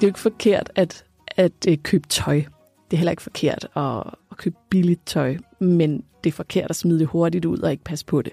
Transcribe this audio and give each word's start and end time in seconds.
det 0.00 0.06
er 0.06 0.08
jo 0.08 0.10
ikke 0.10 0.20
forkert 0.20 0.70
at, 0.74 1.04
at 1.36 1.52
øh, 1.68 1.78
købe 1.82 2.08
tøj. 2.08 2.36
Det 2.90 2.96
er 2.96 2.96
heller 2.96 3.10
ikke 3.10 3.22
forkert 3.22 3.68
at, 3.76 4.02
at 4.30 4.36
købe 4.36 4.56
billigt 4.70 5.06
tøj, 5.06 5.36
men 5.58 6.04
det 6.24 6.30
er 6.30 6.34
forkert 6.34 6.70
at 6.70 6.76
smide 6.76 6.98
det 6.98 7.06
hurtigt 7.06 7.44
ud 7.44 7.58
og 7.58 7.70
ikke 7.70 7.84
passe 7.84 8.06
på 8.06 8.22
det. 8.22 8.32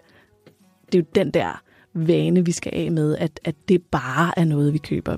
Det 0.92 0.96
er 0.96 1.00
jo 1.00 1.06
den 1.16 1.32
der 1.32 1.62
vane, 1.94 2.46
vi 2.46 2.52
skal 2.52 2.72
af 2.76 2.92
med, 2.92 3.18
at, 3.18 3.40
at 3.44 3.56
det 3.70 3.84
bare 3.84 4.40
er 4.40 4.46
noget, 4.46 4.74
vi 4.74 4.78
køber. 4.78 5.18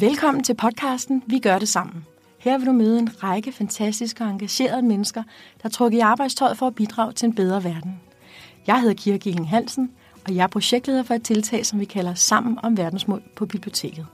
Velkommen 0.00 0.44
til 0.44 0.54
podcasten 0.54 1.22
Vi 1.26 1.38
gør 1.38 1.58
det 1.58 1.68
sammen. 1.68 2.06
Her 2.38 2.58
vil 2.58 2.66
du 2.66 2.72
møde 2.72 2.98
en 2.98 3.22
række 3.22 3.52
fantastiske 3.52 4.24
og 4.24 4.30
engagerede 4.30 4.82
mennesker, 4.82 5.22
der 5.62 5.68
trukker 5.68 5.98
i 5.98 6.00
arbejdstøjet 6.00 6.58
for 6.58 6.66
at 6.66 6.74
bidrage 6.74 7.12
til 7.12 7.26
en 7.26 7.34
bedre 7.34 7.64
verden. 7.64 8.00
Jeg 8.66 8.80
hedder 8.80 8.94
Kira 8.94 9.16
Gilling 9.16 9.48
Hansen, 9.48 9.90
og 10.26 10.34
jeg 10.34 10.42
er 10.42 10.46
projektleder 10.46 11.02
for 11.02 11.14
et 11.14 11.22
tiltag, 11.22 11.66
som 11.66 11.80
vi 11.80 11.84
kalder 11.84 12.14
Sammen 12.14 12.58
om 12.62 12.76
verdensmål 12.76 13.22
på 13.36 13.46
biblioteket. 13.46 14.06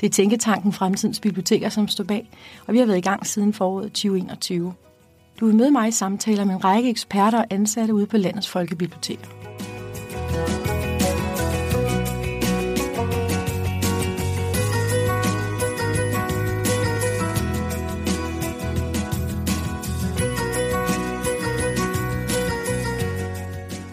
Det 0.00 0.06
er 0.06 0.10
Tænketanken 0.10 0.72
Fremtidens 0.72 1.20
Biblioteker, 1.20 1.68
som 1.68 1.88
står 1.88 2.04
bag, 2.04 2.30
og 2.66 2.74
vi 2.74 2.78
har 2.78 2.86
været 2.86 2.98
i 2.98 3.08
gang 3.08 3.26
siden 3.26 3.52
foråret 3.52 3.92
2021. 3.92 4.74
Du 5.40 5.46
vil 5.46 5.54
møde 5.54 5.70
mig 5.70 5.88
i 5.88 5.92
samtaler 5.92 6.44
med 6.44 6.54
en 6.54 6.64
række 6.64 6.90
eksperter 6.90 7.38
og 7.38 7.46
ansatte 7.50 7.94
ude 7.94 8.06
på 8.06 8.16
landets 8.16 8.48
folkebiblioteker. 8.48 9.39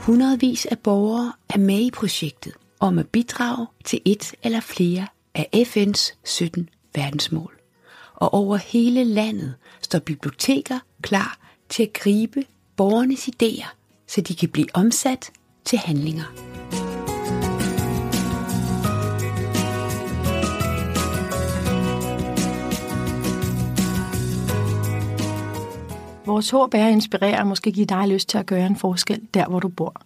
Hundredvis 0.07 0.65
af 0.65 0.79
borgere 0.79 1.33
er 1.49 1.57
med 1.57 1.79
i 1.79 1.91
projektet 1.91 2.53
om 2.79 2.99
at 2.99 3.07
bidrage 3.07 3.67
til 3.85 4.01
et 4.05 4.33
eller 4.43 4.59
flere 4.59 5.07
af 5.35 5.49
FN's 5.55 6.15
17 6.25 6.69
verdensmål. 6.95 7.59
Og 8.15 8.33
over 8.33 8.57
hele 8.57 9.03
landet 9.03 9.55
står 9.81 9.99
biblioteker 9.99 10.79
klar 11.01 11.39
til 11.69 11.83
at 11.83 11.93
gribe 11.93 12.43
borgernes 12.75 13.29
idéer, 13.29 13.67
så 14.07 14.21
de 14.21 14.35
kan 14.35 14.49
blive 14.49 14.67
omsat 14.73 15.31
til 15.65 15.77
handlinger. 15.77 16.25
Vores 26.27 26.49
håb 26.49 26.73
er 26.73 26.85
at 26.85 26.91
inspirere 26.91 27.39
og 27.39 27.47
måske 27.47 27.71
give 27.71 27.85
dig 27.85 28.07
lyst 28.07 28.29
til 28.29 28.37
at 28.37 28.45
gøre 28.45 28.65
en 28.65 28.75
forskel 28.75 29.21
der, 29.33 29.47
hvor 29.47 29.59
du 29.59 29.67
bor. 29.67 30.01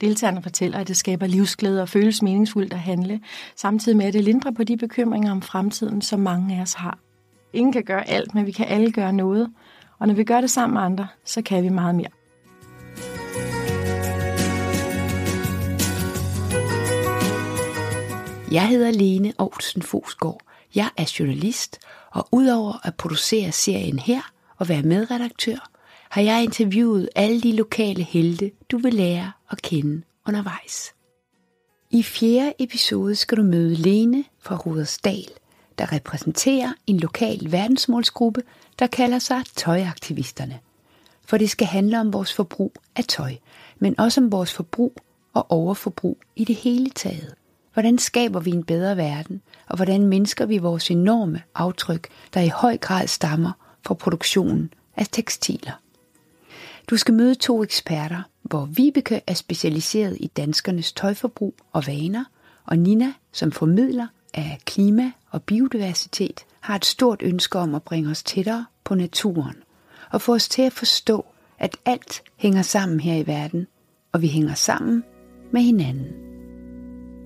Deltagerne 0.00 0.42
fortæller, 0.42 0.78
at 0.78 0.88
det 0.88 0.96
skaber 0.96 1.26
livsglæde 1.26 1.82
og 1.82 1.88
føles 1.88 2.22
meningsfuldt 2.22 2.72
at 2.72 2.78
handle, 2.78 3.20
samtidig 3.56 3.98
med 3.98 4.06
at 4.06 4.14
det 4.14 4.24
lindrer 4.24 4.50
på 4.50 4.64
de 4.64 4.76
bekymringer 4.76 5.32
om 5.32 5.42
fremtiden, 5.42 6.02
som 6.02 6.20
mange 6.20 6.56
af 6.56 6.62
os 6.62 6.74
har. 6.74 6.98
Ingen 7.52 7.72
kan 7.72 7.84
gøre 7.84 8.08
alt, 8.08 8.34
men 8.34 8.46
vi 8.46 8.52
kan 8.52 8.66
alle 8.66 8.92
gøre 8.92 9.12
noget, 9.12 9.50
og 9.98 10.06
når 10.06 10.14
vi 10.14 10.24
gør 10.24 10.40
det 10.40 10.50
sammen 10.50 10.74
med 10.74 10.82
andre, 10.82 11.06
så 11.24 11.42
kan 11.42 11.62
vi 11.62 11.68
meget 11.68 11.94
mere. 11.94 12.10
Jeg 18.50 18.68
hedder 18.68 18.90
Lene 18.90 19.32
Aarhusen 19.38 19.82
Fosgaard. 19.82 20.40
Jeg 20.74 20.90
er 20.96 21.14
journalist, 21.18 21.78
og 22.10 22.28
udover 22.32 22.86
at 22.86 22.94
producere 22.94 23.52
serien 23.52 23.98
her 23.98 24.20
og 24.60 24.68
være 24.68 24.82
medredaktør, 24.82 25.70
har 26.10 26.22
jeg 26.22 26.42
interviewet 26.42 27.08
alle 27.16 27.40
de 27.40 27.56
lokale 27.56 28.02
helte, 28.02 28.50
du 28.70 28.78
vil 28.78 28.94
lære 28.94 29.32
at 29.50 29.62
kende 29.62 30.02
undervejs. 30.28 30.94
I 31.90 32.02
fjerde 32.02 32.52
episode 32.58 33.16
skal 33.16 33.38
du 33.38 33.42
møde 33.42 33.74
Lene 33.74 34.24
fra 34.40 34.56
Rudersdal, 34.56 35.28
der 35.78 35.92
repræsenterer 35.92 36.72
en 36.86 37.00
lokal 37.00 37.52
verdensmålsgruppe, 37.52 38.42
der 38.78 38.86
kalder 38.86 39.18
sig 39.18 39.42
Tøjaktivisterne. 39.56 40.58
For 41.24 41.36
det 41.36 41.50
skal 41.50 41.66
handle 41.66 42.00
om 42.00 42.12
vores 42.12 42.34
forbrug 42.34 42.72
af 42.96 43.04
tøj, 43.04 43.36
men 43.78 44.00
også 44.00 44.20
om 44.20 44.32
vores 44.32 44.52
forbrug 44.52 44.96
og 45.34 45.50
overforbrug 45.50 46.18
i 46.36 46.44
det 46.44 46.56
hele 46.56 46.90
taget. 46.90 47.34
Hvordan 47.72 47.98
skaber 47.98 48.40
vi 48.40 48.50
en 48.50 48.64
bedre 48.64 48.96
verden, 48.96 49.42
og 49.68 49.76
hvordan 49.76 50.06
mindsker 50.06 50.46
vi 50.46 50.58
vores 50.58 50.90
enorme 50.90 51.42
aftryk, 51.54 52.08
der 52.34 52.40
i 52.40 52.48
høj 52.48 52.76
grad 52.76 53.06
stammer 53.06 53.52
for 53.86 53.94
produktionen 53.94 54.72
af 54.96 55.06
tekstiler. 55.12 55.72
Du 56.90 56.96
skal 56.96 57.14
møde 57.14 57.34
to 57.34 57.62
eksperter, 57.62 58.22
hvor 58.42 58.64
Vibeke 58.64 59.20
er 59.26 59.34
specialiseret 59.34 60.16
i 60.20 60.26
danskernes 60.26 60.92
tøjforbrug 60.92 61.54
og 61.72 61.86
vaner, 61.86 62.24
og 62.66 62.78
Nina, 62.78 63.12
som 63.32 63.52
formidler 63.52 64.06
af 64.34 64.58
klima 64.64 65.12
og 65.30 65.42
biodiversitet, 65.42 66.44
har 66.60 66.76
et 66.76 66.84
stort 66.84 67.22
ønske 67.22 67.58
om 67.58 67.74
at 67.74 67.82
bringe 67.82 68.10
os 68.10 68.22
tættere 68.22 68.66
på 68.84 68.94
naturen 68.94 69.56
og 70.10 70.22
få 70.22 70.34
os 70.34 70.48
til 70.48 70.62
at 70.62 70.72
forstå, 70.72 71.26
at 71.58 71.76
alt 71.84 72.22
hænger 72.36 72.62
sammen 72.62 73.00
her 73.00 73.16
i 73.16 73.26
verden, 73.26 73.66
og 74.12 74.22
vi 74.22 74.26
hænger 74.26 74.54
sammen 74.54 75.04
med 75.52 75.62
hinanden. 75.62 76.29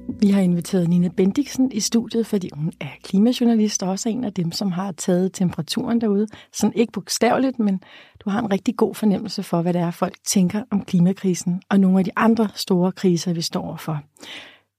Vi 0.08 0.30
har 0.30 0.40
inviteret 0.40 0.88
Nina 0.88 1.08
Bendiksen 1.08 1.72
i 1.72 1.80
studiet, 1.80 2.26
fordi 2.26 2.50
hun 2.52 2.72
er 2.80 2.88
klimajournalist 3.02 3.82
og 3.82 3.88
også 3.88 4.08
en 4.08 4.24
af 4.24 4.32
dem, 4.32 4.52
som 4.52 4.72
har 4.72 4.92
taget 4.92 5.32
temperaturen 5.32 6.00
derude. 6.00 6.26
Sådan 6.52 6.76
ikke 6.76 6.92
bogstaveligt, 6.92 7.58
men 7.58 7.80
du 8.24 8.30
har 8.30 8.40
en 8.40 8.52
rigtig 8.52 8.76
god 8.76 8.94
fornemmelse 8.94 9.42
for, 9.42 9.62
hvad 9.62 9.72
det 9.72 9.80
er, 9.80 9.90
folk 9.90 10.14
tænker 10.24 10.62
om 10.70 10.84
klimakrisen 10.84 11.62
og 11.68 11.80
nogle 11.80 11.98
af 11.98 12.04
de 12.04 12.10
andre 12.16 12.48
store 12.54 12.92
kriser, 12.92 13.32
vi 13.32 13.40
står 13.40 13.62
overfor. 13.62 14.00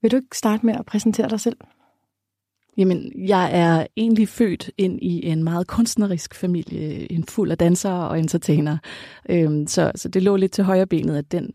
Vil 0.01 0.11
du 0.11 0.15
ikke 0.15 0.37
starte 0.37 0.65
med 0.65 0.73
at 0.73 0.85
præsentere 0.85 1.29
dig 1.29 1.39
selv? 1.39 1.57
Jamen, 2.77 3.11
jeg 3.27 3.49
er 3.53 3.87
egentlig 3.97 4.29
født 4.29 4.71
ind 4.77 4.99
i 5.01 5.25
en 5.25 5.43
meget 5.43 5.67
kunstnerisk 5.67 6.35
familie, 6.35 7.11
en 7.11 7.23
fuld 7.23 7.51
af 7.51 7.57
dansere 7.57 8.09
og 8.09 8.19
entertainere. 8.19 8.79
Øhm, 9.29 9.67
så, 9.67 9.91
så 9.95 10.09
det 10.09 10.23
lå 10.23 10.35
lidt 10.35 10.51
til 10.51 10.63
højre 10.63 10.87
benet, 10.87 11.17
at 11.17 11.31
den 11.31 11.51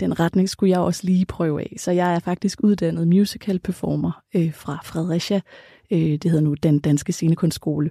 den 0.00 0.20
retning 0.20 0.48
skulle 0.48 0.70
jeg 0.70 0.80
også 0.80 1.00
lige 1.04 1.26
prøve 1.26 1.60
af. 1.60 1.74
Så 1.78 1.90
jeg 1.90 2.14
er 2.14 2.18
faktisk 2.18 2.60
uddannet 2.62 3.08
musical 3.08 3.58
performer 3.58 4.22
øh, 4.36 4.54
fra 4.54 4.78
Fredericia. 4.84 5.40
Øh, 5.90 5.98
det 5.98 6.24
hedder 6.24 6.40
nu 6.40 6.54
Den 6.54 6.78
Danske 6.78 7.12
Scenekunstskole. 7.12 7.90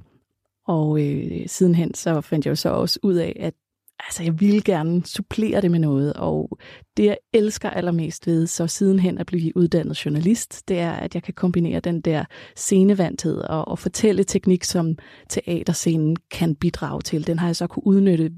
Og 0.67 1.01
øh, 1.01 1.47
sidenhen 1.47 1.93
så 1.93 2.21
fandt 2.21 2.45
jeg 2.45 2.49
jo 2.49 2.55
så 2.55 2.69
også 2.69 2.99
ud 3.03 3.15
af, 3.15 3.37
at 3.39 3.53
altså, 3.99 4.23
jeg 4.23 4.39
ville 4.39 4.61
gerne 4.61 5.05
supplere 5.05 5.61
det 5.61 5.71
med 5.71 5.79
noget. 5.79 6.13
Og 6.13 6.57
det, 6.97 7.05
jeg 7.05 7.17
elsker 7.33 7.69
allermest 7.69 8.27
ved 8.27 8.47
så 8.47 8.67
sidenhen 8.67 9.17
at 9.17 9.25
blive 9.25 9.57
uddannet 9.57 10.05
journalist, 10.05 10.67
det 10.67 10.79
er, 10.79 10.91
at 10.91 11.15
jeg 11.15 11.23
kan 11.23 11.33
kombinere 11.33 11.79
den 11.79 12.01
der 12.01 12.25
scenevandthed 12.55 13.37
og, 13.37 13.67
og 13.67 13.79
fortælle 13.79 14.23
teknik, 14.23 14.63
som 14.63 14.97
teaterscenen 15.29 16.15
kan 16.31 16.55
bidrage 16.55 17.01
til. 17.01 17.27
Den 17.27 17.39
har 17.39 17.47
jeg 17.47 17.55
så 17.55 17.67
kunne 17.67 17.87
udnytte 17.87 18.31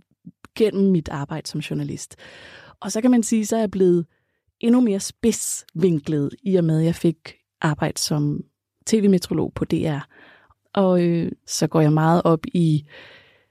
gennem 0.56 0.92
mit 0.92 1.10
arbejde 1.10 1.48
som 1.48 1.60
journalist. 1.60 2.16
Og 2.80 2.92
så 2.92 3.02
kan 3.02 3.12
man 3.12 3.24
sige, 3.24 3.46
så 3.46 3.56
er 3.56 3.60
jeg 3.60 3.72
blevet 3.72 4.06
endnu 4.60 4.82
mere 4.82 5.00
spidsvinklet, 5.00 6.36
i 6.44 6.56
og 6.56 6.64
med 6.64 6.80
at 6.80 6.86
jeg 6.86 6.96
fik 6.96 7.34
arbejde 7.62 8.02
som 8.02 8.44
tv-metrolog 8.86 9.54
på 9.54 9.66
DR. 9.66 10.00
Og 10.74 11.04
øh, 11.04 11.32
så 11.48 11.68
går 11.68 11.82
jeg 11.82 11.94
meget 11.94 12.22
op 12.26 12.40
i 12.54 12.86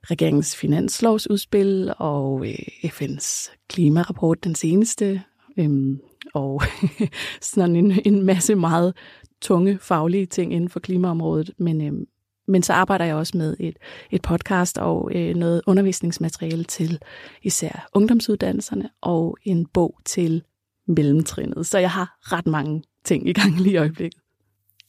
regeringens 0.03 0.57
finanslovsudspil 0.57 1.95
og 1.99 2.47
øh, 2.49 2.55
FN's 2.85 3.57
klimarapport, 3.69 4.45
den 4.45 4.55
seneste, 4.55 5.23
øh, 5.57 5.97
og 6.35 6.63
sådan 7.53 7.77
en, 7.77 7.93
en 8.05 8.23
masse 8.23 8.55
meget 8.55 8.97
tunge 9.43 9.79
faglige 9.79 10.27
ting 10.27 10.53
inden 10.53 10.71
for 10.71 10.81
klimaområdet. 10.81 11.51
Men, 11.59 11.81
øh, 11.81 12.07
men 12.49 12.63
så 12.63 12.73
arbejder 12.73 13.05
jeg 13.05 13.15
også 13.15 13.37
med 13.37 13.57
et, 13.61 13.77
et 14.11 14.23
podcast 14.23 14.79
og 14.79 15.11
øh, 15.15 15.35
noget 15.35 15.63
undervisningsmateriale 15.67 16.65
til 16.65 16.99
især 17.43 17.89
ungdomsuddannelserne 17.95 18.91
og 19.01 19.37
en 19.43 19.67
bog 19.67 19.99
til 20.05 20.43
mellemtrinnet. 20.87 21.67
Så 21.67 21.79
jeg 21.79 21.91
har 21.91 22.17
ret 22.21 22.47
mange 22.47 22.83
ting 23.05 23.29
i 23.29 23.33
gang 23.33 23.61
lige 23.61 23.73
i 23.73 23.77
øjeblikket. 23.77 24.21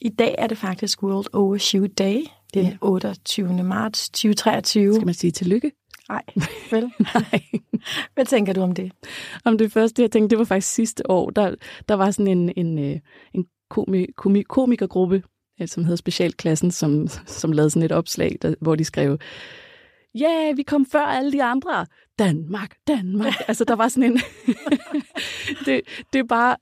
I 0.02 0.10
dag 0.10 0.36
er 0.38 0.48
det 0.48 0.58
faktisk 0.58 1.04
World 1.04 1.26
Overshoot 1.34 1.90
Day, 1.98 2.20
den 2.54 2.66
ja. 2.66 2.78
28. 2.82 3.64
marts 3.64 4.10
2023. 4.10 4.94
Skal 4.94 5.06
man 5.06 5.14
sige 5.14 5.32
tillykke? 5.32 5.72
Nej, 6.10 6.24
vel? 6.72 6.92
Nej. 7.14 7.42
Hvad 8.14 8.26
tænker 8.26 8.54
du 8.54 8.62
om 8.62 8.72
det? 8.72 8.92
Om 9.46 9.58
det 9.58 9.72
første, 9.72 10.02
jeg 10.02 10.12
tænkte, 10.12 10.30
det 10.30 10.40
var 10.40 10.46
faktisk 10.46 10.74
sidste 10.74 11.12
år. 11.12 11.30
Der, 11.30 11.56
der 11.90 11.96
var 11.96 12.12
sådan 12.12 12.38
en, 12.38 12.52
en, 12.58 12.80
øh, 12.80 13.00
en 13.34 13.46
komi, 13.70 14.06
komi, 14.18 14.42
komikergruppe, 14.42 15.24
som 15.66 15.84
hedder 15.84 15.96
Specialklassen, 15.96 16.72
som, 16.72 17.08
som 17.26 17.52
lavede 17.52 17.70
sådan 17.70 17.86
et 17.86 17.92
opslag, 17.92 18.38
der, 18.42 18.56
hvor 18.62 18.76
de 18.76 18.86
skrev, 18.86 19.18
ja, 20.16 20.44
yeah, 20.46 20.58
vi 20.58 20.64
kom 20.64 20.86
før 20.86 21.00
alle 21.00 21.32
de 21.32 21.44
andre. 21.44 21.86
Danmark, 22.20 22.76
Danmark. 22.88 23.34
altså, 23.48 23.64
der 23.64 23.76
var 23.76 23.88
sådan 23.88 24.12
en... 24.12 24.20
det, 25.66 25.82
det 26.14 26.20
er 26.20 26.24
bare 26.24 26.58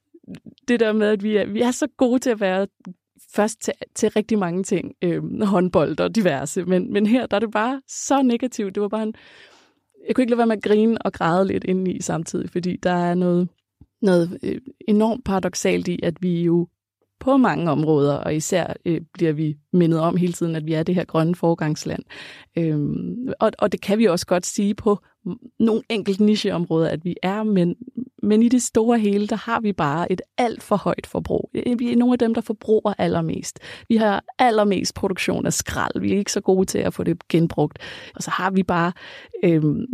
det 0.68 0.80
der 0.80 0.94
med, 0.94 1.08
at 1.08 1.24
vi 1.24 1.38
er, 1.38 1.46
vi 1.46 1.62
er 1.62 1.72
så 1.72 1.88
gode 1.98 2.20
til 2.20 2.30
at 2.30 2.40
være 2.40 2.68
først 3.36 3.62
til, 3.62 3.74
til 3.96 4.10
rigtig 4.10 4.40
mange 4.40 4.64
ting, 4.64 4.94
øh, 5.02 5.42
håndbold 5.42 6.00
og 6.00 6.16
diverse, 6.16 6.66
men, 6.66 6.94
men 6.94 7.06
her 7.06 7.26
der 7.26 7.36
er 7.36 7.40
det 7.40 7.52
bare 7.52 7.82
så 7.88 8.22
negativt. 8.22 8.76
Det 8.76 8.82
var 8.82 8.88
bare 8.88 9.04
en, 9.04 9.14
jeg 10.08 10.16
kunne 10.16 10.24
ikke 10.24 10.32
lade 10.32 10.38
være 10.38 10.48
med 10.48 10.58
at 10.58 10.64
grine 10.64 11.02
og 11.02 11.14
græde 11.14 11.48
lidt 11.48 11.64
indeni 11.64 12.02
samtidig, 12.02 12.50
fordi 12.50 12.76
der 12.84 12.92
er 12.92 13.16
noget, 13.16 13.50
noget 14.02 14.40
øh, 14.44 14.62
enormt 14.88 15.26
paradoxalt 15.26 15.88
i, 15.88 16.00
at 16.04 16.14
vi 16.22 16.42
jo 16.44 16.68
på 17.24 17.38
mange 17.38 17.72
områder, 17.72 18.14
og 18.14 18.36
især 18.36 18.74
øh, 18.86 19.02
bliver 19.14 19.32
vi 19.32 19.58
mindet 19.74 20.00
om 20.00 20.18
hele 20.18 20.34
tiden, 20.34 20.56
at 20.56 20.66
vi 20.66 20.74
er 20.74 20.84
det 20.84 20.96
her 20.96 21.06
grønne 21.06 21.36
forgangsland. 21.36 22.04
Øhm, 22.58 23.28
og, 23.40 23.52
og 23.60 23.72
det 23.72 23.82
kan 23.82 24.00
vi 24.00 24.06
også 24.06 24.26
godt 24.26 24.46
sige 24.46 24.76
på 24.76 25.00
nogle 25.60 25.82
enkelte 25.90 26.24
nicheområder, 26.24 26.90
at 26.90 27.06
vi 27.06 27.16
er, 27.24 27.44
men, 27.44 27.76
men 28.24 28.44
i 28.44 28.50
det 28.50 28.62
store 28.62 29.00
hele, 29.00 29.28
der 29.28 29.36
har 29.36 29.60
vi 29.62 29.74
bare 29.74 30.12
et 30.12 30.22
alt 30.38 30.64
for 30.64 30.76
højt 30.76 31.08
forbrug. 31.08 31.50
Øh, 31.54 31.80
vi 31.80 31.92
er 31.92 31.98
nogle 31.98 32.14
af 32.14 32.20
dem, 32.20 32.34
der 32.34 32.42
forbruger 32.42 32.94
allermest. 32.98 33.60
Vi 33.90 33.96
har 33.96 34.24
allermest 34.40 34.96
produktion 34.96 35.46
af 35.46 35.54
skrald. 35.54 36.00
Vi 36.02 36.14
er 36.14 36.18
ikke 36.18 36.32
så 36.32 36.42
gode 36.42 36.66
til 36.66 36.80
at 36.80 36.94
få 36.94 37.04
det 37.04 37.28
genbrugt. 37.28 37.80
Og 38.16 38.24
så 38.24 38.32
har 38.32 38.52
vi 38.52 38.64
bare, 38.64 38.92
øhm, 39.44 39.86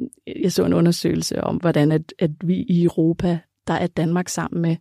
jeg 0.43 0.51
så 0.51 0.65
en 0.65 0.73
undersøgelse 0.73 1.43
om, 1.43 1.57
hvordan 1.57 1.91
at, 1.91 2.13
at 2.19 2.31
vi 2.43 2.55
i 2.55 2.83
Europa, 2.83 3.39
der 3.67 3.73
er 3.73 3.87
Danmark 3.87 4.29
sammen 4.29 4.61
med 4.61 4.75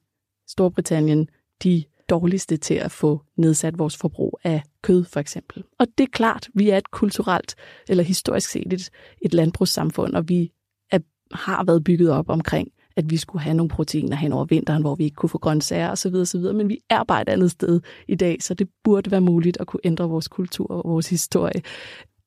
Storbritannien, 0.49 1.29
de 1.62 1.85
dårligste 2.08 2.56
til 2.56 2.75
at 2.75 2.90
få 2.90 3.22
nedsat 3.37 3.78
vores 3.78 3.96
forbrug 3.96 4.38
af 4.44 4.62
kød, 4.82 5.05
for 5.05 5.20
eksempel. 5.20 5.64
Og 5.78 5.87
det 5.99 6.05
er 6.05 6.10
klart, 6.12 6.49
vi 6.55 6.70
er 6.70 6.76
et 6.76 6.90
kulturelt, 6.90 7.55
eller 7.88 8.05
historisk 8.05 8.50
set 8.50 8.72
et, 8.72 8.90
et 9.22 9.34
landbrugssamfund, 9.34 10.14
og 10.14 10.28
vi 10.28 10.52
er, 10.90 10.99
har 11.32 11.64
været 11.64 11.84
bygget 11.84 12.10
op 12.10 12.28
omkring, 12.28 12.69
at 12.96 13.10
vi 13.10 13.16
skulle 13.16 13.43
have 13.43 13.55
nogle 13.55 13.69
proteiner 13.69 14.16
hen 14.16 14.32
over 14.32 14.44
vinteren, 14.44 14.82
hvor 14.82 14.94
vi 14.94 15.05
ikke 15.05 15.14
kunne 15.14 15.31
få 15.31 15.38
grøntsager 15.38 15.90
osv. 15.90 16.14
osv. 16.14 16.40
Men 16.40 16.69
vi 16.69 16.78
er 16.90 17.05
bare 17.05 17.22
et 17.22 17.28
andet 17.28 17.50
sted 17.50 17.81
i 18.08 18.14
dag, 18.14 18.43
så 18.43 18.55
det 18.55 18.69
burde 18.84 19.10
være 19.10 19.20
muligt 19.20 19.56
at 19.60 19.66
kunne 19.66 19.81
ændre 19.84 20.08
vores 20.08 20.28
kultur 20.28 20.66
og 20.66 20.90
vores 20.90 21.10
historie. 21.10 21.62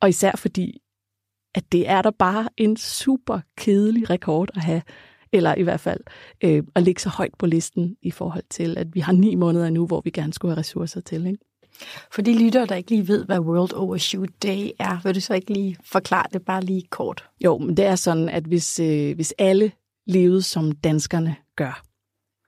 Og 0.02 0.10
især 0.10 0.32
fordi, 0.38 0.82
at 1.56 1.72
det 1.72 1.90
er 1.90 2.02
der 2.02 2.12
bare 2.12 2.50
en 2.58 2.78
super 2.78 3.40
kedelig 3.58 4.10
rekord 4.10 4.50
at 4.56 4.62
have 4.62 4.82
eller 5.34 5.56
i 5.56 5.62
hvert 5.62 5.80
fald 5.80 6.00
øh, 6.44 6.64
at 6.76 6.84
ligge 6.84 7.02
så 7.02 7.10
højt 7.10 7.34
på 7.40 7.46
listen 7.46 7.96
i 8.02 8.12
forhold 8.12 8.44
til, 8.50 8.78
at 8.78 8.96
vi 8.96 9.00
har 9.00 9.14
ni 9.14 9.36
måneder 9.36 9.70
nu, 9.70 9.88
hvor 9.88 10.02
vi 10.02 10.10
gerne 10.10 10.34
skulle 10.34 10.52
have 10.52 10.60
ressourcer 10.60 11.02
til. 11.02 11.26
Ikke? 11.26 11.40
For 12.12 12.22
de 12.22 12.44
lyttere, 12.44 12.66
der 12.66 12.76
ikke 12.76 12.90
lige 12.90 13.08
ved, 13.08 13.26
hvad 13.26 13.40
World 13.40 13.74
Overshoot 13.74 14.30
Day 14.44 14.70
er, 14.80 15.02
vil 15.04 15.16
du 15.16 15.20
så 15.20 15.34
ikke 15.34 15.54
lige 15.54 15.78
forklare 15.84 16.26
det 16.34 16.46
bare 16.46 16.64
lige 16.64 16.88
kort? 16.90 17.26
Jo, 17.44 17.58
men 17.58 17.78
det 17.78 17.86
er 17.86 17.96
sådan, 17.96 18.30
at 18.30 18.44
hvis, 18.44 18.80
øh, 18.80 19.16
hvis 19.16 19.34
alle 19.38 19.72
levede 20.08 20.42
som 20.42 20.72
danskerne 20.72 21.36
gør, 21.56 21.84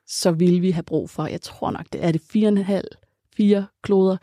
så 0.07 0.31
ville 0.31 0.59
vi 0.59 0.71
have 0.71 0.83
brug 0.83 1.09
for, 1.09 1.25
jeg 1.25 1.41
tror 1.41 1.71
nok, 1.71 1.85
det 1.94 2.06
er 2.06 2.12
det 2.12 2.21
fire 2.31 2.47
og 2.47 2.51
en 2.51 2.57
halv, 2.57 2.88
fire 3.38 3.65
kloder, 3.83 4.18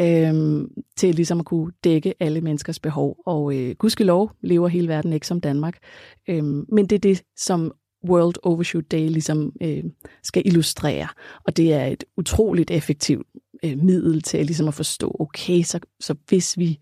øh, 0.00 0.64
til 0.96 1.14
ligesom 1.14 1.40
at 1.40 1.46
kunne 1.46 1.72
dække 1.84 2.14
alle 2.20 2.40
menneskers 2.40 2.78
behov. 2.78 3.16
Og 3.26 3.56
øh, 3.56 3.74
gudskelov 3.78 4.30
lever 4.40 4.68
hele 4.68 4.88
verden 4.88 5.12
ikke 5.12 5.26
som 5.26 5.40
Danmark. 5.40 5.78
Øh, 6.28 6.44
men 6.44 6.86
det 6.86 6.92
er 6.92 6.98
det, 6.98 7.22
som 7.36 7.72
World 8.08 8.34
Overshoot 8.42 8.84
Day 8.90 9.08
ligesom 9.08 9.52
øh, 9.62 9.84
skal 10.22 10.42
illustrere. 10.46 11.08
Og 11.44 11.56
det 11.56 11.72
er 11.72 11.86
et 11.86 12.04
utroligt 12.16 12.70
effektivt 12.70 13.26
øh, 13.64 13.78
middel 13.78 14.22
til 14.22 14.46
ligesom 14.46 14.68
at 14.68 14.74
forstå, 14.74 15.16
okay, 15.20 15.62
så, 15.62 15.80
så 16.00 16.14
hvis 16.28 16.58
vi 16.58 16.78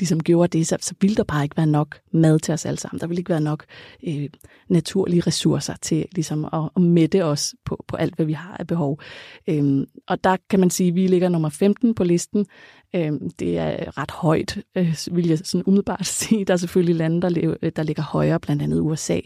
ligesom 0.00 0.22
gjorde 0.22 0.58
det, 0.58 0.66
så, 0.66 0.76
så 0.80 0.94
ville 1.00 1.16
der 1.16 1.24
bare 1.24 1.42
ikke 1.42 1.56
være 1.56 1.66
nok 1.66 1.98
mad 2.12 2.38
til 2.38 2.54
os 2.54 2.66
alle 2.66 2.78
sammen. 2.78 3.00
Der 3.00 3.06
ville 3.06 3.20
ikke 3.20 3.30
være 3.30 3.40
nok 3.40 3.64
øh, 4.06 4.28
naturlige 4.68 5.20
ressourcer 5.20 5.74
til 5.82 6.06
ligesom 6.14 6.44
at, 6.44 6.70
at 6.76 6.82
mætte 6.82 7.24
os 7.24 7.54
på, 7.64 7.84
på 7.88 7.96
alt, 7.96 8.16
hvad 8.16 8.26
vi 8.26 8.32
har 8.32 8.56
af 8.56 8.66
behov. 8.66 9.00
Øhm, 9.48 9.86
og 10.08 10.24
der 10.24 10.36
kan 10.50 10.60
man 10.60 10.70
sige, 10.70 10.88
at 10.88 10.94
vi 10.94 11.06
ligger 11.06 11.28
nummer 11.28 11.48
15 11.48 11.94
på 11.94 12.04
listen. 12.04 12.46
Øhm, 12.94 13.30
det 13.30 13.58
er 13.58 13.98
ret 13.98 14.10
højt, 14.10 14.58
øh, 14.76 14.96
vil 15.12 15.28
jeg 15.28 15.38
sådan 15.38 15.64
umiddelbart 15.66 16.06
sige. 16.20 16.44
Der 16.44 16.52
er 16.52 16.58
selvfølgelig 16.58 16.94
lande, 16.94 17.22
der, 17.22 17.28
lever, 17.28 17.70
der 17.76 17.82
ligger 17.82 18.02
højere, 18.02 18.40
blandt 18.40 18.62
andet 18.62 18.80
USA. 18.80 19.20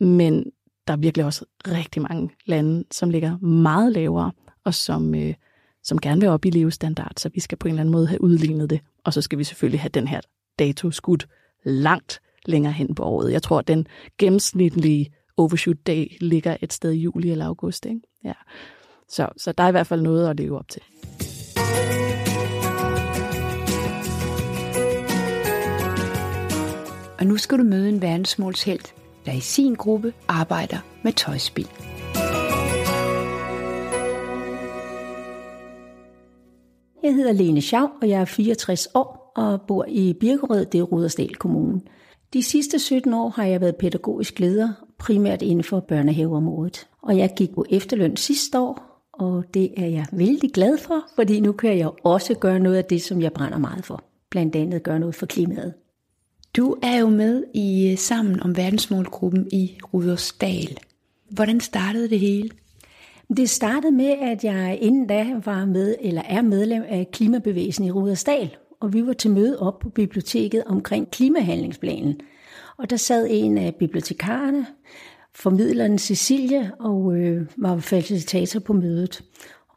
Men 0.00 0.44
der 0.86 0.92
er 0.92 0.96
virkelig 0.96 1.26
også 1.26 1.44
rigtig 1.68 2.02
mange 2.02 2.30
lande, 2.44 2.84
som 2.90 3.10
ligger 3.10 3.38
meget 3.38 3.92
lavere, 3.92 4.32
og 4.64 4.74
som, 4.74 5.14
øh, 5.14 5.34
som 5.82 5.98
gerne 5.98 6.20
vil 6.20 6.28
op 6.28 6.44
i 6.44 6.50
levestandard, 6.50 7.12
så 7.16 7.28
vi 7.34 7.40
skal 7.40 7.58
på 7.58 7.68
en 7.68 7.72
eller 7.72 7.80
anden 7.80 7.92
måde 7.92 8.06
have 8.06 8.20
udlignet 8.20 8.70
det. 8.70 8.80
Og 9.04 9.12
så 9.12 9.22
skal 9.22 9.38
vi 9.38 9.44
selvfølgelig 9.44 9.80
have 9.80 9.90
den 9.94 10.08
her 10.08 10.20
dato 10.58 10.90
skudt 10.90 11.28
langt 11.64 12.20
længere 12.46 12.72
hen 12.72 12.94
på 12.94 13.02
året. 13.02 13.32
Jeg 13.32 13.42
tror, 13.42 13.58
at 13.58 13.68
den 13.68 13.86
gennemsnitlige 14.18 15.12
overshoot-dag 15.36 16.16
ligger 16.20 16.56
et 16.60 16.72
sted 16.72 16.92
i 16.92 16.98
juli 16.98 17.30
eller 17.30 17.46
august. 17.46 17.86
Ikke? 17.86 18.00
Ja. 18.24 18.32
Så, 19.08 19.28
så 19.36 19.52
der 19.52 19.64
er 19.64 19.68
i 19.68 19.70
hvert 19.70 19.86
fald 19.86 20.02
noget 20.02 20.28
at 20.28 20.36
leve 20.36 20.58
op 20.58 20.68
til. 20.68 20.82
Og 27.18 27.26
nu 27.26 27.36
skal 27.36 27.58
du 27.58 27.62
møde 27.62 27.88
en 27.88 28.02
verdensmålshelt, 28.02 28.94
der 29.26 29.32
i 29.32 29.40
sin 29.40 29.74
gruppe 29.74 30.12
arbejder 30.28 30.78
med 31.04 31.12
tøjspil. 31.12 31.68
Jeg 37.02 37.14
hedder 37.14 37.32
Lene 37.32 37.60
Schau, 37.60 37.88
og 38.02 38.08
jeg 38.08 38.20
er 38.20 38.24
64 38.24 38.88
år 38.94 39.32
og 39.36 39.60
bor 39.68 39.84
i 39.88 40.12
Birkerød, 40.20 40.64
det 40.64 40.78
er 40.78 40.82
Rudersdal 40.82 41.34
Kommune. 41.34 41.80
De 42.32 42.42
sidste 42.42 42.78
17 42.78 43.14
år 43.14 43.28
har 43.28 43.44
jeg 43.44 43.60
været 43.60 43.76
pædagogisk 43.76 44.40
leder, 44.40 44.72
primært 44.98 45.42
inden 45.42 45.64
for 45.64 45.80
børnehaveområdet. 45.80 46.88
Og 47.02 47.18
jeg 47.18 47.32
gik 47.36 47.54
på 47.54 47.64
efterløn 47.70 48.16
sidste 48.16 48.60
år, 48.60 49.02
og 49.12 49.44
det 49.54 49.70
er 49.76 49.86
jeg 49.86 50.06
vældig 50.12 50.50
glad 50.52 50.78
for, 50.78 51.04
fordi 51.14 51.40
nu 51.40 51.52
kan 51.52 51.78
jeg 51.78 51.90
også 52.04 52.34
gøre 52.34 52.58
noget 52.58 52.76
af 52.76 52.84
det, 52.84 53.02
som 53.02 53.22
jeg 53.22 53.32
brænder 53.32 53.58
meget 53.58 53.84
for. 53.84 54.04
Blandt 54.30 54.56
andet 54.56 54.82
gøre 54.82 55.00
noget 55.00 55.14
for 55.14 55.26
klimaet. 55.26 55.74
Du 56.56 56.76
er 56.82 56.98
jo 56.98 57.08
med 57.08 57.44
i 57.54 57.90
øh, 57.92 57.98
Sammen 57.98 58.42
om 58.42 58.56
verdensmålgruppen 58.56 59.48
i 59.52 59.78
Rudersdal. 59.94 60.78
Hvordan 61.30 61.60
startede 61.60 62.10
det 62.10 62.20
hele? 62.20 62.50
Det 63.36 63.50
startede 63.50 63.92
med, 63.92 64.14
at 64.22 64.44
jeg 64.44 64.78
inden 64.80 65.06
da 65.06 65.26
var 65.44 65.64
med, 65.64 65.94
eller 66.00 66.22
er 66.22 66.42
medlem 66.42 66.82
af 66.88 67.08
Klimabevægelsen 67.12 67.84
i 67.84 67.90
Rudersdal, 67.90 68.56
og 68.80 68.92
vi 68.92 69.06
var 69.06 69.12
til 69.12 69.30
møde 69.30 69.58
op 69.58 69.78
på 69.78 69.88
biblioteket 69.88 70.64
omkring 70.64 71.10
klimahandlingsplanen. 71.10 72.20
Og 72.76 72.90
der 72.90 72.96
sad 72.96 73.26
en 73.30 73.58
af 73.58 73.74
bibliotekarerne, 73.74 74.66
formidleren 75.34 75.98
Cecilie, 75.98 76.72
og 76.80 77.16
øh, 77.16 77.46
var 77.56 77.78
facilitator 77.78 78.60
på 78.60 78.72
mødet. 78.72 79.22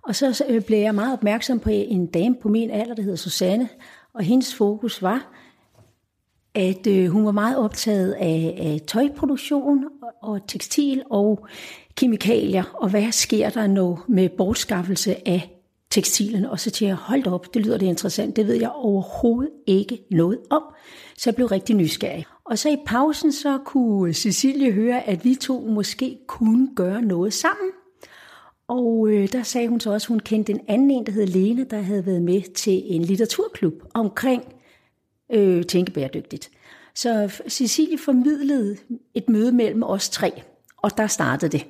Og 0.04 0.16
så 0.16 0.44
øh, 0.50 0.62
blev 0.62 0.80
jeg 0.80 0.96
meget 0.96 1.14
opmærksom 1.14 1.60
på 1.60 1.70
en 1.70 2.06
dame 2.06 2.36
på 2.42 2.50
min 2.50 2.72
alder, 2.72 2.96
der 2.96 3.02
hedder 3.04 3.18
Susanne, 3.18 3.70
og 4.14 4.24
hendes 4.24 4.56
fokus 4.56 5.02
var, 5.02 5.39
at 6.56 6.88
øh, 6.88 7.08
hun 7.08 7.26
var 7.26 7.32
meget 7.32 7.58
optaget 7.58 8.12
af, 8.12 8.58
af 8.60 8.82
tøjproduktion 8.88 9.86
og 10.22 10.48
tekstil 10.48 11.04
og 11.10 11.48
kemikalier, 11.96 12.64
og 12.74 12.90
hvad 12.90 13.12
sker 13.12 13.50
der 13.50 13.68
nu 13.68 14.00
med 14.08 14.30
bortskaffelse 14.30 15.28
af 15.28 15.60
tekstilen, 15.90 16.46
Og 16.46 16.60
så 16.60 16.72
til 16.72 16.88
jeg, 16.88 16.96
holdt 16.96 17.28
op, 17.28 17.54
det 17.54 17.66
lyder 17.66 17.78
det 17.78 17.86
interessant, 17.86 18.36
det 18.36 18.48
ved 18.48 18.56
jeg 18.56 18.70
overhovedet 18.70 19.52
ikke 19.68 20.00
noget 20.12 20.40
om. 20.50 20.64
Så 21.18 21.30
jeg 21.30 21.36
blev 21.36 21.48
rigtig 21.48 21.76
nysgerrig. 21.76 22.26
Og 22.46 22.58
så 22.58 22.70
i 22.70 22.78
pausen, 22.86 23.32
så 23.32 23.58
kunne 23.66 24.14
Cecilie 24.14 24.72
høre, 24.72 25.08
at 25.08 25.26
vi 25.26 25.36
to 25.36 25.60
måske 25.60 26.18
kunne 26.28 26.70
gøre 26.76 27.02
noget 27.02 27.34
sammen. 27.34 27.72
Og 28.68 29.10
øh, 29.10 29.32
der 29.32 29.44
sagde 29.44 29.68
hun 29.68 29.80
så 29.80 29.94
også, 29.94 30.06
at 30.06 30.10
hun 30.10 30.20
kendte 30.20 30.52
en 30.52 30.62
anden 30.68 30.92
en, 30.92 31.06
der 31.06 31.12
hed 31.12 31.28
Lene, 31.28 31.64
der 31.64 31.82
havde 31.82 32.06
været 32.06 32.22
med 32.22 32.54
til 32.54 32.82
en 32.86 33.02
litteraturklub 33.02 33.74
omkring 33.94 34.44
øh, 35.32 35.64
tænke 35.64 35.92
bæredygtigt. 35.92 36.50
Så 36.96 37.42
Cecilie 37.50 37.98
formidlede 37.98 38.78
et 39.14 39.30
møde 39.30 39.52
mellem 39.52 39.84
os 39.84 40.10
tre, 40.10 40.32
og 40.78 40.98
der 40.98 41.08
startede 41.08 41.52
det. 41.52 41.66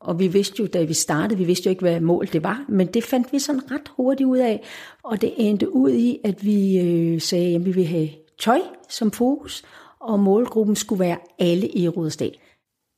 Og 0.00 0.18
vi 0.18 0.28
vidste 0.28 0.62
jo, 0.62 0.66
da 0.66 0.82
vi 0.82 0.94
startede, 0.94 1.38
vi 1.38 1.44
vidste 1.44 1.66
jo 1.66 1.70
ikke, 1.70 1.80
hvad 1.80 2.00
mål 2.00 2.26
det 2.32 2.42
var, 2.42 2.64
men 2.68 2.86
det 2.86 3.04
fandt 3.04 3.32
vi 3.32 3.38
sådan 3.38 3.70
ret 3.70 3.92
hurtigt 3.96 4.26
ud 4.26 4.38
af. 4.38 4.62
Og 5.02 5.20
det 5.20 5.34
endte 5.36 5.74
ud 5.74 5.90
i, 5.90 6.18
at 6.24 6.44
vi 6.44 6.78
øh, 6.78 7.20
sagde, 7.20 7.54
at 7.54 7.64
vi 7.64 7.72
vil 7.72 7.86
have 7.86 8.08
tøj 8.40 8.60
som 8.88 9.10
fokus, 9.10 9.62
og 10.00 10.20
målgruppen 10.20 10.76
skulle 10.76 11.00
være 11.00 11.18
alle 11.38 11.68
i 11.68 11.88
Rudersdal. 11.88 12.36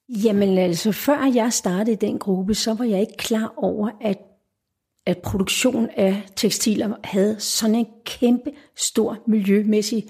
Jamen 0.09 0.59
altså, 0.59 0.93
før 0.93 1.33
jeg 1.35 1.53
startede 1.53 1.93
i 1.93 2.07
den 2.09 2.19
gruppe, 2.19 2.55
så 2.55 2.75
var 2.75 2.85
jeg 2.85 3.01
ikke 3.01 3.17
klar 3.17 3.55
over, 3.57 3.91
at, 4.01 4.19
at 5.07 5.19
produktion 5.19 5.89
af 5.97 6.23
tekstiler 6.37 6.95
havde 7.05 7.37
sådan 7.41 7.75
en 7.75 7.87
kæmpe 8.05 8.51
stor 8.77 9.19
miljømæssig 9.27 10.07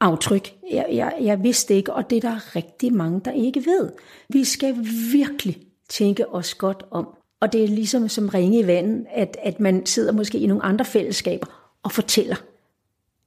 aftryk. 0.00 0.54
Jeg, 0.72 0.86
jeg, 0.92 1.14
jeg 1.20 1.42
vidste 1.42 1.74
ikke, 1.74 1.92
og 1.92 2.10
det 2.10 2.24
er 2.24 2.30
der 2.30 2.56
rigtig 2.56 2.94
mange, 2.94 3.20
der 3.24 3.32
ikke 3.32 3.66
ved. 3.66 3.90
Vi 4.28 4.44
skal 4.44 4.76
virkelig 5.12 5.62
tænke 5.88 6.28
os 6.28 6.54
godt 6.54 6.84
om. 6.90 7.08
Og 7.40 7.52
det 7.52 7.64
er 7.64 7.68
ligesom 7.68 8.08
som 8.08 8.28
ringe 8.28 8.58
i 8.58 8.66
vandet, 8.66 9.06
at, 9.10 9.36
at 9.42 9.60
man 9.60 9.86
sidder 9.86 10.12
måske 10.12 10.38
i 10.38 10.46
nogle 10.46 10.64
andre 10.64 10.84
fællesskaber 10.84 11.46
og 11.82 11.92
fortæller, 11.92 12.36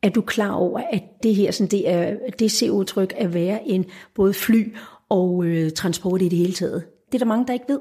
er 0.02 0.10
du 0.10 0.22
klar 0.22 0.52
over, 0.52 0.82
at 0.92 1.04
det 1.24 1.36
her 1.36 1.52
sådan, 1.52 1.72
det 1.72 1.90
er 1.90 2.16
det 2.40 2.52
CO-tryk 2.52 3.14
er 3.18 3.28
værre 3.28 3.68
end 3.68 3.86
både 4.16 4.34
fly 4.34 4.76
og 5.10 5.46
øh, 5.46 5.72
transport 5.72 6.22
i 6.22 6.30
det 6.30 6.38
hele 6.38 6.54
taget. 6.54 6.84
Det 7.06 7.16
er 7.16 7.20
der 7.20 7.26
mange, 7.26 7.48
der 7.48 7.54
ikke 7.54 7.66
ved. 7.68 7.80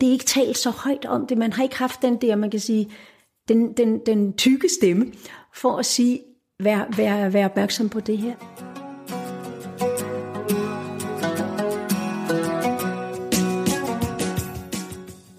Det 0.00 0.08
er 0.08 0.12
ikke 0.12 0.24
talt 0.24 0.58
så 0.58 0.70
højt 0.70 1.04
om 1.04 1.26
det. 1.26 1.38
Man 1.38 1.52
har 1.52 1.62
ikke 1.62 1.78
haft 1.78 2.02
den 2.02 2.16
der, 2.16 2.36
man 2.36 2.50
kan 2.50 2.60
sige, 2.60 2.90
den, 3.48 3.72
den, 3.72 4.00
den 4.06 4.32
tykke 4.32 4.68
stemme 4.80 5.12
for 5.54 5.76
at 5.76 5.86
sige, 5.86 6.20
vær, 6.60 6.96
vær, 6.96 7.28
vær 7.28 7.44
opmærksom 7.44 7.88
på 7.88 8.00
det 8.00 8.18
her. 8.18 8.34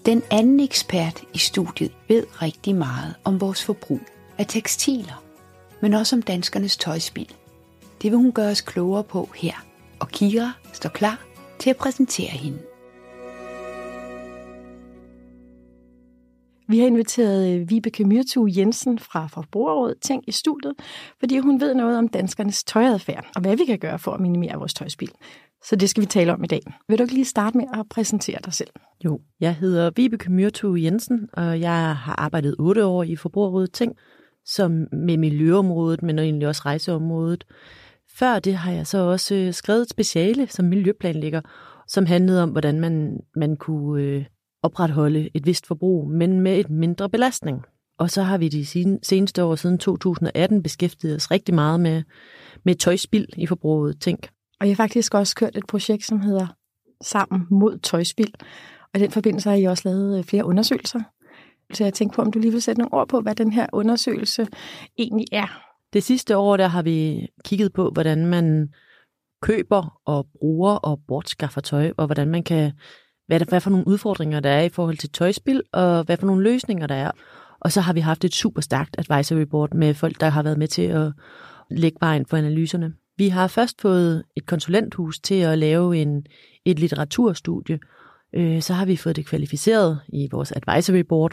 Den 0.06 0.22
anden 0.30 0.60
ekspert 0.60 1.22
i 1.34 1.38
studiet 1.38 1.92
ved 2.08 2.26
rigtig 2.42 2.74
meget 2.74 3.14
om 3.24 3.40
vores 3.40 3.64
forbrug 3.64 4.00
af 4.38 4.46
tekstiler, 4.46 5.24
men 5.80 5.94
også 5.94 6.16
om 6.16 6.22
danskernes 6.22 6.76
tøjspil. 6.76 7.34
Det 8.02 8.10
vil 8.10 8.16
hun 8.16 8.32
gøre 8.32 8.50
os 8.50 8.60
klogere 8.60 9.04
på 9.04 9.28
her, 9.34 9.66
og 10.00 10.08
Kira 10.08 10.52
står 10.72 10.90
klar 10.90 11.24
til 11.58 11.70
at 11.70 11.76
præsentere 11.76 12.30
hende. 12.30 12.58
Vi 16.68 16.78
har 16.78 16.86
inviteret 16.86 17.54
øh, 17.54 17.70
Vibeke 17.70 18.04
Myrtu 18.04 18.48
Jensen 18.56 18.98
fra 18.98 19.26
Forbrugerrådet 19.26 19.96
Tænk 20.00 20.24
i 20.26 20.32
studiet, 20.32 20.74
fordi 21.20 21.38
hun 21.38 21.60
ved 21.60 21.74
noget 21.74 21.98
om 21.98 22.08
danskernes 22.08 22.64
tøjadfærd, 22.64 23.26
og 23.36 23.42
hvad 23.42 23.56
vi 23.56 23.64
kan 23.64 23.78
gøre 23.78 23.98
for 23.98 24.12
at 24.12 24.20
minimere 24.20 24.58
vores 24.58 24.74
tøjspil. 24.74 25.10
Så 25.64 25.76
det 25.76 25.90
skal 25.90 26.00
vi 26.00 26.06
tale 26.06 26.32
om 26.32 26.44
i 26.44 26.46
dag. 26.46 26.60
Vil 26.88 26.98
du 26.98 27.02
ikke 27.02 27.14
lige 27.14 27.24
starte 27.24 27.58
med 27.58 27.66
at 27.74 27.86
præsentere 27.90 28.38
dig 28.44 28.52
selv? 28.52 28.70
Jo, 29.04 29.20
jeg 29.40 29.54
hedder 29.54 29.90
Vibeke 29.96 30.32
Myrtu 30.32 30.76
Jensen, 30.76 31.28
og 31.32 31.60
jeg 31.60 31.96
har 31.96 32.14
arbejdet 32.18 32.56
otte 32.58 32.84
år 32.84 33.02
i 33.02 33.16
Forbrugerrådet 33.16 33.72
Tænk, 33.72 33.98
som 34.44 34.86
med 34.92 35.16
miljøområdet, 35.16 36.02
men 36.02 36.18
egentlig 36.18 36.48
også 36.48 36.62
rejseområdet. 36.64 37.44
Før 38.18 38.38
det 38.38 38.54
har 38.54 38.72
jeg 38.72 38.86
så 38.86 38.98
også 38.98 39.34
øh, 39.34 39.52
skrevet 39.52 39.82
et 39.82 39.90
speciale 39.90 40.46
som 40.46 40.64
miljøplanlægger, 40.64 41.40
som 41.88 42.06
handlede 42.06 42.42
om, 42.42 42.50
hvordan 42.50 42.80
man, 42.80 43.20
man 43.36 43.56
kunne 43.56 44.02
øh, 44.02 44.24
opretholde 44.64 45.30
et 45.34 45.46
vist 45.46 45.66
forbrug, 45.66 46.08
men 46.08 46.40
med 46.40 46.58
et 46.58 46.70
mindre 46.70 47.10
belastning. 47.10 47.62
Og 47.98 48.10
så 48.10 48.22
har 48.22 48.38
vi 48.38 48.48
de 48.48 48.66
seneste 49.02 49.44
år 49.44 49.54
siden 49.54 49.78
2018 49.78 50.62
beskæftiget 50.62 51.16
os 51.16 51.30
rigtig 51.30 51.54
meget 51.54 51.80
med, 51.80 52.02
med 52.64 52.74
tøjspild 52.74 53.28
i 53.36 53.46
forbruget. 53.46 54.00
Tænk. 54.00 54.28
Og 54.60 54.66
jeg 54.66 54.76
har 54.76 54.84
faktisk 54.84 55.14
også 55.14 55.36
kørt 55.36 55.56
et 55.56 55.66
projekt, 55.66 56.04
som 56.04 56.20
hedder 56.20 56.46
Sammen 57.02 57.46
mod 57.50 57.78
tøjspild. 57.78 58.32
Og 58.94 59.00
i 59.00 59.02
den 59.02 59.10
forbindelse 59.10 59.48
har 59.48 59.56
I 59.56 59.64
også 59.64 59.88
lavet 59.88 60.18
øh, 60.18 60.24
flere 60.24 60.44
undersøgelser. 60.44 61.00
Så 61.72 61.84
jeg 61.84 61.94
tænkte 61.94 62.16
på, 62.16 62.22
om 62.22 62.32
du 62.32 62.38
lige 62.38 62.52
vil 62.52 62.62
sætte 62.62 62.80
nogle 62.80 62.94
ord 62.94 63.08
på, 63.08 63.20
hvad 63.20 63.34
den 63.34 63.52
her 63.52 63.66
undersøgelse 63.72 64.46
egentlig 64.98 65.26
er. 65.32 65.62
Det 65.92 66.02
sidste 66.02 66.36
år, 66.36 66.56
der 66.56 66.66
har 66.66 66.82
vi 66.82 67.26
kigget 67.44 67.72
på, 67.72 67.90
hvordan 67.90 68.26
man 68.26 68.68
køber 69.42 70.00
og 70.06 70.26
bruger 70.40 70.74
og 70.74 71.00
bortskaffer 71.08 71.60
tøj, 71.60 71.92
og 71.96 72.06
hvordan 72.06 72.28
man 72.28 72.42
kan 72.42 72.72
hvad, 73.26 73.40
der, 73.40 73.46
hvad 73.48 73.60
for 73.60 73.70
nogle 73.70 73.88
udfordringer 73.88 74.40
der 74.40 74.50
er 74.50 74.62
i 74.62 74.68
forhold 74.68 74.96
til 74.96 75.10
tøjspil, 75.10 75.62
og 75.72 76.04
hvad 76.04 76.16
for 76.16 76.26
nogle 76.26 76.42
løsninger 76.42 76.86
der 76.86 76.94
er. 76.94 77.10
Og 77.60 77.72
så 77.72 77.80
har 77.80 77.92
vi 77.92 78.00
haft 78.00 78.24
et 78.24 78.34
super 78.34 78.60
stærkt 78.60 78.96
advisory 78.98 79.42
board 79.42 79.74
med 79.74 79.94
folk, 79.94 80.20
der 80.20 80.28
har 80.28 80.42
været 80.42 80.58
med 80.58 80.68
til 80.68 80.82
at 80.82 81.12
lægge 81.70 81.98
vejen 82.00 82.26
for 82.26 82.36
analyserne. 82.36 82.92
Vi 83.16 83.28
har 83.28 83.46
først 83.46 83.80
fået 83.80 84.22
et 84.36 84.46
konsulenthus 84.46 85.20
til 85.20 85.34
at 85.34 85.58
lave 85.58 85.96
en, 85.96 86.26
et 86.64 86.78
litteraturstudie. 86.78 87.78
Øh, 88.34 88.62
så 88.62 88.72
har 88.72 88.86
vi 88.86 88.96
fået 88.96 89.16
det 89.16 89.26
kvalificeret 89.26 90.00
i 90.08 90.28
vores 90.30 90.52
advisory 90.52 91.04
board, 91.08 91.32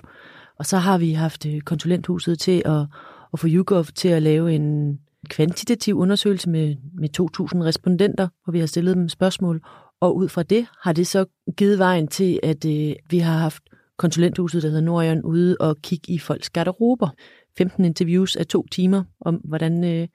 og 0.60 0.66
så 0.66 0.78
har 0.78 0.98
vi 0.98 1.12
haft 1.12 1.46
øh, 1.46 1.62
konsulenthuset 1.62 2.40
til 2.40 2.62
at, 2.66 2.86
at 3.34 3.40
få 3.40 3.48
YouGov 3.48 3.86
til 3.86 4.08
at 4.08 4.22
lave 4.22 4.54
en 4.54 5.00
kvantitativ 5.30 5.98
undersøgelse 5.98 6.50
med, 6.50 6.76
med 6.94 7.10
2.000 7.20 7.64
respondenter, 7.64 8.28
hvor 8.44 8.52
vi 8.52 8.60
har 8.60 8.68
stillet 8.68 8.96
dem 8.96 9.10
spørgsmål, 9.10 9.62
og 10.02 10.16
ud 10.16 10.30
fra 10.30 10.44
det 10.44 10.68
har 10.82 10.94
det 10.94 11.08
så 11.08 11.26
givet 11.58 11.80
vejen 11.80 12.08
til, 12.08 12.40
at 12.44 12.66
øh, 12.66 12.96
vi 13.10 13.20
har 13.20 13.38
haft 13.38 13.64
konsulenthuset, 13.98 14.64
der 14.64 14.70
hedder 14.70 14.84
Nordjørn, 14.84 15.22
ude 15.22 15.58
og 15.60 15.78
kigge 15.84 16.14
i 16.14 16.20
folks 16.20 16.50
garderober. 16.50 17.10
15 17.58 17.86
interviews 17.86 18.36
af 18.36 18.46
to 18.46 18.68
timer 18.72 19.04
om, 19.22 19.36
hvordan 19.36 19.84
øh, 19.84 20.08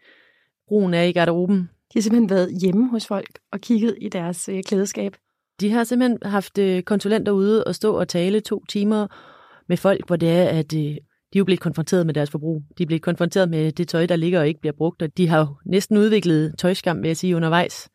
brugen 0.69 0.95
er 0.95 1.03
i 1.03 1.13
garderoben. 1.13 1.59
De 1.59 1.95
har 1.95 2.01
simpelthen 2.01 2.31
været 2.31 2.61
hjemme 2.61 2.91
hos 2.91 3.07
folk 3.07 3.39
og 3.53 3.61
kigget 3.61 3.99
i 4.01 4.09
deres 4.09 4.49
øh, 4.49 4.63
klædeskab. 4.63 5.17
De 5.61 5.71
har 5.71 5.85
simpelthen 5.85 6.19
haft 6.23 6.59
øh, 6.59 6.83
konsulenter 6.83 7.33
ude 7.33 7.65
og 7.65 7.75
stå 7.75 7.95
og 7.95 8.09
tale 8.09 8.41
to 8.41 8.65
timer 8.69 9.07
med 9.69 9.77
folk, 9.77 10.07
hvor 10.07 10.17
det 10.17 10.31
er, 10.31 10.45
at 10.45 10.75
øh, 10.75 10.81
de 10.81 11.39
er 11.39 11.41
jo 11.41 11.45
blevet 11.45 11.61
konfronteret 11.61 12.07
med 12.07 12.15
deres 12.15 12.31
forbrug. 12.31 12.63
De 12.79 12.83
er 12.83 12.87
blevet 12.87 13.03
konfronteret 13.03 13.49
med 13.49 13.73
det 13.73 13.89
tøj, 13.89 14.07
der 14.07 14.17
ligger 14.17 14.41
og 14.41 14.49
ikke 14.49 14.61
bliver 14.61 14.75
brugt, 14.79 15.03
og 15.03 15.17
de 15.17 15.29
har 15.29 15.39
jo 15.39 15.47
næsten 15.67 15.97
udviklet 15.97 16.55
tøjskam, 16.59 17.03
vil 17.03 17.09
jeg 17.09 17.17
sige, 17.17 17.37
undervejs 17.37 17.89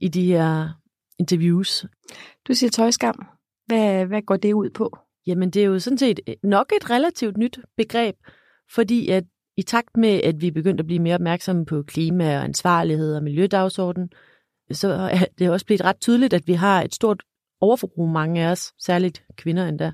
i 0.00 0.08
de 0.08 0.24
her 0.26 0.68
interviews. 1.18 1.86
Du 2.48 2.54
siger 2.54 2.70
tøjskam. 2.70 3.26
Hvad, 3.66 4.06
hvad 4.06 4.22
går 4.22 4.36
det 4.36 4.52
ud 4.52 4.70
på? 4.70 4.98
Jamen, 5.26 5.50
det 5.50 5.62
er 5.62 5.66
jo 5.66 5.78
sådan 5.78 5.98
set 5.98 6.20
nok 6.42 6.72
et 6.76 6.90
relativt 6.90 7.36
nyt 7.36 7.58
begreb, 7.76 8.16
fordi 8.74 9.08
at 9.08 9.24
i 9.56 9.62
takt 9.62 9.96
med, 9.96 10.20
at 10.24 10.40
vi 10.40 10.46
er 10.46 10.52
begyndt 10.52 10.80
at 10.80 10.86
blive 10.86 10.98
mere 10.98 11.14
opmærksomme 11.14 11.66
på 11.66 11.82
klima 11.82 12.36
og 12.36 12.44
ansvarlighed 12.44 13.16
og 13.16 13.22
miljødagsorden, 13.22 14.10
så 14.72 14.88
er 14.88 15.24
det 15.38 15.50
også 15.50 15.66
blevet 15.66 15.84
ret 15.84 16.00
tydeligt, 16.00 16.34
at 16.34 16.46
vi 16.46 16.52
har 16.52 16.82
et 16.82 16.94
stort 16.94 17.22
overforbrug, 17.60 18.08
mange 18.08 18.44
af 18.44 18.50
os, 18.50 18.72
særligt 18.78 19.24
kvinder 19.36 19.68
endda. 19.68 19.92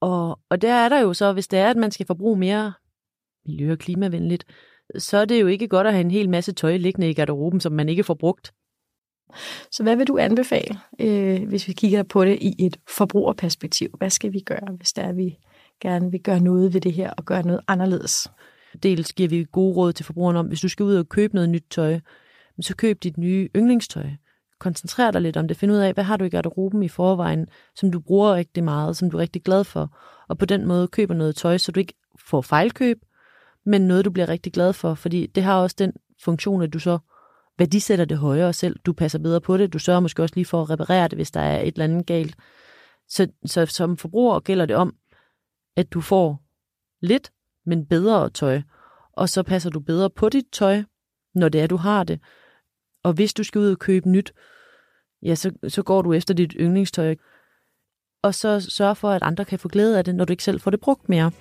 Og, 0.00 0.38
og 0.50 0.62
der 0.62 0.72
er 0.72 0.88
der 0.88 1.00
jo 1.00 1.12
så, 1.12 1.32
hvis 1.32 1.48
det 1.48 1.58
er, 1.58 1.70
at 1.70 1.76
man 1.76 1.90
skal 1.90 2.06
forbruge 2.06 2.38
mere 2.38 2.72
miljø- 3.46 3.72
og 3.72 3.78
klimavenligt, 3.78 4.44
så 4.98 5.16
er 5.16 5.24
det 5.24 5.40
jo 5.40 5.46
ikke 5.46 5.68
godt 5.68 5.86
at 5.86 5.92
have 5.92 6.00
en 6.00 6.10
hel 6.10 6.30
masse 6.30 6.52
tøj 6.52 6.76
liggende 6.76 7.10
i 7.10 7.14
garderoben, 7.14 7.60
som 7.60 7.72
man 7.72 7.88
ikke 7.88 8.04
får 8.04 8.14
brugt. 8.14 8.52
Så 9.72 9.82
hvad 9.82 9.96
vil 9.96 10.06
du 10.06 10.18
anbefale, 10.18 10.78
øh, 10.98 11.48
hvis 11.48 11.68
vi 11.68 11.72
kigger 11.72 12.02
på 12.02 12.24
det 12.24 12.38
i 12.40 12.66
et 12.66 12.76
forbrugerperspektiv? 12.88 13.88
Hvad 13.98 14.10
skal 14.10 14.32
vi 14.32 14.40
gøre, 14.40 14.76
hvis 14.76 14.92
der 14.92 15.02
er, 15.02 15.12
vi 15.12 15.38
gerne 15.80 16.10
vil 16.10 16.20
gøre 16.20 16.40
noget 16.40 16.74
ved 16.74 16.80
det 16.80 16.92
her 16.92 17.10
og 17.10 17.24
gøre 17.24 17.42
noget 17.42 17.60
anderledes? 17.68 18.30
Dels 18.82 19.12
giver 19.12 19.28
vi 19.28 19.46
gode 19.52 19.76
råd 19.76 19.92
til 19.92 20.04
forbrugerne 20.04 20.38
om, 20.38 20.46
hvis 20.46 20.60
du 20.60 20.68
skal 20.68 20.84
ud 20.84 20.94
og 20.94 21.08
købe 21.08 21.34
noget 21.34 21.50
nyt 21.50 21.64
tøj, 21.70 22.00
så 22.60 22.76
køb 22.76 23.02
dit 23.02 23.18
nye 23.18 23.48
yndlingstøj. 23.56 24.06
Koncentrer 24.58 25.10
dig 25.10 25.20
lidt 25.20 25.36
om 25.36 25.48
det. 25.48 25.56
Find 25.56 25.72
ud 25.72 25.76
af, 25.76 25.94
hvad 25.94 26.04
har 26.04 26.16
du 26.16 26.24
i 26.24 26.28
garderoben 26.28 26.82
i 26.82 26.88
forvejen, 26.88 27.46
som 27.74 27.92
du 27.92 28.00
bruger 28.00 28.34
rigtig 28.34 28.64
meget, 28.64 28.96
som 28.96 29.10
du 29.10 29.16
er 29.16 29.20
rigtig 29.20 29.42
glad 29.42 29.64
for. 29.64 29.98
Og 30.28 30.38
på 30.38 30.44
den 30.44 30.66
måde 30.66 30.88
køber 30.88 31.14
noget 31.14 31.36
tøj, 31.36 31.58
så 31.58 31.72
du 31.72 31.80
ikke 31.80 31.94
får 32.28 32.40
fejlkøb, 32.40 32.98
men 33.66 33.82
noget, 33.82 34.04
du 34.04 34.10
bliver 34.10 34.28
rigtig 34.28 34.52
glad 34.52 34.72
for. 34.72 34.94
Fordi 34.94 35.26
det 35.26 35.42
har 35.42 35.62
også 35.62 35.76
den 35.78 35.92
funktion, 36.24 36.62
at 36.62 36.72
du 36.72 36.78
så 36.78 36.98
værdisætter 37.60 38.04
det 38.04 38.18
højere 38.18 38.52
selv. 38.52 38.78
Du 38.86 38.92
passer 38.92 39.18
bedre 39.18 39.40
på 39.40 39.56
det. 39.56 39.72
Du 39.72 39.78
sørger 39.78 40.00
måske 40.00 40.22
også 40.22 40.34
lige 40.34 40.44
for 40.44 40.62
at 40.62 40.70
reparere 40.70 41.08
det, 41.08 41.18
hvis 41.18 41.30
der 41.30 41.40
er 41.40 41.60
et 41.60 41.74
eller 41.74 41.84
andet 41.84 42.06
galt. 42.06 42.36
Så, 43.08 43.28
så 43.44 43.66
som 43.66 43.96
forbruger 43.96 44.40
gælder 44.40 44.66
det 44.66 44.76
om, 44.76 44.94
at 45.76 45.92
du 45.92 46.00
får 46.00 46.42
lidt, 47.00 47.32
men 47.66 47.86
bedre 47.86 48.30
tøj. 48.30 48.62
Og 49.12 49.28
så 49.28 49.42
passer 49.42 49.70
du 49.70 49.80
bedre 49.80 50.10
på 50.10 50.28
dit 50.28 50.44
tøj, 50.52 50.82
når 51.34 51.48
det 51.48 51.60
er, 51.60 51.66
du 51.66 51.76
har 51.76 52.04
det. 52.04 52.20
Og 53.02 53.12
hvis 53.12 53.34
du 53.34 53.44
skal 53.44 53.58
ud 53.58 53.70
og 53.70 53.78
købe 53.78 54.08
nyt, 54.08 54.32
ja, 55.22 55.34
så, 55.34 55.52
så 55.68 55.82
går 55.82 56.02
du 56.02 56.12
efter 56.12 56.34
dit 56.34 56.52
yndlingstøj. 56.60 57.14
Og 58.22 58.34
så 58.34 58.60
sørg 58.60 58.96
for, 58.96 59.10
at 59.10 59.22
andre 59.22 59.44
kan 59.44 59.58
få 59.58 59.68
glæde 59.68 59.98
af 59.98 60.04
det, 60.04 60.14
når 60.14 60.24
du 60.24 60.32
ikke 60.32 60.44
selv 60.44 60.60
får 60.60 60.70
det 60.70 60.80
brugt 60.80 61.08
mere. 61.08 61.32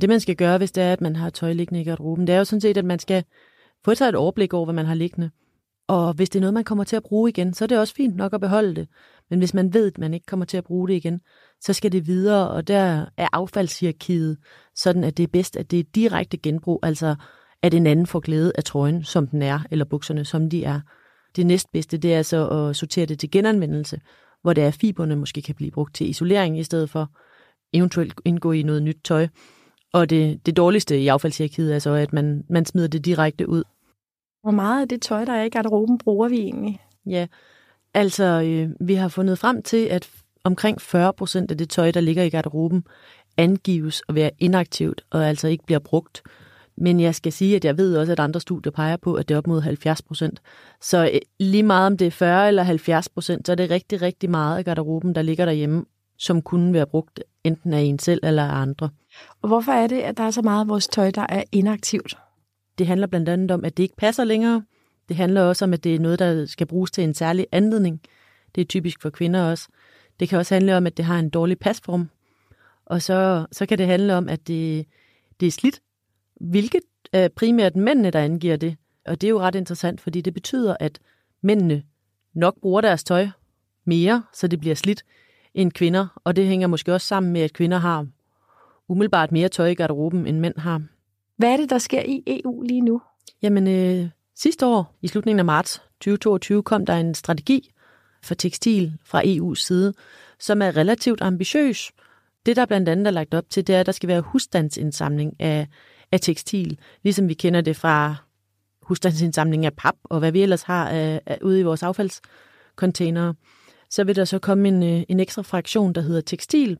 Det 0.00 0.08
man 0.08 0.20
skal 0.20 0.36
gøre, 0.36 0.58
hvis 0.58 0.72
det 0.72 0.84
er, 0.84 0.92
at 0.92 1.00
man 1.00 1.16
har 1.16 1.30
tøj 1.30 1.52
liggende 1.52 1.80
i 1.80 1.84
garderoben, 1.84 2.26
det 2.26 2.34
er 2.34 2.38
jo 2.38 2.44
sådan 2.44 2.60
set, 2.60 2.76
at 2.76 2.84
man 2.84 2.98
skal 2.98 3.24
få 3.84 3.94
sig 3.94 4.08
et 4.08 4.14
overblik 4.14 4.54
over, 4.54 4.64
hvad 4.64 4.74
man 4.74 4.86
har 4.86 4.94
liggende. 4.94 5.30
Og 5.88 6.12
hvis 6.12 6.30
det 6.30 6.38
er 6.38 6.40
noget, 6.40 6.54
man 6.54 6.64
kommer 6.64 6.84
til 6.84 6.96
at 6.96 7.02
bruge 7.02 7.30
igen, 7.30 7.54
så 7.54 7.64
er 7.64 7.66
det 7.66 7.78
også 7.78 7.94
fint 7.94 8.16
nok 8.16 8.32
at 8.32 8.40
beholde 8.40 8.74
det. 8.74 8.88
Men 9.30 9.38
hvis 9.38 9.54
man 9.54 9.74
ved, 9.74 9.86
at 9.86 9.98
man 9.98 10.14
ikke 10.14 10.26
kommer 10.26 10.46
til 10.46 10.56
at 10.56 10.64
bruge 10.64 10.88
det 10.88 10.94
igen, 10.94 11.20
så 11.60 11.72
skal 11.72 11.92
det 11.92 12.06
videre, 12.06 12.50
og 12.50 12.68
der 12.68 13.06
er 13.16 13.28
affaldshierarkiet 13.32 14.38
sådan, 14.74 15.04
at 15.04 15.16
det 15.16 15.22
er 15.22 15.28
bedst, 15.32 15.56
at 15.56 15.70
det 15.70 15.78
er 15.78 15.84
direkte 15.94 16.36
genbrug, 16.36 16.80
altså 16.82 17.14
at 17.62 17.74
en 17.74 17.86
anden 17.86 18.06
får 18.06 18.20
glæde 18.20 18.52
af 18.54 18.64
trøjen, 18.64 19.04
som 19.04 19.26
den 19.26 19.42
er, 19.42 19.60
eller 19.70 19.84
bukserne, 19.84 20.24
som 20.24 20.50
de 20.50 20.64
er. 20.64 20.80
Det 21.36 21.46
næstbedste, 21.46 21.98
det 21.98 22.14
er 22.14 22.22
så 22.22 22.48
at 22.48 22.76
sortere 22.76 23.06
det 23.06 23.18
til 23.18 23.30
genanvendelse, 23.30 24.00
hvor 24.42 24.52
det 24.52 24.64
er 24.64 24.70
fiberne 24.70 25.16
måske 25.16 25.42
kan 25.42 25.54
blive 25.54 25.70
brugt 25.70 25.94
til 25.94 26.08
isolering, 26.08 26.58
i 26.58 26.62
stedet 26.62 26.90
for 26.90 27.10
eventuelt 27.72 28.14
indgå 28.24 28.52
i 28.52 28.62
noget 28.62 28.82
nyt 28.82 28.98
tøj. 29.04 29.28
Og 29.92 30.10
det, 30.10 30.46
det 30.46 30.56
dårligste 30.56 31.00
i 31.00 31.08
affaldshierarkiet 31.08 31.74
er 31.74 31.78
så, 31.78 31.90
at 31.90 32.12
man, 32.12 32.44
man 32.48 32.66
smider 32.66 32.88
det 32.88 33.04
direkte 33.04 33.48
ud. 33.48 33.62
Hvor 34.42 34.50
meget 34.50 34.82
af 34.82 34.88
det 34.88 35.02
tøj, 35.02 35.24
der 35.24 35.32
er 35.32 35.44
i 35.44 35.48
garderoben, 35.48 35.98
bruger 35.98 36.28
vi 36.28 36.38
egentlig? 36.38 36.80
Ja, 37.06 37.26
altså 37.94 38.24
øh, 38.24 38.70
vi 38.80 38.94
har 38.94 39.08
fundet 39.08 39.38
frem 39.38 39.62
til, 39.62 39.86
at 39.86 40.10
omkring 40.44 40.80
40 40.80 41.12
procent 41.12 41.50
af 41.50 41.58
det 41.58 41.70
tøj, 41.70 41.90
der 41.90 42.00
ligger 42.00 42.22
i 42.22 42.28
garderoben, 42.28 42.84
angives 43.36 44.02
at 44.08 44.14
være 44.14 44.30
inaktivt 44.38 45.04
og 45.10 45.28
altså 45.28 45.48
ikke 45.48 45.64
bliver 45.66 45.78
brugt. 45.78 46.22
Men 46.76 47.00
jeg 47.00 47.14
skal 47.14 47.32
sige, 47.32 47.56
at 47.56 47.64
jeg 47.64 47.78
ved 47.78 47.96
også, 47.96 48.12
at 48.12 48.20
andre 48.20 48.40
studier 48.40 48.72
peger 48.72 48.96
på, 48.96 49.14
at 49.14 49.28
det 49.28 49.34
er 49.34 49.38
op 49.38 49.46
mod 49.46 49.60
70 49.60 50.02
procent. 50.02 50.42
Så 50.80 51.10
øh, 51.14 51.20
lige 51.40 51.62
meget 51.62 51.86
om 51.86 51.96
det 51.96 52.06
er 52.06 52.10
40 52.10 52.48
eller 52.48 52.62
70 52.62 53.08
procent, 53.08 53.46
så 53.46 53.52
er 53.52 53.56
det 53.56 53.70
rigtig, 53.70 54.02
rigtig 54.02 54.30
meget 54.30 54.58
af 54.58 54.64
garderoben, 54.64 55.14
der 55.14 55.22
ligger 55.22 55.44
derhjemme, 55.44 55.84
som 56.18 56.42
kunne 56.42 56.72
være 56.72 56.86
brugt 56.86 57.22
enten 57.44 57.72
af 57.72 57.80
en 57.80 57.98
selv 57.98 58.20
eller 58.22 58.44
af 58.44 58.60
andre. 58.60 58.90
Og 59.42 59.48
hvorfor 59.48 59.72
er 59.72 59.86
det, 59.86 60.00
at 60.00 60.16
der 60.16 60.22
er 60.22 60.30
så 60.30 60.42
meget 60.42 60.60
af 60.60 60.68
vores 60.68 60.88
tøj, 60.88 61.10
der 61.10 61.26
er 61.28 61.42
inaktivt? 61.52 62.18
Det 62.78 62.86
handler 62.86 63.06
blandt 63.06 63.28
andet 63.28 63.50
om, 63.50 63.64
at 63.64 63.76
det 63.76 63.82
ikke 63.82 63.96
passer 63.96 64.24
længere. 64.24 64.62
Det 65.08 65.16
handler 65.16 65.42
også 65.42 65.64
om, 65.64 65.72
at 65.72 65.84
det 65.84 65.94
er 65.94 65.98
noget, 65.98 66.18
der 66.18 66.46
skal 66.46 66.66
bruges 66.66 66.90
til 66.90 67.04
en 67.04 67.14
særlig 67.14 67.46
anledning. 67.52 68.00
Det 68.54 68.60
er 68.60 68.64
typisk 68.64 69.02
for 69.02 69.10
kvinder 69.10 69.50
også. 69.50 69.68
Det 70.20 70.28
kan 70.28 70.38
også 70.38 70.54
handle 70.54 70.76
om, 70.76 70.86
at 70.86 70.96
det 70.96 71.04
har 71.04 71.18
en 71.18 71.30
dårlig 71.30 71.58
pasform. 71.58 72.10
Og 72.86 73.02
så, 73.02 73.46
så 73.52 73.66
kan 73.66 73.78
det 73.78 73.86
handle 73.86 74.14
om, 74.14 74.28
at 74.28 74.48
det, 74.48 74.86
det 75.40 75.46
er 75.46 75.50
slidt, 75.50 75.80
hvilket 76.40 76.80
er 77.12 77.28
primært 77.28 77.76
mændene, 77.76 78.10
der 78.10 78.20
angiver 78.20 78.56
det. 78.56 78.76
Og 79.06 79.20
det 79.20 79.26
er 79.26 79.30
jo 79.30 79.40
ret 79.40 79.54
interessant, 79.54 80.00
fordi 80.00 80.20
det 80.20 80.34
betyder, 80.34 80.76
at 80.80 80.98
mændene 81.42 81.82
nok 82.34 82.60
bruger 82.60 82.80
deres 82.80 83.04
tøj 83.04 83.28
mere, 83.84 84.22
så 84.32 84.48
det 84.48 84.60
bliver 84.60 84.74
slidt, 84.74 85.04
end 85.54 85.72
kvinder. 85.72 86.20
Og 86.24 86.36
det 86.36 86.46
hænger 86.46 86.66
måske 86.66 86.94
også 86.94 87.06
sammen 87.06 87.32
med, 87.32 87.40
at 87.40 87.52
kvinder 87.52 87.78
har 87.78 88.06
umiddelbart 88.88 89.32
mere 89.32 89.48
tøj 89.48 89.66
i 89.66 89.74
garderoben, 89.74 90.26
end 90.26 90.38
mænd 90.40 90.58
har. 90.58 90.82
Hvad 91.36 91.52
er 91.52 91.56
det, 91.56 91.70
der 91.70 91.78
sker 91.78 92.02
i 92.02 92.22
EU 92.26 92.62
lige 92.62 92.80
nu? 92.80 93.00
Jamen, 93.42 93.68
øh, 93.68 94.08
sidste 94.34 94.66
år, 94.66 94.96
i 95.02 95.08
slutningen 95.08 95.38
af 95.38 95.44
marts 95.44 95.82
2022, 96.00 96.62
kom 96.62 96.86
der 96.86 96.94
en 96.94 97.14
strategi 97.14 97.70
for 98.22 98.34
tekstil 98.34 98.92
fra 99.04 99.22
EU's 99.22 99.66
side, 99.66 99.94
som 100.38 100.62
er 100.62 100.76
relativt 100.76 101.22
ambitiøs. 101.22 101.92
Det, 102.46 102.56
der 102.56 102.66
blandt 102.66 102.88
andet 102.88 103.06
er 103.06 103.10
lagt 103.10 103.34
op 103.34 103.44
til, 103.50 103.66
det 103.66 103.74
er, 103.74 103.80
at 103.80 103.86
der 103.86 103.92
skal 103.92 104.08
være 104.08 104.20
husstandsindsamling 104.20 105.40
af, 105.40 105.66
af 106.12 106.20
tekstil, 106.20 106.78
ligesom 107.02 107.28
vi 107.28 107.34
kender 107.34 107.60
det 107.60 107.76
fra 107.76 108.16
husstandsindsamling 108.82 109.66
af 109.66 109.72
pap, 109.72 109.94
og 110.04 110.18
hvad 110.18 110.32
vi 110.32 110.42
ellers 110.42 110.62
har 110.62 110.88
af, 110.88 111.20
af, 111.26 111.38
ude 111.42 111.60
i 111.60 111.62
vores 111.62 111.82
affaldscontainere. 111.82 113.34
Så 113.90 114.04
vil 114.04 114.16
der 114.16 114.24
så 114.24 114.38
komme 114.38 114.68
en, 114.68 114.82
øh, 114.82 115.04
en 115.08 115.20
ekstra 115.20 115.42
fraktion, 115.42 115.92
der 115.92 116.00
hedder 116.00 116.20
tekstil, 116.20 116.78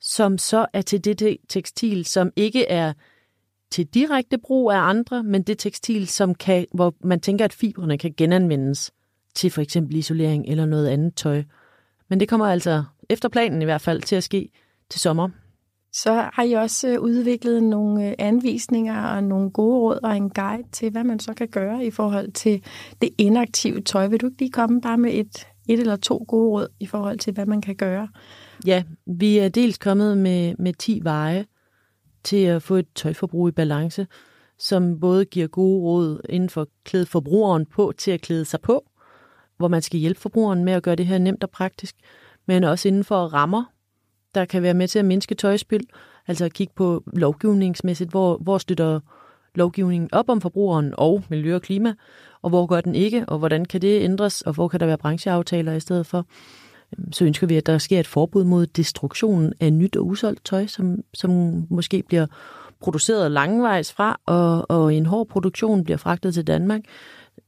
som 0.00 0.38
så 0.38 0.66
er 0.72 0.82
til 0.82 1.04
det 1.04 1.36
tekstil, 1.48 2.04
som 2.04 2.30
ikke 2.36 2.66
er 2.66 2.92
til 3.70 3.86
direkte 3.86 4.38
brug 4.38 4.70
af 4.70 4.78
andre, 4.78 5.22
men 5.22 5.42
det 5.42 5.58
tekstil, 5.58 6.08
som 6.08 6.34
kan, 6.34 6.66
hvor 6.74 6.94
man 7.04 7.20
tænker, 7.20 7.44
at 7.44 7.52
fibrene 7.52 7.98
kan 7.98 8.14
genanvendes 8.16 8.92
til 9.34 9.50
for 9.50 9.62
eksempel 9.62 9.96
isolering 9.96 10.44
eller 10.48 10.66
noget 10.66 10.88
andet 10.88 11.14
tøj. 11.14 11.42
Men 12.08 12.20
det 12.20 12.28
kommer 12.28 12.46
altså 12.46 12.84
efter 13.08 13.28
planen 13.28 13.62
i 13.62 13.64
hvert 13.64 13.80
fald 13.80 14.02
til 14.02 14.16
at 14.16 14.24
ske 14.24 14.50
til 14.90 15.00
sommer. 15.00 15.28
Så 15.92 16.28
har 16.32 16.42
I 16.42 16.52
også 16.52 16.88
øh, 16.88 17.00
udviklet 17.00 17.62
nogle 17.62 18.08
øh, 18.08 18.14
anvisninger 18.18 19.02
og 19.02 19.24
nogle 19.24 19.50
gode 19.50 19.78
råd 19.78 19.98
og 20.02 20.16
en 20.16 20.30
guide 20.30 20.68
til, 20.72 20.90
hvad 20.90 21.04
man 21.04 21.20
så 21.20 21.34
kan 21.34 21.48
gøre 21.48 21.84
i 21.84 21.90
forhold 21.90 22.32
til 22.32 22.62
det 23.02 23.10
inaktive 23.18 23.80
tøj. 23.80 24.06
Vil 24.06 24.20
du 24.20 24.26
ikke 24.26 24.38
lige 24.38 24.50
komme 24.50 24.80
bare 24.80 24.98
med 24.98 25.14
et, 25.14 25.46
et 25.68 25.80
eller 25.80 25.96
to 25.96 26.24
gode 26.28 26.50
råd 26.50 26.68
i 26.80 26.86
forhold 26.86 27.18
til, 27.18 27.32
hvad 27.32 27.46
man 27.46 27.60
kan 27.60 27.76
gøre? 27.76 28.08
Ja, 28.66 28.82
vi 29.06 29.38
er 29.38 29.48
dels 29.48 29.78
kommet 29.78 30.18
med, 30.18 30.54
med 30.58 30.72
10 30.72 31.00
veje 31.02 31.46
til 32.24 32.36
at 32.44 32.62
få 32.62 32.74
et 32.74 32.86
tøjforbrug 32.94 33.48
i 33.48 33.52
balance, 33.52 34.06
som 34.58 35.00
både 35.00 35.24
giver 35.24 35.46
gode 35.46 35.82
råd 35.82 36.20
inden 36.28 36.48
for 36.50 36.60
at 36.62 36.68
klæde 36.84 37.06
forbrugeren 37.06 37.66
på 37.66 37.92
til 37.98 38.10
at 38.10 38.20
klæde 38.20 38.44
sig 38.44 38.60
på, 38.60 38.90
hvor 39.56 39.68
man 39.68 39.82
skal 39.82 40.00
hjælpe 40.00 40.20
forbrugeren 40.20 40.64
med 40.64 40.72
at 40.72 40.82
gøre 40.82 40.96
det 40.96 41.06
her 41.06 41.18
nemt 41.18 41.44
og 41.44 41.50
praktisk, 41.50 41.96
men 42.46 42.64
også 42.64 42.88
inden 42.88 43.04
for 43.04 43.26
rammer, 43.26 43.64
der 44.34 44.44
kan 44.44 44.62
være 44.62 44.74
med 44.74 44.88
til 44.88 44.98
at 44.98 45.04
mindske 45.04 45.34
tøjspil, 45.34 45.86
altså 46.26 46.44
at 46.44 46.52
kigge 46.52 46.72
på 46.76 47.02
lovgivningsmæssigt, 47.12 48.10
hvor, 48.10 48.36
hvor 48.36 48.58
støtter 48.58 49.00
lovgivningen 49.54 50.08
op 50.12 50.28
om 50.28 50.40
forbrugeren 50.40 50.94
og 50.98 51.24
miljø 51.28 51.54
og 51.54 51.62
klima, 51.62 51.94
og 52.42 52.50
hvor 52.50 52.66
gør 52.66 52.80
den 52.80 52.94
ikke, 52.94 53.24
og 53.28 53.38
hvordan 53.38 53.64
kan 53.64 53.82
det 53.82 54.02
ændres, 54.02 54.42
og 54.42 54.52
hvor 54.52 54.68
kan 54.68 54.80
der 54.80 54.86
være 54.86 54.98
brancheaftaler 54.98 55.72
i 55.72 55.80
stedet 55.80 56.06
for. 56.06 56.26
Øhm, 56.98 57.12
så 57.12 57.24
ønsker 57.24 57.46
vi, 57.46 57.56
at 57.56 57.66
der 57.66 57.78
sker 57.78 58.00
et 58.00 58.06
forbud 58.06 58.44
mod 58.44 58.66
destruktionen 58.66 59.52
af 59.60 59.72
nyt 59.72 59.96
og 59.96 60.06
usolgt 60.06 60.44
tøj, 60.44 60.66
som, 60.66 60.98
som 61.14 61.30
måske 61.70 62.02
bliver 62.02 62.26
produceret 62.80 63.30
langvejs 63.30 63.92
fra, 63.92 64.20
og, 64.26 64.70
og 64.70 64.94
en 64.94 65.06
hård 65.06 65.28
produktion 65.28 65.84
bliver 65.84 65.96
fragtet 65.96 66.34
til 66.34 66.46
Danmark, 66.46 66.80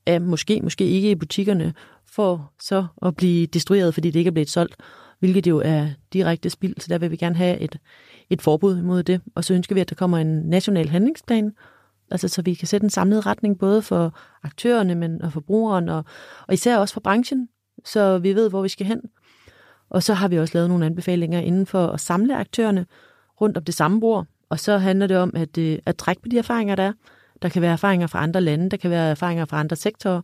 af 0.06 0.20
måske, 0.20 0.60
måske 0.62 0.84
ikke 0.84 1.10
i 1.10 1.14
butikkerne, 1.14 1.74
for 2.06 2.52
så 2.60 2.86
at 3.02 3.16
blive 3.16 3.46
destrueret, 3.46 3.94
fordi 3.94 4.10
det 4.10 4.18
ikke 4.18 4.28
er 4.28 4.32
blevet 4.32 4.50
solgt, 4.50 4.76
hvilket 5.18 5.46
jo 5.46 5.62
er 5.64 5.86
direkte 6.12 6.50
spild, 6.50 6.74
så 6.78 6.86
der 6.88 6.98
vil 6.98 7.10
vi 7.10 7.16
gerne 7.16 7.36
have 7.36 7.58
et, 7.58 7.78
et 8.30 8.42
forbud 8.42 8.82
mod 8.82 9.02
det. 9.02 9.20
Og 9.34 9.44
så 9.44 9.54
ønsker 9.54 9.74
vi, 9.74 9.80
at 9.80 9.90
der 9.90 9.94
kommer 9.94 10.18
en 10.18 10.40
national 10.40 10.88
handlingsplan, 10.88 11.52
altså 12.10 12.28
så 12.28 12.42
vi 12.42 12.54
kan 12.54 12.68
sætte 12.68 12.84
en 12.84 12.90
samlet 12.90 13.26
retning 13.26 13.58
både 13.58 13.82
for 13.82 14.18
aktørerne, 14.42 14.94
men 14.94 15.22
og 15.22 15.32
forbrugeren, 15.32 15.88
og, 15.88 16.04
og 16.48 16.54
især 16.54 16.78
også 16.78 16.94
for 16.94 17.00
branchen, 17.00 17.48
så 17.84 18.18
vi 18.18 18.34
ved, 18.34 18.50
hvor 18.50 18.62
vi 18.62 18.68
skal 18.68 18.86
hen. 18.86 19.00
Og 19.90 20.02
så 20.02 20.14
har 20.14 20.28
vi 20.28 20.38
også 20.38 20.54
lavet 20.54 20.68
nogle 20.70 20.86
anbefalinger 20.86 21.40
inden 21.40 21.66
for 21.66 21.86
at 21.86 22.00
samle 22.00 22.36
aktørerne 22.36 22.86
rundt 23.40 23.56
om 23.56 23.64
det 23.64 23.74
samme 23.74 24.00
bord. 24.00 24.26
Og 24.48 24.60
så 24.60 24.78
handler 24.78 25.06
det 25.06 25.16
om 25.16 25.32
at, 25.36 25.58
øh, 25.58 25.78
at 25.86 25.96
trække 25.96 26.22
på 26.22 26.28
de 26.28 26.38
erfaringer, 26.38 26.74
der 26.74 26.82
er. 26.82 26.92
Der 27.42 27.48
kan 27.48 27.62
være 27.62 27.72
erfaringer 27.72 28.06
fra 28.06 28.22
andre 28.22 28.40
lande, 28.40 28.70
der 28.70 28.76
kan 28.76 28.90
være 28.90 29.10
erfaringer 29.10 29.44
fra 29.44 29.60
andre 29.60 29.76
sektorer, 29.76 30.20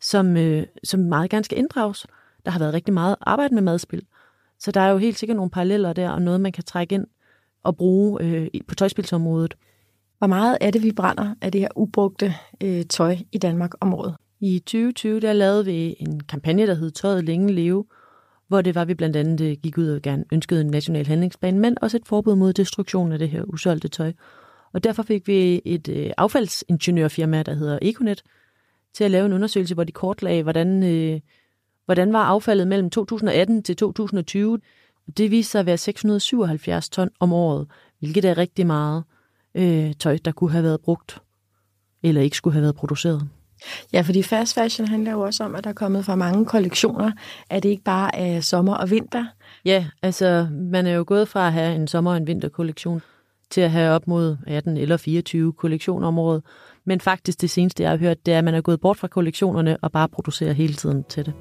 som, 0.00 0.36
øh, 0.36 0.66
som 0.84 1.00
meget 1.00 1.30
gerne 1.30 1.44
skal 1.44 1.58
inddrages. 1.58 2.06
Der 2.44 2.50
har 2.50 2.58
været 2.58 2.74
rigtig 2.74 2.94
meget 2.94 3.16
arbejde 3.20 3.54
med 3.54 3.62
madspil. 3.62 4.02
Så 4.58 4.70
der 4.70 4.80
er 4.80 4.90
jo 4.90 4.98
helt 4.98 5.18
sikkert 5.18 5.36
nogle 5.36 5.50
paralleller 5.50 5.92
der, 5.92 6.10
og 6.10 6.22
noget, 6.22 6.40
man 6.40 6.52
kan 6.52 6.64
trække 6.64 6.94
ind 6.94 7.06
og 7.62 7.76
bruge 7.76 8.22
øh, 8.22 8.48
på 8.68 8.74
tøjspilsområdet. 8.74 9.54
Hvor 10.18 10.26
meget 10.26 10.58
er 10.60 10.70
det, 10.70 10.82
vi 10.82 10.92
brænder 10.92 11.34
af 11.40 11.52
det 11.52 11.60
her 11.60 11.68
ubrugte 11.76 12.34
øh, 12.62 12.84
tøj 12.84 13.16
i 13.32 13.38
Danmark 13.38 13.70
om 13.80 13.94
året? 13.94 14.14
I 14.40 14.58
2020 14.58 15.20
der 15.20 15.32
lavede 15.32 15.64
vi 15.64 15.96
en 15.98 16.20
kampagne, 16.20 16.66
der 16.66 16.74
hed 16.74 16.90
Tøjet 16.90 17.24
længe 17.24 17.52
leve, 17.52 17.84
hvor 18.54 18.62
det 18.62 18.74
var, 18.74 18.84
vi 18.84 18.94
blandt 18.94 19.16
andet 19.16 19.40
øh, 19.40 19.56
gik 19.62 19.78
ud 19.78 19.88
og 19.88 20.02
gerne 20.02 20.24
ønskede 20.32 20.60
en 20.60 20.66
national 20.66 21.06
handlingsplan, 21.06 21.58
men 21.58 21.76
også 21.82 21.96
et 21.96 22.06
forbud 22.06 22.34
mod 22.34 22.52
destruktion 22.52 23.12
af 23.12 23.18
det 23.18 23.28
her 23.28 23.42
usolgte 23.42 23.88
tøj. 23.88 24.12
Og 24.72 24.84
derfor 24.84 25.02
fik 25.02 25.28
vi 25.28 25.62
et 25.64 25.88
øh, 25.88 26.10
affaldsingeniørfirma, 26.16 27.42
der 27.42 27.54
hedder 27.54 27.78
Econet, 27.82 28.22
til 28.92 29.04
at 29.04 29.10
lave 29.10 29.26
en 29.26 29.32
undersøgelse, 29.32 29.74
hvor 29.74 29.84
de 29.84 29.92
kortlagde, 29.92 30.42
hvordan, 30.42 30.82
øh, 30.82 31.20
hvordan 31.84 32.12
var 32.12 32.24
affaldet 32.24 32.68
mellem 32.68 32.90
2018 32.90 33.62
til 33.62 33.76
2020. 33.76 34.60
Det 35.16 35.30
viste 35.30 35.50
sig 35.50 35.58
at 35.58 35.66
være 35.66 35.78
677 35.78 36.88
ton 36.88 37.10
om 37.20 37.32
året, 37.32 37.66
hvilket 37.98 38.24
er 38.24 38.38
rigtig 38.38 38.66
meget 38.66 39.04
øh, 39.54 39.94
tøj, 39.94 40.18
der 40.24 40.32
kunne 40.32 40.50
have 40.50 40.64
været 40.64 40.80
brugt, 40.80 41.22
eller 42.02 42.22
ikke 42.22 42.36
skulle 42.36 42.54
have 42.54 42.62
været 42.62 42.76
produceret. 42.76 43.28
Ja, 43.92 44.00
fordi 44.00 44.22
fast 44.22 44.54
fashion 44.54 44.88
handler 44.88 45.12
jo 45.12 45.20
også 45.20 45.44
om, 45.44 45.54
at 45.54 45.64
der 45.64 45.70
er 45.70 45.74
kommet 45.74 46.04
for 46.04 46.14
mange 46.14 46.46
kollektioner, 46.46 47.12
at 47.50 47.62
det 47.62 47.68
ikke 47.68 47.84
bare 47.84 48.16
er 48.16 48.40
sommer 48.40 48.74
og 48.74 48.90
vinter. 48.90 49.24
Ja, 49.64 49.86
altså 50.02 50.48
man 50.50 50.86
er 50.86 50.92
jo 50.92 51.04
gået 51.06 51.28
fra 51.28 51.46
at 51.46 51.52
have 51.52 51.74
en 51.74 51.88
sommer- 51.88 52.10
og 52.10 52.16
en 52.16 52.26
vinterkollektion 52.26 53.02
til 53.50 53.60
at 53.60 53.70
have 53.70 53.90
op 53.90 54.06
mod 54.06 54.36
18 54.46 54.76
eller 54.76 54.96
24 54.96 55.52
kollektionområdet. 55.52 56.42
Men 56.84 57.00
faktisk 57.00 57.40
det 57.40 57.50
seneste, 57.50 57.82
jeg 57.82 57.90
har 57.90 57.98
hørt, 57.98 58.26
det 58.26 58.34
er, 58.34 58.38
at 58.38 58.44
man 58.44 58.54
er 58.54 58.60
gået 58.60 58.80
bort 58.80 58.96
fra 58.96 59.08
kollektionerne 59.08 59.76
og 59.82 59.92
bare 59.92 60.08
producerer 60.08 60.52
hele 60.52 60.74
tiden 60.74 61.04
til 61.04 61.26
det. 61.26 61.34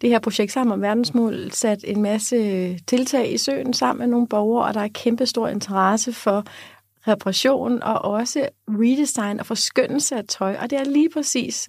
Det 0.00 0.10
her 0.10 0.18
projekt 0.18 0.52
sammen 0.52 0.72
om 0.72 0.82
verdensmål 0.82 1.50
sat 1.52 1.84
en 1.84 2.02
masse 2.02 2.36
øh, 2.36 2.78
tiltag 2.86 3.32
i 3.32 3.38
søen 3.38 3.72
sammen 3.72 3.98
med 4.00 4.06
nogle 4.06 4.28
borgere, 4.28 4.66
og 4.66 4.74
der 4.74 4.80
er 4.80 4.88
kæmpe 4.88 5.26
stor 5.26 5.48
interesse 5.48 6.12
for 6.12 6.44
reparation 7.08 7.82
og 7.82 8.04
også 8.04 8.48
redesign 8.68 9.40
og 9.40 9.46
forskyndelse 9.46 10.16
af 10.16 10.24
tøj. 10.28 10.56
Og 10.62 10.70
det 10.70 10.80
er 10.80 10.84
lige 10.84 11.10
præcis 11.10 11.68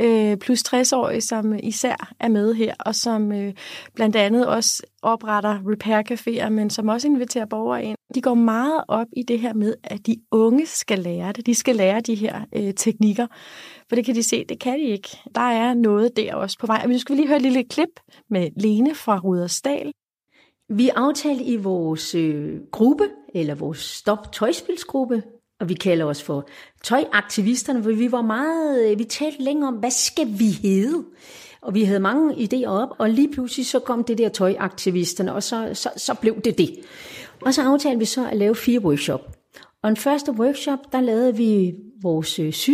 øh, 0.00 0.36
plus 0.36 0.62
60-årige, 0.68 1.20
som 1.20 1.58
især 1.62 2.12
er 2.20 2.28
med 2.28 2.54
her, 2.54 2.74
og 2.80 2.94
som 2.94 3.32
øh, 3.32 3.54
blandt 3.94 4.16
andet 4.16 4.46
også 4.46 4.82
opretter 5.02 5.58
repair-caféer, 5.58 6.48
men 6.48 6.70
som 6.70 6.88
også 6.88 7.08
inviterer 7.08 7.46
borgere 7.46 7.84
ind. 7.84 7.96
De 8.14 8.20
går 8.22 8.34
meget 8.34 8.84
op 8.88 9.06
i 9.16 9.22
det 9.22 9.40
her 9.40 9.54
med, 9.54 9.74
at 9.84 10.06
de 10.06 10.16
unge 10.30 10.66
skal 10.66 10.98
lære 10.98 11.32
det. 11.32 11.46
De 11.46 11.54
skal 11.54 11.76
lære 11.76 12.00
de 12.00 12.14
her 12.14 12.40
øh, 12.56 12.74
teknikker, 12.74 13.26
for 13.88 13.96
det 13.96 14.04
kan 14.04 14.14
de 14.14 14.22
se, 14.22 14.44
det 14.48 14.60
kan 14.60 14.78
de 14.78 14.84
ikke. 14.84 15.08
Der 15.34 15.40
er 15.40 15.74
noget 15.74 16.16
der 16.16 16.34
også 16.34 16.58
på 16.58 16.66
vej. 16.66 16.82
Men 16.86 16.90
nu 16.90 16.98
skal 16.98 17.16
vi 17.16 17.20
lige 17.20 17.28
høre 17.28 17.36
et 17.36 17.42
lille 17.42 17.64
klip 17.64 18.00
med 18.30 18.50
Lene 18.56 18.94
fra 18.94 19.18
Rudersdal. 19.18 19.92
Vi 20.68 20.88
aftalte 20.88 21.44
i 21.44 21.56
vores 21.56 22.14
øh, 22.14 22.60
gruppe, 22.72 23.04
eller 23.34 23.54
vores 23.54 23.78
Stop 23.78 24.32
Tøjspilsgruppe, 24.32 25.22
og 25.60 25.68
vi 25.68 25.74
kalder 25.74 26.04
os 26.04 26.22
for 26.22 26.48
tøjaktivisterne, 26.82 27.82
for 27.82 27.90
vi 27.90 28.12
var 28.12 28.22
meget, 28.22 28.90
øh, 28.90 28.98
vi 28.98 29.04
talte 29.04 29.42
længe 29.42 29.68
om, 29.68 29.74
hvad 29.74 29.90
skal 29.90 30.26
vi 30.38 30.50
hedde? 30.50 31.04
Og 31.62 31.74
vi 31.74 31.84
havde 31.84 32.00
mange 32.00 32.34
idéer 32.34 32.68
op, 32.68 32.88
og 32.98 33.10
lige 33.10 33.32
pludselig 33.32 33.66
så 33.66 33.78
kom 33.78 34.04
det 34.04 34.18
der 34.18 34.28
tøjaktivisterne, 34.28 35.34
og 35.34 35.42
så, 35.42 35.70
så, 35.72 35.90
så 35.96 36.14
blev 36.14 36.40
det 36.40 36.58
det. 36.58 36.78
Og 37.40 37.54
så 37.54 37.62
aftalte 37.62 37.98
vi 37.98 38.04
så 38.04 38.28
at 38.28 38.36
lave 38.36 38.54
fire 38.54 38.80
workshop. 38.80 39.36
Og 39.82 39.88
den 39.88 39.96
første 39.96 40.32
workshop, 40.32 40.78
der 40.92 41.00
lavede 41.00 41.36
vi 41.36 41.74
vores 42.02 42.38
øh, 42.38 42.52
sy 42.52 42.70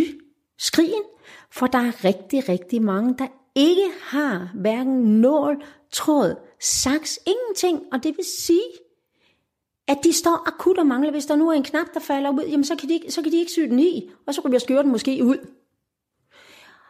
skrigen, 0.59 1.03
for 1.51 1.67
der 1.67 1.79
er 1.79 2.05
rigtig, 2.05 2.49
rigtig 2.49 2.81
mange, 2.81 3.15
der 3.19 3.27
ikke 3.55 3.87
har 4.01 4.51
hverken 4.55 5.21
nål, 5.21 5.63
tråd, 5.91 6.35
saks, 6.61 7.19
ingenting. 7.27 7.81
Og 7.93 8.03
det 8.03 8.17
vil 8.17 8.25
sige, 8.25 8.61
at 9.91 9.97
de 10.03 10.13
står 10.13 10.47
akut 10.47 10.77
og 10.77 10.87
mangler, 10.87 11.11
hvis 11.11 11.25
der 11.25 11.35
nu 11.35 11.49
er 11.49 11.53
en 11.53 11.63
knap, 11.63 11.93
der 11.93 11.99
falder 11.99 12.29
ud, 12.29 12.43
jamen 12.49 12.63
så 12.63 12.75
kan 12.75 12.89
de, 12.89 13.01
så 13.09 13.21
kan 13.21 13.31
de 13.31 13.37
ikke 13.37 13.51
sy 13.51 13.59
den 13.59 13.79
i, 13.79 14.09
og 14.27 14.33
så 14.33 14.41
kan 14.41 14.51
vi 14.51 14.59
skøre 14.59 14.83
den 14.83 14.91
måske 14.91 15.19
ud. 15.23 15.47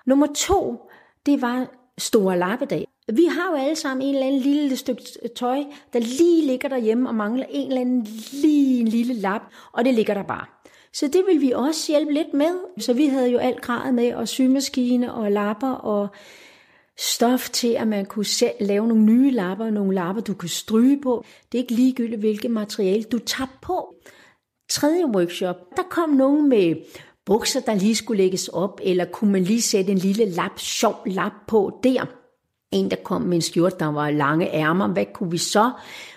Nummer 0.06 0.28
to, 0.36 0.90
det 1.26 1.42
var 1.42 1.68
store 1.98 2.38
lappedag. 2.38 2.88
Vi 3.14 3.26
har 3.26 3.52
jo 3.52 3.58
alle 3.58 3.76
sammen 3.76 4.08
en 4.08 4.16
eller 4.16 4.28
anden 4.28 4.42
lille 4.42 4.76
stykke 4.76 5.04
tøj, 5.36 5.64
der 5.94 6.00
lige 6.00 6.46
ligger 6.48 6.70
derhjemme 6.70 7.10
og 7.10 7.16
mangler 7.16 7.46
en 7.50 7.68
eller 7.68 7.82
anden 7.82 8.08
lige 8.32 8.80
en 8.80 8.88
lille 8.88 9.14
lap, 9.14 9.42
og 9.72 9.86
det 9.86 9.94
ligger 9.94 10.14
der 10.14 10.24
bare. 10.24 10.46
Så 10.94 11.08
det 11.08 11.24
vil 11.28 11.42
vi 11.42 11.52
også 11.52 11.92
hjælpe 11.92 12.14
lidt 12.14 12.34
med. 12.34 12.56
Så 12.78 12.94
vi 12.94 13.06
havde 13.08 13.30
jo 13.30 13.38
alt 13.38 13.62
grad 13.62 13.92
med, 13.92 14.14
og 14.14 14.28
symaskine 14.28 15.14
og 15.14 15.32
lapper 15.32 15.72
og 15.72 16.08
stof 17.02 17.50
til, 17.50 17.68
at 17.68 17.88
man 17.88 18.06
kunne 18.06 18.26
selv 18.26 18.54
lave 18.60 18.88
nogle 18.88 19.04
nye 19.04 19.32
lapper, 19.32 19.70
nogle 19.70 19.96
lapper, 19.96 20.22
du 20.22 20.34
kan 20.34 20.50
stryge 20.50 21.02
på. 21.02 21.26
Det 21.52 21.58
er 21.58 21.62
ikke 21.62 21.74
ligegyldigt, 21.74 22.20
hvilket 22.20 22.52
materiale 22.52 23.04
du 23.04 23.20
tager 23.20 23.58
på. 23.62 23.96
Tredje 24.70 25.06
workshop, 25.06 25.56
der 25.78 25.84
kom 25.90 26.10
nogen 26.10 26.50
med 26.50 26.76
bukser, 27.26 27.60
der 27.60 27.76
lige 27.76 27.96
skulle 27.96 28.24
lægges 28.24 28.48
op, 28.48 28.80
eller 28.84 29.06
kunne 29.06 29.32
man 29.32 29.44
lige 29.44 29.62
sætte 29.62 29.92
en 29.92 29.98
lille 29.98 30.26
lap, 30.26 30.60
sjov 30.60 30.96
lap 31.06 31.32
på 31.48 31.80
der. 31.84 32.06
En, 32.72 32.92
der 32.92 32.98
kom 33.04 33.22
med 33.22 33.36
en 33.36 33.42
skjort, 33.42 33.80
der 33.80 33.86
var 33.86 34.10
lange 34.10 34.54
ærmer. 34.54 34.88
Hvad 34.88 35.06
kunne 35.14 35.32
vi 35.32 35.38
så? 35.38 35.72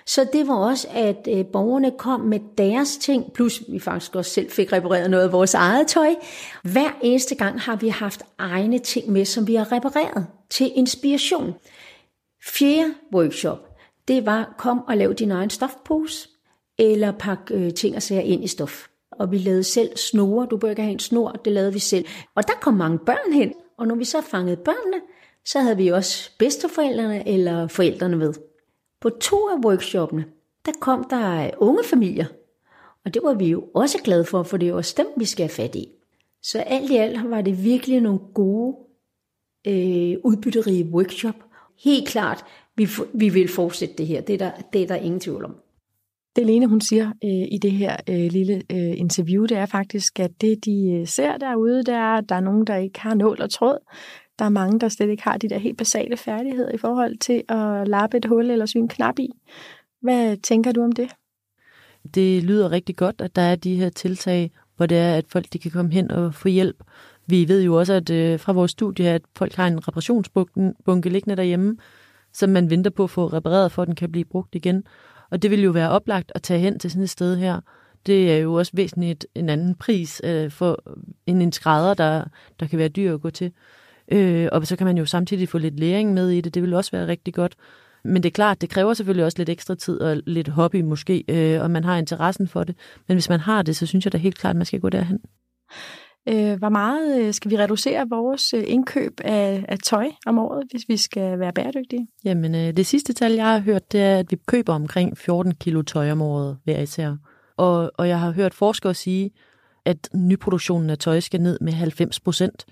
Så 0.06 0.26
det 0.32 0.48
var 0.48 0.54
også, 0.54 0.88
at 0.90 1.28
øh, 1.30 1.46
borgerne 1.46 1.92
kom 1.98 2.20
med 2.20 2.40
deres 2.58 2.96
ting, 2.96 3.32
plus 3.32 3.62
vi 3.68 3.78
faktisk 3.78 4.16
også 4.16 4.30
selv 4.30 4.50
fik 4.50 4.72
repareret 4.72 5.10
noget 5.10 5.24
af 5.24 5.32
vores 5.32 5.54
eget 5.54 5.86
tøj. 5.86 6.14
Hver 6.62 6.98
eneste 7.02 7.34
gang 7.34 7.60
har 7.60 7.76
vi 7.76 7.88
haft 7.88 8.22
egne 8.38 8.78
ting 8.78 9.12
med, 9.12 9.24
som 9.24 9.46
vi 9.46 9.54
har 9.54 9.72
repareret 9.72 10.26
til 10.54 10.72
inspiration. 10.74 11.54
Fjerde 12.46 12.94
workshop, 13.14 13.58
det 14.08 14.26
var, 14.26 14.54
kom 14.58 14.84
og 14.88 14.96
lav 14.96 15.12
din 15.12 15.30
egen 15.30 15.50
stofpose, 15.50 16.28
eller 16.78 17.12
pak 17.12 17.38
øh, 17.50 17.74
ting 17.74 17.96
og 17.96 18.02
sager 18.02 18.20
ind 18.20 18.44
i 18.44 18.46
stof. 18.46 18.86
Og 19.12 19.32
vi 19.32 19.38
lavede 19.38 19.64
selv 19.64 19.96
snore. 19.96 20.46
Du 20.50 20.56
bør 20.56 20.70
ikke 20.70 20.82
have 20.82 20.92
en 20.92 20.98
snor, 20.98 21.32
det 21.32 21.52
lavede 21.52 21.72
vi 21.72 21.78
selv. 21.78 22.04
Og 22.34 22.46
der 22.48 22.52
kom 22.60 22.74
mange 22.74 22.98
børn 22.98 23.32
hen. 23.32 23.52
Og 23.78 23.86
når 23.86 23.94
vi 23.94 24.04
så 24.04 24.20
fangede 24.20 24.56
børnene, 24.56 25.02
så 25.44 25.60
havde 25.60 25.76
vi 25.76 25.88
også 25.88 26.30
bedsteforældrene 26.38 27.28
eller 27.28 27.68
forældrene 27.68 28.16
med. 28.16 28.34
På 29.00 29.10
to 29.10 29.36
af 29.36 29.64
workshoppene, 29.64 30.24
der 30.66 30.72
kom 30.80 31.04
der 31.10 31.50
unge 31.58 31.84
familier, 31.84 32.26
og 33.04 33.14
det 33.14 33.22
var 33.22 33.34
vi 33.34 33.46
jo 33.46 33.64
også 33.74 33.98
glade 34.04 34.24
for, 34.24 34.42
for 34.42 34.56
det 34.56 34.68
er 34.68 34.74
også 34.74 34.94
dem, 34.96 35.06
vi 35.16 35.24
skal 35.24 35.42
have 35.42 35.50
fat 35.50 35.74
i. 35.74 35.88
Så 36.42 36.58
alt 36.58 36.90
i 36.90 36.96
alt 36.96 37.30
var 37.30 37.40
det 37.40 37.64
virkelig 37.64 38.00
nogle 38.00 38.20
gode, 38.34 38.76
øh, 39.66 40.16
udbytterige 40.24 40.84
workshop. 40.84 41.34
Helt 41.84 42.08
klart, 42.08 42.44
vi, 42.76 42.88
vi 43.14 43.28
vil 43.28 43.48
fortsætte 43.48 43.94
det 43.98 44.06
her. 44.06 44.20
Det 44.20 44.34
er 44.34 44.38
der, 44.38 44.50
det 44.72 44.82
er 44.82 44.86
der 44.86 44.96
ingen 44.96 45.20
tvivl 45.20 45.44
om. 45.44 45.56
Det 46.36 46.46
Lene 46.46 46.66
hun 46.66 46.80
siger 46.80 47.06
øh, 47.24 47.48
i 47.52 47.58
det 47.62 47.72
her 47.72 47.96
øh, 48.08 48.32
lille 48.32 48.62
øh, 48.72 48.98
interview, 48.98 49.46
det 49.46 49.56
er 49.56 49.66
faktisk, 49.66 50.20
at 50.20 50.30
det 50.40 50.64
de 50.64 50.98
øh, 51.00 51.06
ser 51.06 51.36
derude, 51.36 51.78
det 51.78 51.94
er, 51.94 52.16
at 52.16 52.28
der 52.28 52.34
er 52.34 52.40
nogen, 52.40 52.66
der 52.66 52.76
ikke 52.76 53.00
har 53.00 53.14
nål 53.14 53.42
og 53.42 53.50
tråd. 53.50 53.78
Der 54.38 54.44
er 54.44 54.48
mange, 54.48 54.80
der 54.80 54.88
slet 54.88 55.10
ikke 55.10 55.22
har 55.22 55.36
de 55.36 55.48
der 55.48 55.58
helt 55.58 55.78
basale 55.78 56.16
færdigheder 56.16 56.72
i 56.72 56.78
forhold 56.78 57.18
til 57.18 57.42
at 57.48 57.88
lappe 57.88 58.16
et 58.16 58.24
hul 58.24 58.50
eller 58.50 58.66
sy 58.66 58.76
en 58.76 58.88
knap 58.88 59.18
i. 59.18 59.28
Hvad 60.00 60.36
tænker 60.36 60.72
du 60.72 60.82
om 60.82 60.92
det? 60.92 61.10
Det 62.14 62.42
lyder 62.42 62.72
rigtig 62.72 62.96
godt, 62.96 63.20
at 63.20 63.36
der 63.36 63.42
er 63.42 63.56
de 63.56 63.76
her 63.76 63.88
tiltag, 63.88 64.50
hvor 64.76 64.86
det 64.86 64.98
er, 64.98 65.16
at 65.16 65.24
folk 65.28 65.52
de 65.52 65.58
kan 65.58 65.70
komme 65.70 65.92
hen 65.92 66.10
og 66.10 66.34
få 66.34 66.48
hjælp. 66.48 66.76
Vi 67.26 67.48
ved 67.48 67.62
jo 67.62 67.74
også, 67.74 67.92
at 67.92 68.10
øh, 68.10 68.40
fra 68.40 68.52
vores 68.52 68.70
studie, 68.70 69.08
at 69.08 69.22
folk 69.36 69.54
har 69.54 69.66
en 69.66 69.88
reparationsbunke 69.88 71.08
liggende 71.08 71.36
derhjemme, 71.36 71.76
som 72.32 72.50
man 72.50 72.70
venter 72.70 72.90
på 72.90 73.04
at 73.04 73.10
få 73.10 73.26
repareret, 73.26 73.72
for 73.72 73.82
at 73.82 73.88
den 73.88 73.94
kan 73.94 74.12
blive 74.12 74.24
brugt 74.24 74.54
igen. 74.54 74.84
Og 75.30 75.42
det 75.42 75.50
vil 75.50 75.62
jo 75.62 75.70
være 75.70 75.90
oplagt 75.90 76.32
at 76.34 76.42
tage 76.42 76.60
hen 76.60 76.78
til 76.78 76.90
sådan 76.90 77.02
et 77.02 77.10
sted 77.10 77.36
her. 77.36 77.60
Det 78.06 78.32
er 78.32 78.36
jo 78.38 78.54
også 78.54 78.72
væsentligt 78.74 79.26
en 79.34 79.48
anden 79.48 79.74
pris 79.74 80.20
øh, 80.24 80.50
for 80.50 80.82
en, 81.26 81.42
en 81.42 81.52
skrædder, 81.52 81.94
der, 81.94 82.24
der 82.60 82.66
kan 82.66 82.78
være 82.78 82.88
dyr 82.88 83.14
at 83.14 83.20
gå 83.20 83.30
til. 83.30 83.52
Øh, 84.12 84.48
og 84.52 84.66
så 84.66 84.76
kan 84.76 84.86
man 84.86 84.98
jo 84.98 85.06
samtidig 85.06 85.48
få 85.48 85.58
lidt 85.58 85.80
læring 85.80 86.14
med 86.14 86.30
i 86.30 86.40
det. 86.40 86.54
Det 86.54 86.62
vil 86.62 86.74
også 86.74 86.90
være 86.90 87.06
rigtig 87.06 87.34
godt. 87.34 87.54
Men 88.04 88.22
det 88.22 88.28
er 88.28 88.32
klart, 88.32 88.60
det 88.60 88.70
kræver 88.70 88.94
selvfølgelig 88.94 89.24
også 89.24 89.38
lidt 89.38 89.48
ekstra 89.48 89.74
tid 89.74 90.00
og 90.00 90.16
lidt 90.26 90.48
hobby 90.48 90.80
måske, 90.80 91.24
øh, 91.28 91.62
og 91.62 91.70
man 91.70 91.84
har 91.84 91.96
interessen 91.96 92.48
for 92.48 92.64
det. 92.64 92.76
Men 93.08 93.14
hvis 93.14 93.28
man 93.28 93.40
har 93.40 93.62
det, 93.62 93.76
så 93.76 93.86
synes 93.86 94.04
jeg 94.06 94.12
da 94.12 94.18
helt 94.18 94.38
klart, 94.38 94.50
at 94.50 94.56
man 94.56 94.66
skal 94.66 94.80
gå 94.80 94.88
derhen. 94.88 95.20
Øh, 96.28 96.58
hvor 96.58 96.68
meget 96.68 97.22
øh, 97.22 97.34
skal 97.34 97.50
vi 97.50 97.58
reducere 97.58 98.08
vores 98.10 98.54
øh, 98.54 98.64
indkøb 98.66 99.20
af, 99.24 99.64
af 99.68 99.78
tøj 99.78 100.10
om 100.26 100.38
året, 100.38 100.64
hvis 100.70 100.82
vi 100.88 100.96
skal 100.96 101.38
være 101.38 101.52
bæredygtige? 101.52 102.08
Jamen, 102.24 102.54
øh, 102.54 102.76
det 102.76 102.86
sidste 102.86 103.12
tal, 103.12 103.32
jeg 103.32 103.46
har 103.46 103.58
hørt, 103.58 103.92
det 103.92 104.00
er, 104.00 104.18
at 104.18 104.30
vi 104.30 104.36
køber 104.46 104.74
omkring 104.74 105.18
14 105.18 105.54
kilo 105.54 105.82
tøj 105.82 106.10
om 106.10 106.22
året 106.22 106.58
hver 106.64 106.80
især. 106.80 107.16
Og, 107.56 107.90
og 107.94 108.08
jeg 108.08 108.20
har 108.20 108.30
hørt 108.30 108.54
forskere 108.54 108.94
sige, 108.94 109.30
at 109.84 110.08
nyproduktionen 110.14 110.90
af 110.90 110.98
tøj 110.98 111.20
skal 111.20 111.40
ned 111.40 111.58
med 111.60 111.72
90 111.72 112.20
procent. 112.20 112.66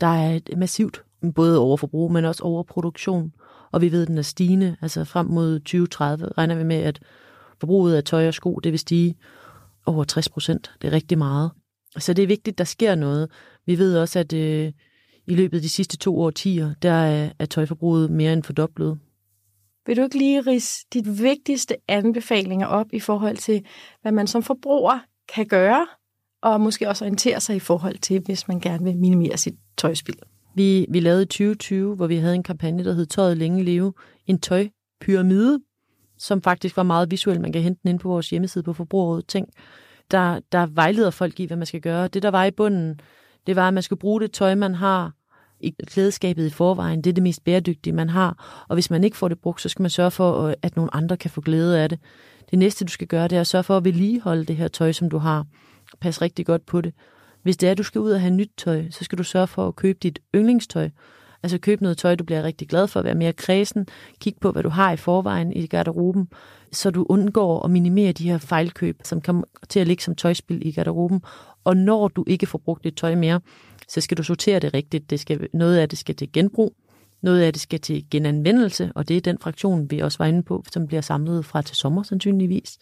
Der 0.00 0.06
er 0.06 0.34
et 0.34 0.50
massivt 0.56 1.02
både 1.34 1.58
overforbrug, 1.58 2.12
men 2.12 2.24
også 2.24 2.42
overproduktion. 2.42 3.32
Og 3.72 3.80
vi 3.80 3.92
ved, 3.92 4.02
at 4.02 4.08
den 4.08 4.18
er 4.18 4.22
stigende. 4.22 4.76
Altså 4.82 5.04
frem 5.04 5.26
mod 5.26 5.58
2030 5.58 6.28
regner 6.38 6.54
vi 6.54 6.64
med, 6.64 6.76
at 6.76 7.00
forbruget 7.60 7.96
af 7.96 8.04
tøj 8.04 8.28
og 8.28 8.34
sko, 8.34 8.54
det 8.54 8.72
vil 8.72 8.78
stige 8.78 9.16
over 9.86 10.04
60 10.04 10.28
procent. 10.28 10.72
Det 10.82 10.88
er 10.88 10.92
rigtig 10.92 11.18
meget. 11.18 11.50
Så 11.96 12.12
det 12.12 12.22
er 12.22 12.26
vigtigt, 12.26 12.58
der 12.58 12.64
sker 12.64 12.94
noget. 12.94 13.30
Vi 13.66 13.78
ved 13.78 13.98
også, 13.98 14.18
at 14.18 14.32
øh, 14.32 14.72
i 15.26 15.34
løbet 15.34 15.56
af 15.56 15.62
de 15.62 15.68
sidste 15.68 15.96
to 15.96 16.20
årtier, 16.20 16.74
der 16.82 16.92
er, 16.92 17.30
er 17.38 17.46
tøjforbruget 17.46 18.10
mere 18.10 18.32
end 18.32 18.42
fordoblet. 18.42 18.98
Vil 19.86 19.96
du 19.96 20.02
ikke 20.02 20.18
lige 20.18 20.40
rise 20.40 20.86
dit 20.92 21.22
vigtigste 21.22 21.76
anbefalinger 21.88 22.66
op 22.66 22.86
i 22.92 23.00
forhold 23.00 23.36
til, 23.36 23.64
hvad 24.02 24.12
man 24.12 24.26
som 24.26 24.42
forbruger 24.42 24.98
kan 25.34 25.46
gøre, 25.46 25.86
og 26.42 26.60
måske 26.60 26.88
også 26.88 27.04
orientere 27.04 27.40
sig 27.40 27.56
i 27.56 27.60
forhold 27.60 27.98
til, 27.98 28.20
hvis 28.20 28.48
man 28.48 28.60
gerne 28.60 28.84
vil 28.84 28.96
minimere 28.96 29.36
sit 29.36 29.54
tøjspil? 29.76 30.18
Vi, 30.54 30.86
vi 30.88 31.00
lavede 31.00 31.22
i 31.22 31.26
2020, 31.26 31.94
hvor 31.94 32.06
vi 32.06 32.16
havde 32.16 32.34
en 32.34 32.42
kampagne, 32.42 32.84
der 32.84 32.92
hed 32.92 33.06
Tøjet 33.06 33.36
længe 33.36 33.64
leve, 33.64 33.92
en 34.26 34.40
tøjpyramide, 34.40 35.60
som 36.18 36.42
faktisk 36.42 36.76
var 36.76 36.82
meget 36.82 37.10
visuel. 37.10 37.40
Man 37.40 37.52
kan 37.52 37.62
hente 37.62 37.80
den 37.82 37.90
ind 37.90 37.98
på 37.98 38.08
vores 38.08 38.30
hjemmeside 38.30 38.64
på 38.64 38.72
Forbrugerrådet. 38.72 39.26
Tænk, 39.26 39.48
der, 40.10 40.40
der 40.52 40.66
vejleder 40.66 41.10
folk 41.10 41.40
i, 41.40 41.46
hvad 41.46 41.56
man 41.56 41.66
skal 41.66 41.80
gøre. 41.80 42.08
Det, 42.08 42.22
der 42.22 42.30
var 42.30 42.44
i 42.44 42.50
bunden, 42.50 43.00
det 43.46 43.56
var, 43.56 43.68
at 43.68 43.74
man 43.74 43.82
skulle 43.82 44.00
bruge 44.00 44.20
det 44.20 44.32
tøj, 44.32 44.54
man 44.54 44.74
har 44.74 45.12
i 45.60 45.74
klædeskabet 45.86 46.46
i 46.46 46.50
forvejen. 46.50 47.02
Det 47.02 47.10
er 47.10 47.14
det 47.14 47.22
mest 47.22 47.44
bæredygtige, 47.44 47.92
man 47.92 48.08
har. 48.08 48.64
Og 48.68 48.76
hvis 48.76 48.90
man 48.90 49.04
ikke 49.04 49.16
får 49.16 49.28
det 49.28 49.38
brugt, 49.38 49.60
så 49.60 49.68
skal 49.68 49.82
man 49.82 49.90
sørge 49.90 50.10
for, 50.10 50.42
øh, 50.46 50.54
at 50.62 50.76
nogle 50.76 50.94
andre 50.94 51.16
kan 51.16 51.30
få 51.30 51.40
glæde 51.40 51.80
af 51.80 51.88
det. 51.88 51.98
Det 52.50 52.58
næste, 52.58 52.84
du 52.84 52.90
skal 52.90 53.06
gøre, 53.06 53.28
det 53.28 53.36
er 53.36 53.40
at 53.40 53.46
sørge 53.46 53.62
for 53.62 53.76
at 53.76 53.84
vedligeholde 53.84 54.44
det 54.44 54.56
her 54.56 54.68
tøj, 54.68 54.92
som 54.92 55.10
du 55.10 55.18
har. 55.18 55.46
Pas 56.00 56.22
rigtig 56.22 56.46
godt 56.46 56.66
på 56.66 56.80
det. 56.80 56.94
Hvis 57.42 57.56
det 57.56 57.66
er, 57.66 57.70
at 57.70 57.78
du 57.78 57.82
skal 57.82 58.00
ud 58.00 58.10
og 58.10 58.20
have 58.20 58.30
nyt 58.30 58.50
tøj, 58.56 58.90
så 58.90 59.04
skal 59.04 59.18
du 59.18 59.22
sørge 59.22 59.46
for 59.46 59.68
at 59.68 59.76
købe 59.76 59.98
dit 60.02 60.18
yndlingstøj. 60.34 60.90
Altså 61.42 61.58
køb 61.58 61.80
noget 61.80 61.98
tøj, 61.98 62.14
du 62.14 62.24
bliver 62.24 62.42
rigtig 62.42 62.68
glad 62.68 62.88
for, 62.88 63.02
være 63.02 63.14
mere 63.14 63.32
kredsen. 63.32 63.86
Kig 64.20 64.34
på, 64.40 64.52
hvad 64.52 64.62
du 64.62 64.68
har 64.68 64.92
i 64.92 64.96
forvejen 64.96 65.52
i 65.52 65.66
garderoben, 65.66 66.28
så 66.72 66.90
du 66.90 67.06
undgår 67.08 67.64
at 67.64 67.70
minimere 67.70 68.12
de 68.12 68.30
her 68.30 68.38
fejlkøb, 68.38 69.00
som 69.04 69.20
kommer 69.20 69.44
til 69.68 69.80
at 69.80 69.86
ligge 69.86 70.02
som 70.02 70.14
tøjspil 70.14 70.66
i 70.66 70.72
garderoben. 70.72 71.22
Og 71.64 71.76
når 71.76 72.08
du 72.08 72.24
ikke 72.26 72.46
får 72.46 72.58
brugt 72.58 72.84
dit 72.84 72.94
tøj 72.94 73.14
mere, 73.14 73.40
så 73.88 74.00
skal 74.00 74.16
du 74.16 74.22
sortere 74.22 74.58
det 74.58 74.74
rigtigt. 74.74 75.10
Det 75.10 75.20
skal, 75.20 75.48
noget 75.52 75.76
af 75.76 75.88
det 75.88 75.98
skal 75.98 76.14
til 76.14 76.32
genbrug, 76.32 76.74
noget 77.22 77.40
af 77.40 77.52
det 77.52 77.62
skal 77.62 77.80
til 77.80 78.10
genanvendelse, 78.10 78.92
og 78.94 79.08
det 79.08 79.16
er 79.16 79.20
den 79.20 79.38
fraktion, 79.38 79.90
vi 79.90 79.98
også 79.98 80.18
var 80.18 80.26
inde 80.26 80.42
på, 80.42 80.64
som 80.72 80.86
bliver 80.86 81.00
samlet 81.00 81.44
fra 81.44 81.62
til 81.62 81.76
sommer 81.76 82.02
sandsynligvis. 82.02 82.78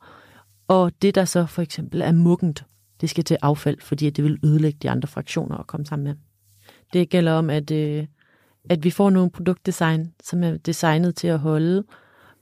Og 0.69 0.93
det, 1.03 1.15
der 1.15 1.25
så 1.25 1.47
for 1.47 1.63
eksempel 1.63 2.01
er 2.01 2.13
muggent, 2.13 2.65
det 3.01 3.11
skal 3.11 3.25
til 3.25 3.37
affald, 3.43 3.81
fordi 3.81 4.11
det 4.11 4.25
vil 4.25 4.39
ødelægge 4.45 4.79
de 4.83 4.91
andre 4.91 5.09
fraktioner 5.09 5.57
at 5.57 5.67
komme 5.67 5.87
sammen 5.87 6.05
med. 6.05 6.15
Det 6.93 7.09
gælder 7.09 7.33
om, 7.33 7.51
at, 7.51 7.71
øh, 7.71 8.07
at 8.71 8.85
vi 8.85 8.91
får 8.91 9.11
nogle 9.11 9.31
produktdesign, 9.31 10.13
som 10.23 10.45
er 10.45 10.57
designet 10.57 11.17
til 11.17 11.29
at 11.29 11.39
holde 11.39 11.85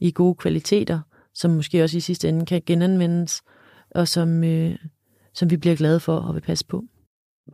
i 0.00 0.12
gode 0.12 0.34
kvaliteter, 0.34 1.00
som 1.34 1.50
måske 1.50 1.82
også 1.84 1.96
i 1.96 2.00
sidste 2.00 2.28
ende 2.28 2.46
kan 2.46 2.62
genanvendes, 2.66 3.42
og 3.90 4.08
som, 4.08 4.44
øh, 4.44 4.76
som 5.34 5.50
vi 5.50 5.56
bliver 5.56 5.76
glade 5.76 6.00
for 6.00 6.16
og 6.16 6.34
vil 6.34 6.40
passe 6.40 6.66
på. 6.66 6.84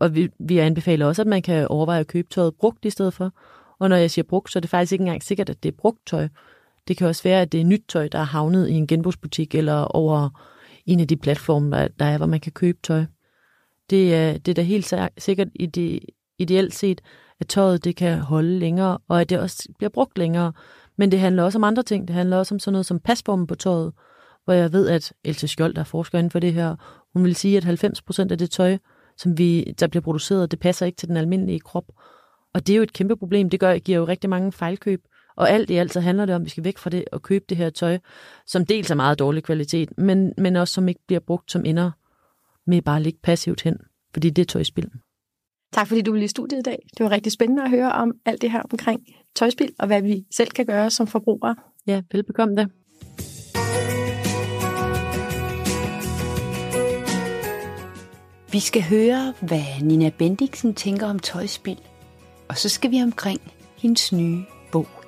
Og 0.01 0.15
vi, 0.15 0.29
vi 0.39 0.59
anbefaler 0.59 1.07
også, 1.07 1.23
at 1.23 1.29
man 1.29 1.43
kan 1.43 1.69
overveje 1.69 2.01
at 2.01 2.07
købe 2.07 2.29
tøjet 2.31 2.55
brugt 2.55 2.85
i 2.85 2.91
stedet 2.91 3.15
for. 3.15 3.33
Og 3.79 3.89
når 3.89 3.97
jeg 3.97 4.11
siger 4.11 4.25
brugt, 4.29 4.53
så 4.53 4.59
er 4.59 4.61
det 4.61 4.71
faktisk 4.71 4.93
ikke 4.93 5.03
engang 5.03 5.23
sikkert, 5.23 5.51
at 5.51 5.63
det 5.63 5.69
er 5.73 5.77
brugt 5.77 6.07
tøj. 6.07 6.29
Det 6.89 6.97
kan 6.97 7.07
også 7.07 7.23
være, 7.23 7.43
at 7.43 7.53
det 7.53 7.61
er 7.61 7.65
nyt 7.65 7.85
tøj, 7.89 8.09
der 8.09 8.19
er 8.19 8.25
havnet 8.25 8.69
i 8.69 8.73
en 8.73 8.87
genbrugsbutik 8.87 9.55
eller 9.55 9.83
over 9.83 10.31
en 10.87 11.01
af 11.01 11.09
de 11.09 11.17
platforme, 11.17 11.77
der, 11.77 11.89
der 11.89 12.05
er, 12.05 12.17
hvor 12.17 12.27
man 12.27 12.41
kan 12.41 12.53
købe 12.53 12.79
tøj. 12.83 13.05
Det 13.91 14.15
er, 14.15 14.39
det 14.39 14.53
er 14.53 14.55
da 14.55 14.63
helt 14.63 14.95
sikkert 15.19 15.49
ide, 15.55 16.01
ideelt 16.39 16.75
set, 16.75 17.01
at 17.41 17.49
tøjet 17.49 17.85
det 17.85 17.97
kan 17.97 18.19
holde 18.19 18.59
længere, 18.59 18.99
og 19.09 19.21
at 19.21 19.31
det 19.31 19.39
også 19.39 19.69
bliver 19.79 19.91
brugt 19.91 20.19
længere. 20.19 20.53
Men 20.99 21.11
det 21.11 21.21
handler 21.21 21.43
også 21.43 21.59
om 21.59 21.65
andre 21.65 21.83
ting. 21.83 22.09
Det 22.09 22.17
handler 22.17 22.37
også 22.37 22.55
om 22.55 22.59
sådan 22.59 22.73
noget 22.73 22.87
som 22.87 23.01
pasformen 23.01 23.47
på 23.47 23.55
tøjet, 23.55 23.93
hvor 24.45 24.55
jeg 24.55 24.73
ved, 24.73 24.89
at 24.89 25.13
Else 25.25 25.49
Skjold, 25.49 25.75
der 25.75 25.81
er 25.81 25.85
forsker 25.85 26.19
inden 26.19 26.31
for 26.31 26.39
det 26.39 26.53
her, 26.53 26.77
hun 27.13 27.25
vil 27.25 27.35
sige, 27.35 27.57
at 27.57 27.65
90% 27.65 28.31
af 28.31 28.39
det 28.39 28.51
tøj, 28.51 28.79
som 29.17 29.39
vi, 29.39 29.75
der 29.81 29.87
bliver 29.87 30.03
produceret, 30.03 30.51
det 30.51 30.61
passer 30.61 30.87
ikke 30.87 30.97
til 30.97 31.09
den 31.09 31.17
almindelige 31.17 31.61
krop. 31.61 31.85
Og 32.55 32.67
det 32.67 32.73
er 32.73 32.77
jo 32.77 32.83
et 32.83 32.93
kæmpe 32.93 33.17
problem. 33.17 33.51
Det 33.51 33.61
gør, 33.61 33.79
giver 33.79 33.99
jo 33.99 34.05
rigtig 34.05 34.31
mange 34.31 34.53
fejlkøb. 34.53 35.01
Og 35.37 35.51
alt 35.51 35.71
i 35.71 35.77
alt 35.77 35.93
så 35.93 36.01
handler 36.01 36.27
det 36.27 36.35
om, 36.35 36.43
at 36.43 36.45
vi 36.45 36.51
skal 36.51 36.65
væk 36.65 36.79
fra 36.79 36.91
det 36.91 37.05
og 37.13 37.23
købe 37.23 37.45
det 37.49 37.57
her 37.57 37.71
tøj, 37.71 37.99
som 38.47 38.67
dels 38.67 38.91
er 38.91 38.95
meget 38.95 39.19
dårlig 39.19 39.45
kvalitet, 39.45 39.99
men, 39.99 40.33
men 40.39 40.57
også 40.57 40.75
som 40.75 40.89
ikke 40.89 41.01
bliver 41.07 41.21
brugt 41.21 41.53
som 41.53 41.65
ender 41.65 41.91
med 42.67 42.83
bare 42.83 42.97
at 42.97 43.03
ligge 43.03 43.19
passivt 43.23 43.63
hen, 43.63 43.79
fordi 44.13 44.31
det 44.31 44.43
er 44.43 44.47
tøjspil. 44.47 44.91
Tak 45.73 45.87
fordi 45.87 46.03
du 46.03 46.13
ville 46.13 46.25
i 46.25 46.29
studiet 46.29 46.59
i 46.59 46.63
dag. 46.63 46.79
Det 46.99 47.05
var 47.05 47.11
rigtig 47.11 47.33
spændende 47.33 47.63
at 47.63 47.71
høre 47.71 47.93
om 47.93 48.13
alt 48.25 48.43
det 48.43 48.51
her 48.51 48.63
omkring 48.73 49.01
tøjspil, 49.35 49.73
og 49.79 49.87
hvad 49.87 50.03
vi 50.03 50.25
selv 50.31 50.51
kan 50.51 50.67
gøre 50.67 50.91
som 50.91 51.07
forbrugere. 51.07 51.57
Ja, 51.87 52.03
velbekomme 52.13 52.57
det. 52.57 52.71
Vi 58.53 58.61
skal 58.61 58.83
høre, 58.83 59.35
hvad 59.41 59.83
Nina 59.83 60.11
Bendiksen 60.19 60.75
tænker 60.75 61.07
om 61.07 61.19
tøjspil. 61.19 61.81
Og 62.49 62.57
så 62.57 62.69
skal 62.69 62.91
vi 62.91 63.03
omkring 63.03 63.41
hendes 63.77 64.13
nye 64.13 64.45
bog. 64.73 65.00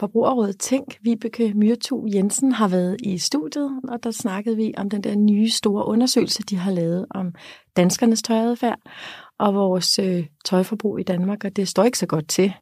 Forbrugerrådet 0.00 0.58
Tænk, 0.58 0.98
Vibeke 1.02 1.52
Myrtu 1.54 2.06
Jensen, 2.14 2.52
har 2.52 2.68
været 2.68 2.96
i 3.02 3.18
studiet, 3.18 3.80
og 3.88 4.04
der 4.04 4.10
snakkede 4.10 4.56
vi 4.56 4.74
om 4.76 4.90
den 4.90 5.00
der 5.00 5.16
nye 5.16 5.50
store 5.50 5.86
undersøgelse, 5.86 6.42
de 6.42 6.56
har 6.56 6.70
lavet 6.72 7.06
om 7.10 7.34
danskernes 7.76 8.22
tøjadfærd 8.22 8.78
og 9.38 9.54
vores 9.54 9.98
øh, 9.98 10.26
tøjforbrug 10.44 11.00
i 11.00 11.02
Danmark, 11.02 11.44
og 11.44 11.56
det 11.56 11.68
står 11.68 11.84
ikke 11.84 11.98
så 11.98 12.06
godt 12.06 12.28
til. 12.28 12.52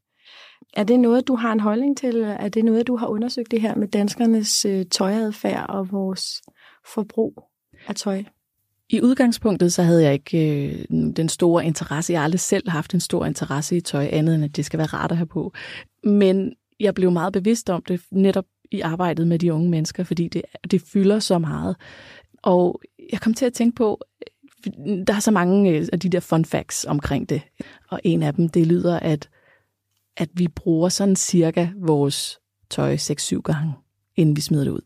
Er 0.75 0.85
det 0.85 1.01
noget, 1.01 1.29
du 1.29 1.35
har 1.35 1.53
en 1.53 1.61
holdning 1.61 1.97
til? 1.97 2.21
Er 2.21 2.49
det 2.49 2.65
noget, 2.65 2.87
du 2.87 2.97
har 2.97 3.07
undersøgt 3.07 3.51
det 3.51 3.61
her 3.61 3.75
med 3.75 3.89
danskernes 3.89 4.65
øh, 4.65 4.87
tøjadfærd 4.87 5.67
og 5.69 5.93
vores 5.93 6.43
forbrug 6.95 7.45
af 7.89 7.95
tøj? 7.95 8.25
I 8.91 9.01
udgangspunktet 9.03 9.73
så 9.73 9.83
havde 9.83 10.05
jeg 10.05 10.13
ikke 10.13 10.65
øh, 10.65 10.85
den 11.17 11.29
store 11.29 11.67
interesse. 11.67 12.13
Jeg 12.13 12.21
har 12.21 12.25
aldrig 12.25 12.41
selv 12.41 12.69
haft 12.69 12.95
en 12.95 13.01
stor 13.01 13.27
interesse 13.27 13.77
i 13.77 13.81
tøj, 13.81 14.09
andet 14.13 14.35
end 14.35 14.45
at 14.45 14.57
det 14.57 14.65
skal 14.65 14.79
være 14.79 14.87
rart 14.87 15.11
at 15.11 15.17
have 15.17 15.27
på. 15.27 15.53
Men 16.05 16.53
jeg 16.81 16.95
blev 16.95 17.11
meget 17.11 17.33
bevidst 17.33 17.71
om 17.71 17.83
det 17.83 18.01
netop 18.11 18.45
i 18.71 18.81
arbejdet 18.81 19.29
med 19.29 19.39
de 19.39 19.53
unge 19.53 19.71
mennesker, 19.71 20.05
fordi 20.05 20.29
det, 20.29 20.43
det 20.71 20.83
fylder 20.83 21.19
så 21.19 21.39
meget. 21.39 21.77
Og 22.43 22.81
jeg 23.13 23.21
kom 23.21 23.35
til 23.35 23.47
at 23.47 23.53
tænke 23.53 23.77
på, 23.77 24.01
der 25.07 25.15
er 25.15 25.21
så 25.21 25.31
mange 25.31 25.71
øh, 25.71 25.89
af 25.93 26.01
de 26.01 26.09
der 26.09 26.21
fun 26.21 26.45
facts 26.45 26.85
omkring 26.85 27.29
det. 27.29 27.43
Og 27.89 28.01
en 28.05 28.23
af 28.23 28.35
dem, 28.35 28.49
det 28.49 28.67
lyder, 28.67 29.01
at, 29.01 29.29
at 30.17 30.29
vi 30.33 30.49
bruger 30.49 30.89
sådan 30.89 31.17
cirka 31.17 31.69
vores 31.77 32.41
tøj 32.71 32.97
6-7 32.97 33.41
gange, 33.41 33.73
inden 34.17 34.37
vi 34.37 34.41
smider 34.41 34.65
det 34.65 34.71
ud. 34.71 34.81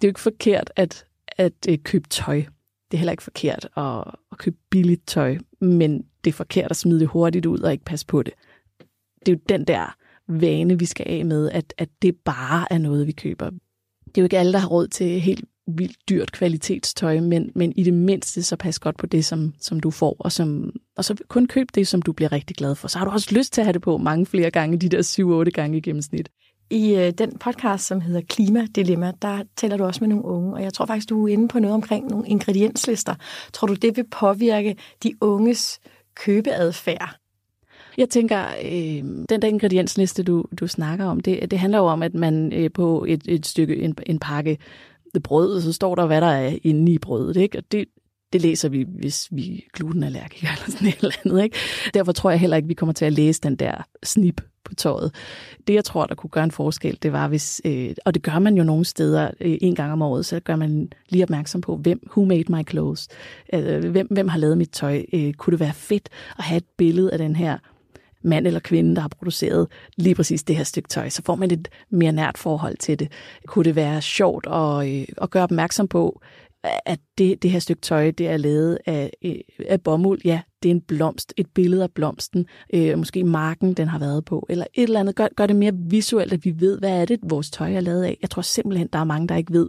Det 0.00 0.04
er 0.04 0.08
jo 0.08 0.10
ikke 0.10 0.20
forkert 0.20 0.70
at, 0.76 1.04
at 1.28 1.52
øh, 1.68 1.78
købe 1.78 2.08
tøj. 2.08 2.36
Det 2.90 2.96
er 2.96 2.98
heller 2.98 3.12
ikke 3.12 3.22
forkert 3.22 3.68
at, 3.76 4.04
at 4.32 4.38
købe 4.38 4.56
billigt 4.70 5.06
tøj, 5.06 5.38
men 5.60 6.04
det 6.24 6.30
er 6.30 6.34
forkert 6.34 6.70
at 6.70 6.76
smide 6.76 7.00
det 7.00 7.08
hurtigt 7.08 7.46
ud 7.46 7.58
og 7.58 7.72
ikke 7.72 7.84
passe 7.84 8.06
på 8.06 8.22
det. 8.22 8.34
Det 9.20 9.28
er 9.28 9.32
jo 9.32 9.40
den 9.48 9.64
der 9.64 9.96
vane, 10.28 10.78
vi 10.78 10.86
skal 10.86 11.06
af 11.08 11.24
med, 11.24 11.50
at, 11.50 11.74
at 11.78 11.88
det 12.02 12.16
bare 12.24 12.66
er 12.70 12.78
noget, 12.78 13.06
vi 13.06 13.12
køber. 13.12 13.50
Det 14.04 14.18
er 14.18 14.22
jo 14.22 14.24
ikke 14.24 14.38
alle, 14.38 14.52
der 14.52 14.58
har 14.58 14.68
råd 14.68 14.88
til 14.88 15.20
helt 15.20 15.44
vildt 15.76 15.96
dyrt 16.08 16.32
kvalitetstøj, 16.32 17.20
men, 17.20 17.52
men 17.54 17.72
i 17.76 17.82
det 17.82 17.94
mindste 17.94 18.42
så 18.42 18.56
pas 18.56 18.78
godt 18.78 18.96
på 18.96 19.06
det, 19.06 19.24
som, 19.24 19.54
som 19.60 19.80
du 19.80 19.90
får, 19.90 20.16
og, 20.18 20.32
som, 20.32 20.72
og 20.96 21.04
så 21.04 21.14
kun 21.28 21.46
køb 21.46 21.68
det, 21.74 21.88
som 21.88 22.02
du 22.02 22.12
bliver 22.12 22.32
rigtig 22.32 22.56
glad 22.56 22.74
for. 22.74 22.88
Så 22.88 22.98
har 22.98 23.04
du 23.04 23.10
også 23.10 23.34
lyst 23.34 23.52
til 23.52 23.60
at 23.60 23.64
have 23.64 23.72
det 23.72 23.82
på 23.82 23.96
mange 23.96 24.26
flere 24.26 24.50
gange, 24.50 24.78
de 24.78 24.88
der 24.88 25.44
7-8 25.46 25.50
gange 25.50 25.78
i 25.78 25.80
gennemsnit. 25.80 26.28
I 26.70 26.94
øh, 26.94 27.12
den 27.18 27.38
podcast, 27.38 27.86
som 27.86 28.00
hedder 28.00 28.20
Klimadilemma, 28.20 29.12
der 29.22 29.42
taler 29.56 29.76
du 29.76 29.84
også 29.84 30.00
med 30.00 30.08
nogle 30.08 30.24
unge, 30.24 30.54
og 30.54 30.62
jeg 30.62 30.72
tror 30.72 30.86
faktisk, 30.86 31.08
du 31.08 31.26
er 31.26 31.32
inde 31.32 31.48
på 31.48 31.58
noget 31.58 31.74
omkring 31.74 32.08
nogle 32.08 32.28
ingredienslister. 32.28 33.14
Tror 33.52 33.66
du, 33.66 33.74
det 33.74 33.96
vil 33.96 34.04
påvirke 34.10 34.76
de 35.02 35.14
unges 35.20 35.80
købeadfærd? 36.14 37.18
Jeg 37.98 38.08
tænker, 38.08 38.44
øh, 38.64 39.26
den 39.28 39.42
der 39.42 39.48
ingrediensliste, 39.48 40.22
du, 40.22 40.44
du 40.60 40.66
snakker 40.66 41.04
om, 41.04 41.20
det, 41.20 41.50
det 41.50 41.58
handler 41.58 41.78
jo 41.78 41.84
om, 41.84 42.02
at 42.02 42.14
man 42.14 42.52
øh, 42.52 42.70
på 42.74 43.04
et, 43.08 43.22
et 43.28 43.46
stykke, 43.46 43.76
en, 43.76 43.94
en 44.06 44.18
pakke 44.18 44.58
brød, 45.24 45.60
så 45.60 45.72
står 45.72 45.94
der, 45.94 46.06
hvad 46.06 46.20
der 46.20 46.26
er 46.26 46.58
inde 46.62 46.92
i 46.92 46.98
brødet. 46.98 47.36
Ikke? 47.36 47.58
Og 47.58 47.64
det, 47.72 47.84
det 48.32 48.42
læser 48.42 48.68
vi, 48.68 48.86
hvis 48.88 49.28
vi 49.30 49.56
er 49.56 49.70
glutenallergikere 49.72 50.50
eller 50.52 50.70
sådan 50.70 50.88
et 50.88 50.98
eller 50.98 51.14
andet. 51.24 51.42
Ikke? 51.42 51.56
Derfor 51.94 52.12
tror 52.12 52.30
jeg 52.30 52.40
heller 52.40 52.56
ikke, 52.56 52.68
vi 52.68 52.74
kommer 52.74 52.92
til 52.92 53.04
at 53.04 53.12
læse 53.12 53.40
den 53.40 53.56
der 53.56 53.86
snip 54.02 54.40
på 54.64 54.74
tøjet. 54.74 55.14
Det, 55.66 55.74
jeg 55.74 55.84
tror, 55.84 56.06
der 56.06 56.14
kunne 56.14 56.30
gøre 56.30 56.44
en 56.44 56.50
forskel, 56.50 56.98
det 57.02 57.12
var, 57.12 57.28
hvis, 57.28 57.60
øh, 57.64 57.94
og 58.04 58.14
det 58.14 58.22
gør 58.22 58.38
man 58.38 58.56
jo 58.56 58.64
nogle 58.64 58.84
steder 58.84 59.30
øh, 59.40 59.58
en 59.60 59.74
gang 59.74 59.92
om 59.92 60.02
året, 60.02 60.26
så 60.26 60.40
gør 60.40 60.56
man 60.56 60.92
lige 61.08 61.22
opmærksom 61.22 61.60
på, 61.60 61.76
hvem, 61.76 62.00
who 62.10 62.24
made 62.24 62.52
my 62.52 62.68
clothes? 62.70 63.08
Øh, 63.54 63.90
hvem, 63.90 64.06
hvem 64.10 64.28
har 64.28 64.38
lavet 64.38 64.58
mit 64.58 64.70
tøj? 64.70 65.04
Øh, 65.12 65.34
kunne 65.34 65.52
det 65.52 65.60
være 65.60 65.74
fedt 65.74 66.08
at 66.38 66.44
have 66.44 66.56
et 66.56 66.64
billede 66.76 67.12
af 67.12 67.18
den 67.18 67.36
her 67.36 67.58
mand 68.22 68.46
eller 68.46 68.60
kvinde, 68.60 68.94
der 68.94 69.00
har 69.00 69.08
produceret 69.08 69.66
lige 69.96 70.14
præcis 70.14 70.42
det 70.42 70.56
her 70.56 70.64
stykke 70.64 70.88
tøj, 70.88 71.08
så 71.08 71.22
får 71.24 71.34
man 71.34 71.50
et 71.50 71.68
mere 71.90 72.12
nært 72.12 72.38
forhold 72.38 72.76
til 72.76 72.98
det. 72.98 73.12
Kunne 73.46 73.64
det 73.64 73.76
være 73.76 74.02
sjovt 74.02 74.46
at, 74.46 74.88
øh, 74.88 75.06
at 75.22 75.30
gøre 75.30 75.42
opmærksom 75.42 75.88
på, 75.88 76.20
at 76.62 76.98
det, 77.18 77.42
det 77.42 77.50
her 77.50 77.58
stykke 77.58 77.82
tøj, 77.82 78.10
det 78.10 78.28
er 78.28 78.36
lavet 78.36 78.78
af, 78.86 79.10
øh, 79.24 79.34
af 79.68 79.80
bomuld. 79.82 80.20
Ja, 80.24 80.40
det 80.62 80.68
er 80.68 80.74
en 80.74 80.80
blomst, 80.80 81.34
et 81.36 81.46
billede 81.54 81.82
af 81.82 81.90
blomsten, 81.90 82.46
øh, 82.74 82.98
måske 82.98 83.24
marken, 83.24 83.74
den 83.74 83.88
har 83.88 83.98
været 83.98 84.24
på, 84.24 84.46
eller 84.48 84.64
et 84.74 84.82
eller 84.82 85.00
andet. 85.00 85.14
Gør, 85.14 85.28
gør 85.36 85.46
det 85.46 85.56
mere 85.56 85.72
visuelt, 85.74 86.32
at 86.32 86.44
vi 86.44 86.54
ved, 86.60 86.78
hvad 86.78 87.00
er 87.00 87.04
det, 87.04 87.20
vores 87.22 87.50
tøj 87.50 87.72
er 87.72 87.80
lavet 87.80 88.04
af. 88.04 88.18
Jeg 88.22 88.30
tror 88.30 88.42
simpelthen, 88.42 88.88
der 88.92 88.98
er 88.98 89.04
mange, 89.04 89.28
der 89.28 89.36
ikke 89.36 89.52
ved. 89.52 89.68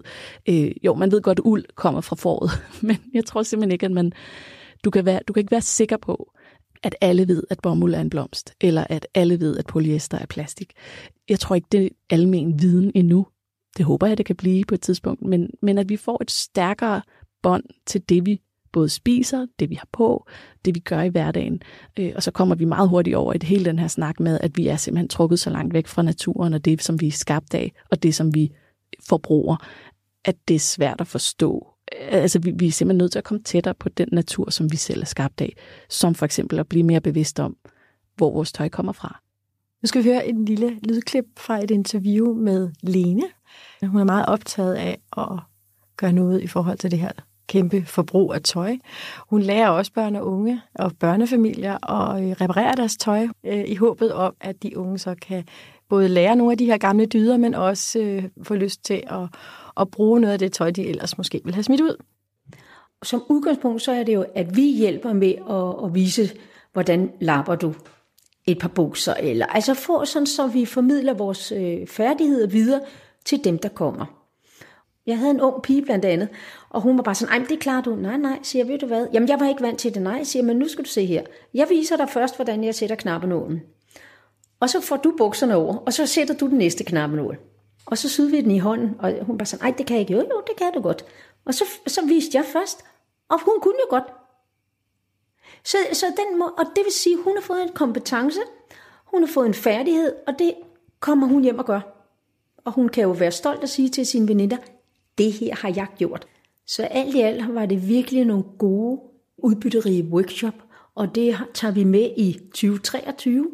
Øh, 0.49 0.71
jo, 0.83 0.93
man 0.93 1.11
ved 1.11 1.21
godt, 1.21 1.39
at 1.39 1.45
uld 1.45 1.65
kommer 1.75 2.01
fra 2.01 2.15
foråret, 2.15 2.51
men 2.87 2.97
jeg 3.13 3.25
tror 3.25 3.43
simpelthen 3.43 3.71
ikke, 3.71 3.85
at 3.85 3.91
man... 3.91 4.11
Du 4.83 4.89
kan, 4.89 5.05
være, 5.05 5.19
du 5.27 5.33
kan 5.33 5.41
ikke 5.41 5.51
være 5.51 5.61
sikker 5.61 5.97
på, 5.97 6.31
at 6.83 6.95
alle 7.01 7.27
ved, 7.27 7.43
at 7.49 7.59
bomuld 7.63 7.93
er 7.93 8.01
en 8.01 8.09
blomst, 8.09 8.53
eller 8.61 8.83
at 8.89 9.07
alle 9.13 9.39
ved, 9.39 9.57
at 9.57 9.65
polyester 9.65 10.17
er 10.17 10.25
plastik. 10.25 10.73
Jeg 11.29 11.39
tror 11.39 11.55
ikke, 11.55 11.67
det 11.71 11.85
er 11.85 11.89
almen 12.09 12.61
viden 12.61 12.91
endnu. 12.95 13.27
Det 13.77 13.85
håber 13.85 14.07
jeg, 14.07 14.17
det 14.17 14.25
kan 14.25 14.35
blive 14.35 14.65
på 14.65 14.75
et 14.75 14.81
tidspunkt, 14.81 15.21
men, 15.21 15.49
men 15.61 15.77
at 15.77 15.89
vi 15.89 15.97
får 15.97 16.21
et 16.21 16.31
stærkere 16.31 17.01
bånd 17.43 17.63
til 17.85 18.09
det, 18.09 18.25
vi 18.25 18.41
både 18.71 18.89
spiser, 18.89 19.45
det 19.59 19.69
vi 19.69 19.75
har 19.75 19.87
på, 19.91 20.27
det 20.65 20.75
vi 20.75 20.79
gør 20.79 21.01
i 21.01 21.09
hverdagen. 21.09 21.61
Øh, 21.99 22.11
og 22.15 22.23
så 22.23 22.31
kommer 22.31 22.55
vi 22.55 22.65
meget 22.65 22.89
hurtigt 22.89 23.15
over 23.15 23.33
i 23.33 23.37
det 23.37 23.49
hele 23.49 23.65
den 23.65 23.79
her 23.79 23.87
snak 23.87 24.19
med, 24.19 24.39
at 24.41 24.57
vi 24.57 24.67
er 24.67 24.75
simpelthen 24.75 25.07
trukket 25.07 25.39
så 25.39 25.49
langt 25.49 25.73
væk 25.73 25.87
fra 25.87 26.01
naturen, 26.01 26.53
og 26.53 26.65
det, 26.65 26.83
som 26.83 27.01
vi 27.01 27.07
er 27.07 27.11
skabt 27.11 27.53
af, 27.53 27.71
og 27.91 28.03
det, 28.03 28.15
som 28.15 28.35
vi 28.35 28.51
forbruger, 29.09 29.55
at 30.25 30.35
det 30.47 30.55
er 30.55 30.59
svært 30.59 31.01
at 31.01 31.07
forstå, 31.07 31.67
Øh, 32.01 32.07
altså 32.11 32.39
vi, 32.39 32.51
vi 32.51 32.67
er 32.67 32.71
simpelthen 32.71 32.97
nødt 32.97 33.11
til 33.11 33.19
at 33.19 33.25
komme 33.25 33.43
tættere 33.43 33.73
på 33.73 33.89
den 33.89 34.07
natur, 34.11 34.49
som 34.49 34.71
vi 34.71 34.77
selv 34.77 35.01
er 35.01 35.05
skabt 35.05 35.41
af, 35.41 35.55
som 35.89 36.15
for 36.15 36.25
eksempel 36.25 36.59
at 36.59 36.67
blive 36.67 36.83
mere 36.83 37.01
bevidst 37.01 37.39
om, 37.39 37.55
hvor 38.15 38.33
vores 38.33 38.51
tøj 38.51 38.69
kommer 38.69 38.91
fra. 38.91 39.21
Nu 39.81 39.87
skal 39.87 40.03
vi 40.03 40.09
høre 40.09 40.27
en 40.27 40.45
lille 40.45 40.79
lydklip 40.83 41.25
fra 41.37 41.63
et 41.63 41.71
interview 41.71 42.33
med 42.33 42.69
Lene. 42.81 43.23
Hun 43.83 43.99
er 43.99 44.05
meget 44.05 44.25
optaget 44.25 44.75
af 44.75 44.97
at 45.17 45.39
gøre 45.97 46.13
noget 46.13 46.41
i 46.41 46.47
forhold 46.47 46.77
til 46.77 46.91
det 46.91 46.99
her 46.99 47.11
kæmpe 47.47 47.85
forbrug 47.85 48.33
af 48.33 48.41
tøj. 48.41 48.77
Hun 49.29 49.41
lærer 49.41 49.69
også 49.69 49.93
børn 49.93 50.15
og 50.15 50.27
unge 50.27 50.61
og 50.75 50.91
børnefamilier 50.99 51.91
at 51.91 52.23
øh, 52.23 52.31
reparere 52.31 52.75
deres 52.75 52.97
tøj 52.97 53.27
øh, 53.45 53.63
i 53.67 53.75
håbet 53.75 54.13
om, 54.13 54.35
at 54.41 54.63
de 54.63 54.77
unge 54.77 54.97
så 54.97 55.15
kan 55.21 55.43
både 55.89 56.07
lære 56.07 56.35
nogle 56.35 56.51
af 56.51 56.57
de 56.57 56.65
her 56.65 56.77
gamle 56.77 57.05
dyder, 57.05 57.37
men 57.37 57.53
også 57.53 57.99
øh, 57.99 58.23
få 58.43 58.55
lyst 58.55 58.85
til 58.85 59.03
at, 59.07 59.27
og 59.75 59.91
bruge 59.91 60.19
noget 60.19 60.33
af 60.33 60.39
det 60.39 60.51
tøj, 60.51 60.71
de 60.71 60.87
ellers 60.87 61.17
måske 61.17 61.41
vil 61.45 61.53
have 61.53 61.63
smidt 61.63 61.81
ud. 61.81 61.95
Som 63.03 63.23
udgangspunkt 63.29 63.81
så 63.81 63.91
er 63.91 64.03
det 64.03 64.13
jo, 64.13 64.25
at 64.35 64.55
vi 64.55 64.71
hjælper 64.71 65.13
med 65.13 65.33
at, 65.49 65.85
at 65.85 65.95
vise, 65.95 66.31
hvordan 66.73 67.11
lapper 67.21 67.55
du 67.55 67.73
et 68.47 68.59
par 68.59 68.67
bukser, 68.67 69.13
eller 69.13 69.45
altså 69.45 69.73
få 69.73 70.05
sådan, 70.05 70.25
så 70.25 70.47
vi 70.47 70.65
formidler 70.65 71.13
vores 71.13 71.51
øh, 71.51 71.87
færdigheder 71.87 72.47
videre 72.47 72.81
til 73.25 73.43
dem, 73.43 73.57
der 73.57 73.69
kommer. 73.69 74.05
Jeg 75.05 75.17
havde 75.17 75.31
en 75.31 75.41
ung 75.41 75.61
pige 75.61 75.81
blandt 75.81 76.05
andet, 76.05 76.27
og 76.69 76.81
hun 76.81 76.97
var 76.97 77.03
bare 77.03 77.15
sådan, 77.15 77.41
ej, 77.41 77.47
det 77.49 77.59
klarer 77.59 77.81
du. 77.81 77.95
Nej, 77.95 78.17
nej, 78.17 78.39
siger 78.43 78.65
jeg, 78.65 78.71
ved 78.71 78.79
du 78.79 78.85
hvad? 78.85 79.07
Jamen, 79.13 79.29
jeg 79.29 79.39
var 79.39 79.49
ikke 79.49 79.61
vant 79.61 79.79
til 79.79 79.93
det. 79.93 80.01
Nej, 80.01 80.23
siger 80.23 80.43
men 80.43 80.57
nu 80.57 80.67
skal 80.67 80.85
du 80.85 80.89
se 80.89 81.05
her. 81.05 81.23
Jeg 81.53 81.67
viser 81.69 81.97
dig 81.97 82.09
først, 82.09 82.35
hvordan 82.35 82.63
jeg 82.63 82.75
sætter 82.75 82.95
knappenålen. 82.95 83.61
Og 84.59 84.69
så 84.69 84.81
får 84.81 84.97
du 84.97 85.13
bukserne 85.17 85.55
over, 85.55 85.77
og 85.77 85.93
så 85.93 86.05
sætter 86.05 86.33
du 86.33 86.47
den 86.47 86.57
næste 86.57 86.83
knappenål. 86.83 87.37
Og 87.85 87.97
så 87.97 88.09
syede 88.09 88.31
vi 88.31 88.41
den 88.41 88.51
i 88.51 88.59
hånden, 88.59 88.95
og 88.99 89.25
hun 89.25 89.39
var 89.39 89.45
sådan, 89.45 89.65
ej, 89.65 89.75
det 89.77 89.85
kan 89.85 89.93
jeg 89.93 90.01
ikke. 90.01 90.13
Jo, 90.13 90.19
jo, 90.19 90.43
det 90.47 90.55
kan 90.57 90.73
du 90.73 90.81
godt. 90.81 91.05
Og 91.45 91.53
så, 91.53 91.63
så 91.87 92.05
viste 92.05 92.37
jeg 92.37 92.45
først, 92.45 92.85
og 93.29 93.39
hun 93.45 93.53
kunne 93.61 93.75
jo 93.85 93.89
godt. 93.89 94.03
Så, 95.63 95.77
så 95.93 96.05
den 96.05 96.39
må, 96.39 96.45
og 96.45 96.65
det 96.75 96.83
vil 96.83 96.93
sige, 96.93 97.17
hun 97.17 97.35
har 97.35 97.41
fået 97.41 97.63
en 97.63 97.73
kompetence, 97.73 98.39
hun 99.05 99.23
har 99.23 99.27
fået 99.27 99.45
en 99.45 99.53
færdighed, 99.53 100.15
og 100.27 100.39
det 100.39 100.53
kommer 100.99 101.27
hun 101.27 101.43
hjem 101.43 101.59
og 101.59 101.65
gør. 101.65 101.81
Og 102.65 102.71
hun 102.71 102.89
kan 102.89 103.03
jo 103.03 103.11
være 103.11 103.31
stolt 103.31 103.63
at 103.63 103.69
sige 103.69 103.89
til 103.89 104.05
sine 104.05 104.27
veninder, 104.27 104.57
det 105.17 105.31
her 105.33 105.55
har 105.55 105.73
jeg 105.75 105.87
gjort. 105.97 106.27
Så 106.65 106.83
alt 106.83 107.15
i 107.15 107.21
alt 107.21 107.55
var 107.55 107.65
det 107.65 107.87
virkelig 107.87 108.25
nogle 108.25 108.43
gode, 108.59 109.01
udbytterige 109.37 110.03
workshop, 110.03 110.53
og 110.95 111.15
det 111.15 111.37
tager 111.53 111.73
vi 111.73 111.83
med 111.83 112.09
i 112.17 112.33
2023, 112.33 113.49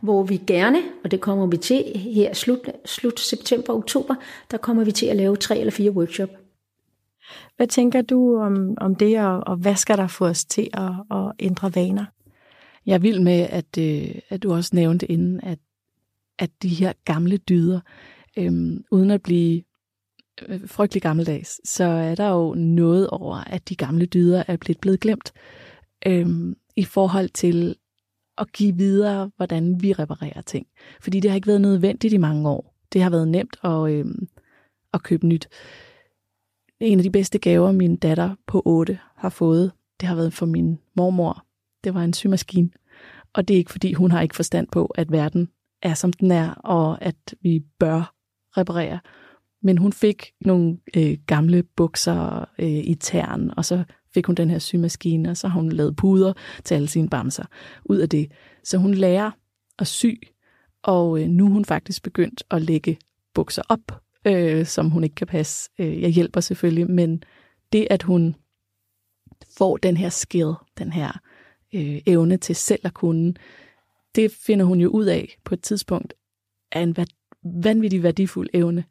hvor 0.00 0.22
vi 0.22 0.40
gerne, 0.46 0.78
og 1.04 1.10
det 1.10 1.20
kommer 1.20 1.46
vi 1.46 1.56
til 1.56 1.84
her 1.94 2.32
slut, 2.32 2.58
slut 2.84 3.20
september-oktober, 3.20 4.14
der 4.50 4.56
kommer 4.56 4.84
vi 4.84 4.92
til 4.92 5.06
at 5.06 5.16
lave 5.16 5.36
tre 5.36 5.58
eller 5.58 5.70
fire 5.70 5.90
workshop. 5.90 6.28
Hvad 7.56 7.66
tænker 7.66 8.02
du 8.02 8.40
om, 8.40 8.74
om 8.76 8.94
det, 8.94 9.20
og, 9.20 9.42
og 9.46 9.56
hvad 9.56 9.76
skal 9.76 9.98
der 9.98 10.06
få 10.06 10.26
os 10.26 10.44
til 10.44 10.68
at, 10.72 10.92
at 11.10 11.32
ændre 11.38 11.74
vaner? 11.74 12.04
Jeg 12.86 13.02
vil 13.02 13.22
med, 13.22 13.46
at, 13.50 13.78
øh, 13.78 14.14
at 14.28 14.42
du 14.42 14.52
også 14.52 14.70
nævnte 14.76 15.06
inden, 15.06 15.40
at, 15.42 15.58
at 16.38 16.50
de 16.62 16.68
her 16.68 16.92
gamle 17.04 17.36
dyder, 17.36 17.80
øhm, 18.36 18.84
uden 18.90 19.10
at 19.10 19.22
blive 19.22 19.62
øh, 20.48 20.68
frygtelig 20.68 21.02
gammeldags, 21.02 21.68
så 21.68 21.84
er 21.84 22.14
der 22.14 22.28
jo 22.28 22.54
noget 22.54 23.08
over, 23.08 23.36
at 23.36 23.68
de 23.68 23.76
gamle 23.76 24.06
dyder 24.06 24.42
er 24.46 24.56
blevet, 24.56 24.80
blevet 24.80 25.00
glemt. 25.00 25.32
Øhm, 26.06 26.56
i 26.76 26.84
forhold 26.84 27.28
til 27.28 27.76
at 28.38 28.52
give 28.52 28.76
videre, 28.76 29.30
hvordan 29.36 29.82
vi 29.82 29.92
reparerer 29.92 30.40
ting. 30.42 30.66
Fordi 31.00 31.20
det 31.20 31.30
har 31.30 31.36
ikke 31.36 31.46
været 31.46 31.60
nødvendigt 31.60 32.14
i 32.14 32.16
mange 32.16 32.48
år. 32.48 32.74
Det 32.92 33.02
har 33.02 33.10
været 33.10 33.28
nemt 33.28 33.56
at, 33.64 33.90
øh, 33.90 34.04
at 34.94 35.02
købe 35.02 35.26
nyt. 35.26 35.48
en 36.80 36.98
af 36.98 37.02
de 37.02 37.10
bedste 37.10 37.38
gaver, 37.38 37.72
min 37.72 37.96
datter 37.96 38.34
på 38.46 38.62
8 38.64 38.98
har 39.16 39.28
fået, 39.28 39.72
det 40.00 40.08
har 40.08 40.16
været 40.16 40.32
for 40.32 40.46
min 40.46 40.78
mormor. 40.96 41.44
Det 41.84 41.94
var 41.94 42.02
en 42.02 42.12
symaskine. 42.12 42.70
Og 43.32 43.48
det 43.48 43.54
er 43.54 43.58
ikke, 43.58 43.72
fordi 43.72 43.92
hun 43.92 44.10
har 44.10 44.20
ikke 44.20 44.36
forstand 44.36 44.68
på, 44.72 44.86
at 44.86 45.12
verden 45.12 45.48
er, 45.82 45.94
som 45.94 46.12
den 46.12 46.30
er, 46.30 46.50
og 46.50 47.02
at 47.02 47.34
vi 47.40 47.64
bør 47.78 48.14
reparere. 48.56 49.00
Men 49.62 49.78
hun 49.78 49.92
fik 49.92 50.32
nogle 50.40 50.78
øh, 50.96 51.18
gamle 51.26 51.62
bukser 51.62 52.44
øh, 52.58 52.68
i 52.68 52.94
tern, 52.94 53.50
og 53.56 53.64
så 53.64 53.84
fik 54.14 54.26
hun 54.26 54.34
den 54.34 54.50
her 54.50 54.58
symaskine, 54.58 55.30
og 55.30 55.36
så 55.36 55.48
har 55.48 55.60
hun 55.60 55.72
lavet 55.72 55.96
puder 55.96 56.32
til 56.64 56.74
alle 56.74 56.88
sine 56.88 57.08
bamser 57.08 57.44
ud 57.84 57.96
af 57.96 58.08
det. 58.08 58.32
Så 58.64 58.78
hun 58.78 58.94
lærer 58.94 59.30
at 59.78 59.86
sy, 59.86 60.06
og 60.82 61.22
øh, 61.22 61.28
nu 61.28 61.46
er 61.46 61.50
hun 61.50 61.64
faktisk 61.64 62.02
begyndt 62.02 62.42
at 62.50 62.62
lægge 62.62 62.98
bukser 63.34 63.62
op, 63.68 64.02
øh, 64.24 64.66
som 64.66 64.90
hun 64.90 65.04
ikke 65.04 65.14
kan 65.14 65.26
passe. 65.26 65.70
Øh, 65.78 66.02
jeg 66.02 66.10
hjælper 66.10 66.40
selvfølgelig, 66.40 66.90
men 66.90 67.22
det, 67.72 67.86
at 67.90 68.02
hun 68.02 68.36
får 69.58 69.76
den 69.76 69.96
her 69.96 70.08
skill, 70.08 70.52
den 70.78 70.92
her 70.92 71.20
øh, 71.74 72.00
evne 72.06 72.36
til 72.36 72.56
selv 72.56 72.80
at 72.84 72.94
kunne, 72.94 73.34
det 74.14 74.32
finder 74.32 74.64
hun 74.64 74.80
jo 74.80 74.88
ud 74.88 75.04
af 75.04 75.36
på 75.44 75.54
et 75.54 75.62
tidspunkt, 75.62 76.14
er 76.72 76.82
en 76.82 76.96
vanvittig 77.44 78.02
værdifuld 78.02 78.48
evne, 78.54 78.84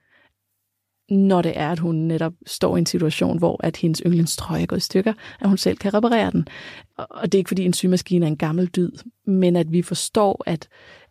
når 1.12 1.42
det 1.42 1.54
er, 1.56 1.72
at 1.72 1.80
hun 1.80 1.96
netop 1.96 2.34
står 2.46 2.76
i 2.76 2.80
en 2.80 2.86
situation, 2.86 3.38
hvor 3.38 3.60
at 3.64 3.78
hendes 3.78 4.02
yndlingstrøje 4.06 4.62
er 4.62 4.66
gået 4.66 4.80
i 4.80 4.82
stykker, 4.82 5.14
at 5.42 5.48
hun 5.48 5.58
selv 5.58 5.78
kan 5.78 5.94
reparere 5.94 6.32
den. 6.32 6.48
Og 6.98 7.32
det 7.32 7.34
er 7.34 7.40
ikke, 7.40 7.48
fordi 7.48 7.66
en 7.66 7.74
symaskine 7.74 8.26
er 8.26 8.30
en 8.30 8.38
gammel 8.38 8.68
dyd, 8.68 8.92
men 9.28 9.56
at 9.56 9.72
vi 9.72 9.82
forstår, 9.82 10.44
at 10.46 10.68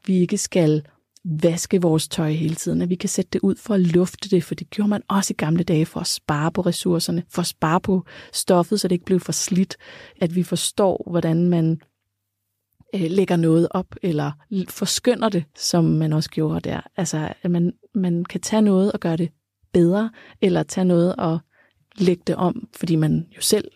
vi 0.07 0.19
ikke 0.19 0.39
skal 0.39 0.83
vaske 1.25 1.83
vores 1.83 2.09
tøj 2.09 2.31
hele 2.31 2.55
tiden, 2.55 2.83
at 2.83 2.89
vi 2.89 2.95
kan 2.95 3.09
sætte 3.09 3.31
det 3.33 3.41
ud 3.41 3.55
for 3.57 3.75
at 3.75 3.81
lufte 3.81 4.29
det, 4.29 4.45
for 4.45 4.55
det 4.55 4.71
gjorde 4.71 4.91
man 4.91 5.03
også 5.09 5.33
i 5.33 5.39
gamle 5.39 5.63
dage 5.63 5.87
for 5.87 6.01
at 6.01 6.07
spare 6.07 6.53
på 6.53 6.61
ressourcerne, 6.61 7.23
for 7.31 7.41
at 7.41 7.47
spare 7.47 7.81
på 7.81 8.05
stoffet, 8.33 8.81
så 8.81 8.89
det 8.89 8.95
ikke 8.95 9.05
blev 9.05 9.21
for 9.21 9.33
slidt, 9.33 9.77
at 10.21 10.35
vi 10.35 10.43
forstår, 10.43 11.11
hvordan 11.11 11.49
man 11.49 11.81
øh, 12.95 13.11
lægger 13.11 13.37
noget 13.37 13.69
op, 13.71 13.95
eller 14.03 14.33
forskynder 14.69 15.29
det, 15.29 15.45
som 15.57 15.85
man 15.85 16.13
også 16.13 16.31
gjorde 16.31 16.61
der. 16.61 16.81
Altså, 16.97 17.35
at 17.43 17.51
man, 17.51 17.73
man 17.95 18.25
kan 18.25 18.41
tage 18.41 18.63
noget 18.63 18.93
og 18.93 19.01
gøre 19.01 19.17
det 19.17 19.31
bedre, 19.73 20.11
eller 20.41 20.63
tage 20.63 20.85
noget 20.85 21.17
og 21.17 21.39
lægge 21.99 22.23
det 22.27 22.37
om, 22.37 22.69
fordi 22.77 22.97
man 22.97 23.27
jo 23.37 23.41
selv 23.41 23.71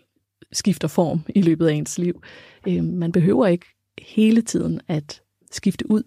skifter 0.52 0.88
form 0.88 1.20
i 1.34 1.42
løbet 1.42 1.66
af 1.66 1.72
ens 1.72 1.98
liv. 1.98 2.22
Øh, 2.68 2.84
man 2.84 3.12
behøver 3.12 3.46
ikke 3.46 3.66
hele 3.98 4.42
tiden 4.42 4.80
at 4.88 5.22
skifte 5.50 5.90
ud, 5.90 6.02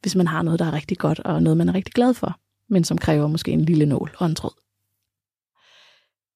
hvis 0.00 0.16
man 0.16 0.26
har 0.26 0.42
noget, 0.42 0.58
der 0.60 0.66
er 0.66 0.72
rigtig 0.72 0.98
godt, 0.98 1.20
og 1.20 1.42
noget, 1.42 1.56
man 1.56 1.68
er 1.68 1.74
rigtig 1.74 1.94
glad 1.94 2.14
for, 2.14 2.40
men 2.68 2.84
som 2.84 2.98
kræver 2.98 3.26
måske 3.26 3.50
en 3.50 3.64
lille 3.64 3.86
nål 3.86 4.10
og 4.18 4.26
en 4.26 4.34
tråd. 4.34 4.64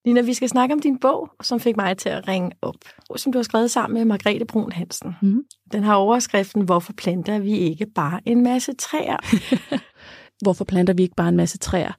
Nina, 0.06 0.20
vi 0.20 0.34
skal 0.34 0.48
snakke 0.48 0.72
om 0.72 0.80
din 0.80 0.98
bog, 0.98 1.30
som 1.42 1.60
fik 1.60 1.76
mig 1.76 1.98
til 1.98 2.08
at 2.08 2.28
ringe 2.28 2.50
op, 2.62 2.74
som 3.16 3.32
du 3.32 3.38
har 3.38 3.42
skrevet 3.42 3.70
sammen 3.70 3.98
med 3.98 4.04
Margrethe 4.04 4.44
Brun 4.44 4.72
Hansen. 4.72 5.16
Mm. 5.22 5.44
Den 5.72 5.82
har 5.82 5.94
overskriften, 5.94 6.62
hvorfor 6.62 6.92
planter 6.92 7.38
vi 7.38 7.58
ikke 7.58 7.86
bare 7.86 8.20
en 8.26 8.42
masse 8.42 8.72
træer? 8.74 9.16
hvorfor 10.44 10.64
planter 10.64 10.94
vi 10.94 11.02
ikke 11.02 11.14
bare 11.14 11.28
en 11.28 11.36
masse 11.36 11.58
træer? 11.58 11.92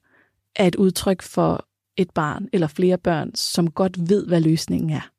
Er 0.56 0.66
et 0.66 0.76
udtryk 0.76 1.22
for 1.22 1.66
et 1.96 2.10
barn 2.10 2.48
eller 2.52 2.66
flere 2.66 2.98
børn, 2.98 3.34
som 3.34 3.70
godt 3.70 4.08
ved, 4.10 4.26
hvad 4.26 4.40
løsningen 4.40 4.90
er, 4.90 5.10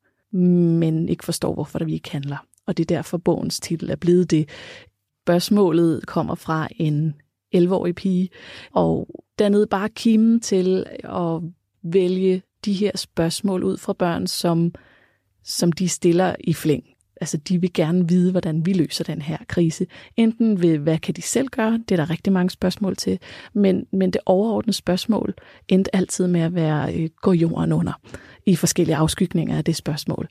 men 0.78 1.08
ikke 1.08 1.24
forstår, 1.24 1.54
hvorfor 1.54 1.78
der 1.78 1.86
vi 1.86 1.94
ikke 1.94 2.10
handler. 2.10 2.46
Og 2.66 2.76
det 2.76 2.82
er 2.90 2.96
derfor, 2.96 3.18
bogens 3.18 3.60
titel 3.60 3.90
er 3.90 3.96
blevet 3.96 4.30
det. 4.30 4.48
Spørgsmålet 5.24 6.06
kommer 6.06 6.34
fra 6.34 6.68
en 6.76 7.14
11-årig 7.56 7.94
pige, 7.94 8.28
og 8.72 9.08
dannede 9.38 9.66
bare 9.66 9.88
kimen 9.88 10.40
til 10.40 10.86
at 11.04 11.42
vælge 11.82 12.42
de 12.64 12.72
her 12.72 12.96
spørgsmål 12.96 13.64
ud 13.64 13.76
fra 13.76 13.92
børn, 13.92 14.26
som, 14.26 14.74
som 15.44 15.72
de 15.72 15.88
stiller 15.88 16.36
i 16.40 16.54
flæng. 16.54 16.84
Altså, 17.22 17.36
de 17.36 17.60
vil 17.60 17.72
gerne 17.72 18.08
vide, 18.08 18.30
hvordan 18.30 18.66
vi 18.66 18.72
løser 18.72 19.04
den 19.04 19.22
her 19.22 19.36
krise. 19.48 19.86
Enten 20.16 20.62
ved, 20.62 20.78
hvad 20.78 20.98
kan 20.98 21.14
de 21.14 21.22
selv 21.22 21.48
gøre? 21.48 21.72
Det 21.72 21.90
er 21.90 21.96
der 21.96 22.10
rigtig 22.10 22.32
mange 22.32 22.50
spørgsmål 22.50 22.96
til. 22.96 23.18
Men, 23.54 23.86
men 23.92 24.10
det 24.10 24.20
overordnede 24.26 24.76
spørgsmål 24.76 25.34
endte 25.68 25.96
altid 25.96 26.26
med 26.26 26.40
at 26.40 26.54
være, 26.54 26.94
øh, 26.94 27.10
gå 27.22 27.32
jorden 27.32 27.72
under 27.72 27.92
i 28.46 28.56
forskellige 28.56 28.96
afskygninger 28.96 29.56
af 29.56 29.64
det 29.64 29.76
spørgsmål. 29.76 30.28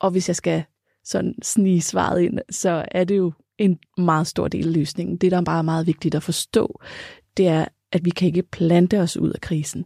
Og 0.00 0.10
hvis 0.10 0.28
jeg 0.28 0.36
skal 0.36 0.64
sådan 1.04 1.34
snige 1.42 1.82
svaret 1.82 2.20
ind, 2.20 2.38
så 2.50 2.84
er 2.90 3.04
det 3.04 3.16
jo 3.16 3.32
en 3.58 3.78
meget 3.98 4.26
stor 4.26 4.48
del 4.48 4.66
af 4.66 4.72
løsningen. 4.72 5.16
Det, 5.16 5.30
der 5.30 5.36
er 5.36 5.42
bare 5.42 5.64
meget 5.64 5.86
vigtigt 5.86 6.14
at 6.14 6.22
forstå, 6.22 6.80
det 7.36 7.48
er, 7.48 7.64
at 7.92 8.04
vi 8.04 8.10
kan 8.10 8.26
ikke 8.26 8.42
plante 8.42 9.00
os 9.00 9.16
ud 9.16 9.30
af 9.30 9.40
krisen. 9.40 9.84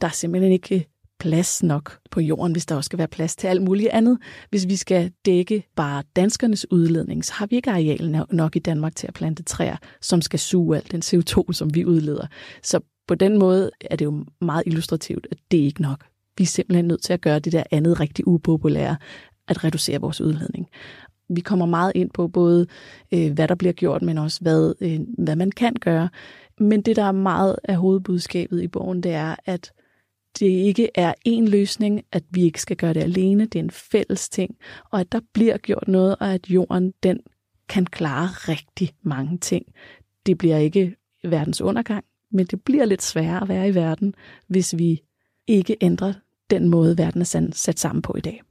Der 0.00 0.06
er 0.06 0.12
simpelthen 0.12 0.52
ikke 0.52 0.88
plads 1.20 1.62
nok 1.62 1.98
på 2.10 2.20
jorden, 2.20 2.52
hvis 2.52 2.66
der 2.66 2.76
også 2.76 2.88
skal 2.88 2.98
være 2.98 3.08
plads 3.08 3.36
til 3.36 3.46
alt 3.46 3.62
muligt 3.62 3.90
andet. 3.90 4.18
Hvis 4.50 4.68
vi 4.68 4.76
skal 4.76 5.12
dække 5.26 5.64
bare 5.76 6.02
danskernes 6.16 6.72
udledning, 6.72 7.24
så 7.24 7.32
har 7.32 7.46
vi 7.46 7.56
ikke 7.56 7.70
areal 7.70 8.26
nok 8.30 8.56
i 8.56 8.58
Danmark 8.58 8.96
til 8.96 9.06
at 9.06 9.14
plante 9.14 9.42
træer, 9.42 9.76
som 10.00 10.22
skal 10.22 10.38
suge 10.38 10.76
alt 10.76 10.92
den 10.92 11.02
CO2, 11.04 11.52
som 11.52 11.74
vi 11.74 11.84
udleder. 11.84 12.26
Så 12.62 12.80
på 13.08 13.14
den 13.14 13.38
måde 13.38 13.70
er 13.90 13.96
det 13.96 14.04
jo 14.04 14.24
meget 14.40 14.62
illustrativt, 14.66 15.26
at 15.30 15.38
det 15.50 15.60
er 15.60 15.64
ikke 15.64 15.82
nok. 15.82 16.04
Vi 16.38 16.42
er 16.42 16.46
simpelthen 16.46 16.84
nødt 16.84 17.02
til 17.02 17.12
at 17.12 17.20
gøre 17.20 17.38
det 17.38 17.52
der 17.52 17.62
andet 17.70 18.00
rigtig 18.00 18.26
upopulære, 18.26 18.96
at 19.48 19.64
reducere 19.64 20.00
vores 20.00 20.20
udledning. 20.20 20.68
Vi 21.28 21.40
kommer 21.40 21.66
meget 21.66 21.92
ind 21.94 22.10
på 22.10 22.28
både, 22.28 22.66
øh, 23.12 23.32
hvad 23.32 23.48
der 23.48 23.54
bliver 23.54 23.72
gjort, 23.72 24.02
men 24.02 24.18
også, 24.18 24.38
hvad, 24.40 24.74
øh, 24.80 25.00
hvad 25.18 25.36
man 25.36 25.50
kan 25.50 25.74
gøre. 25.80 26.08
Men 26.58 26.82
det, 26.82 26.96
der 26.96 27.04
er 27.04 27.12
meget 27.12 27.56
af 27.64 27.76
hovedbudskabet 27.76 28.62
i 28.62 28.68
bogen, 28.68 29.02
det 29.02 29.12
er, 29.12 29.36
at 29.46 29.72
det 30.38 30.46
ikke 30.46 30.90
er 30.94 31.14
én 31.28 31.48
løsning, 31.48 32.02
at 32.12 32.24
vi 32.30 32.42
ikke 32.42 32.60
skal 32.60 32.76
gøre 32.76 32.94
det 32.94 33.02
alene, 33.02 33.46
det 33.46 33.58
er 33.58 33.62
en 33.62 33.70
fælles 33.70 34.28
ting, 34.28 34.56
og 34.90 35.00
at 35.00 35.12
der 35.12 35.20
bliver 35.32 35.56
gjort 35.58 35.88
noget, 35.88 36.16
og 36.20 36.34
at 36.34 36.50
jorden 36.50 36.92
den 37.02 37.20
kan 37.68 37.86
klare 37.86 38.26
rigtig 38.26 38.92
mange 39.02 39.38
ting. 39.38 39.66
Det 40.26 40.38
bliver 40.38 40.56
ikke 40.56 40.96
verdens 41.24 41.60
undergang, 41.60 42.04
men 42.32 42.46
det 42.46 42.62
bliver 42.64 42.84
lidt 42.84 43.02
sværere 43.02 43.42
at 43.42 43.48
være 43.48 43.68
i 43.68 43.74
verden, 43.74 44.14
hvis 44.48 44.78
vi 44.78 45.00
ikke 45.46 45.76
ændrer 45.80 46.12
den 46.50 46.68
måde, 46.68 46.98
verden 46.98 47.20
er 47.20 47.50
sat 47.52 47.78
sammen 47.78 48.02
på 48.02 48.14
i 48.16 48.20
dag. 48.20 48.42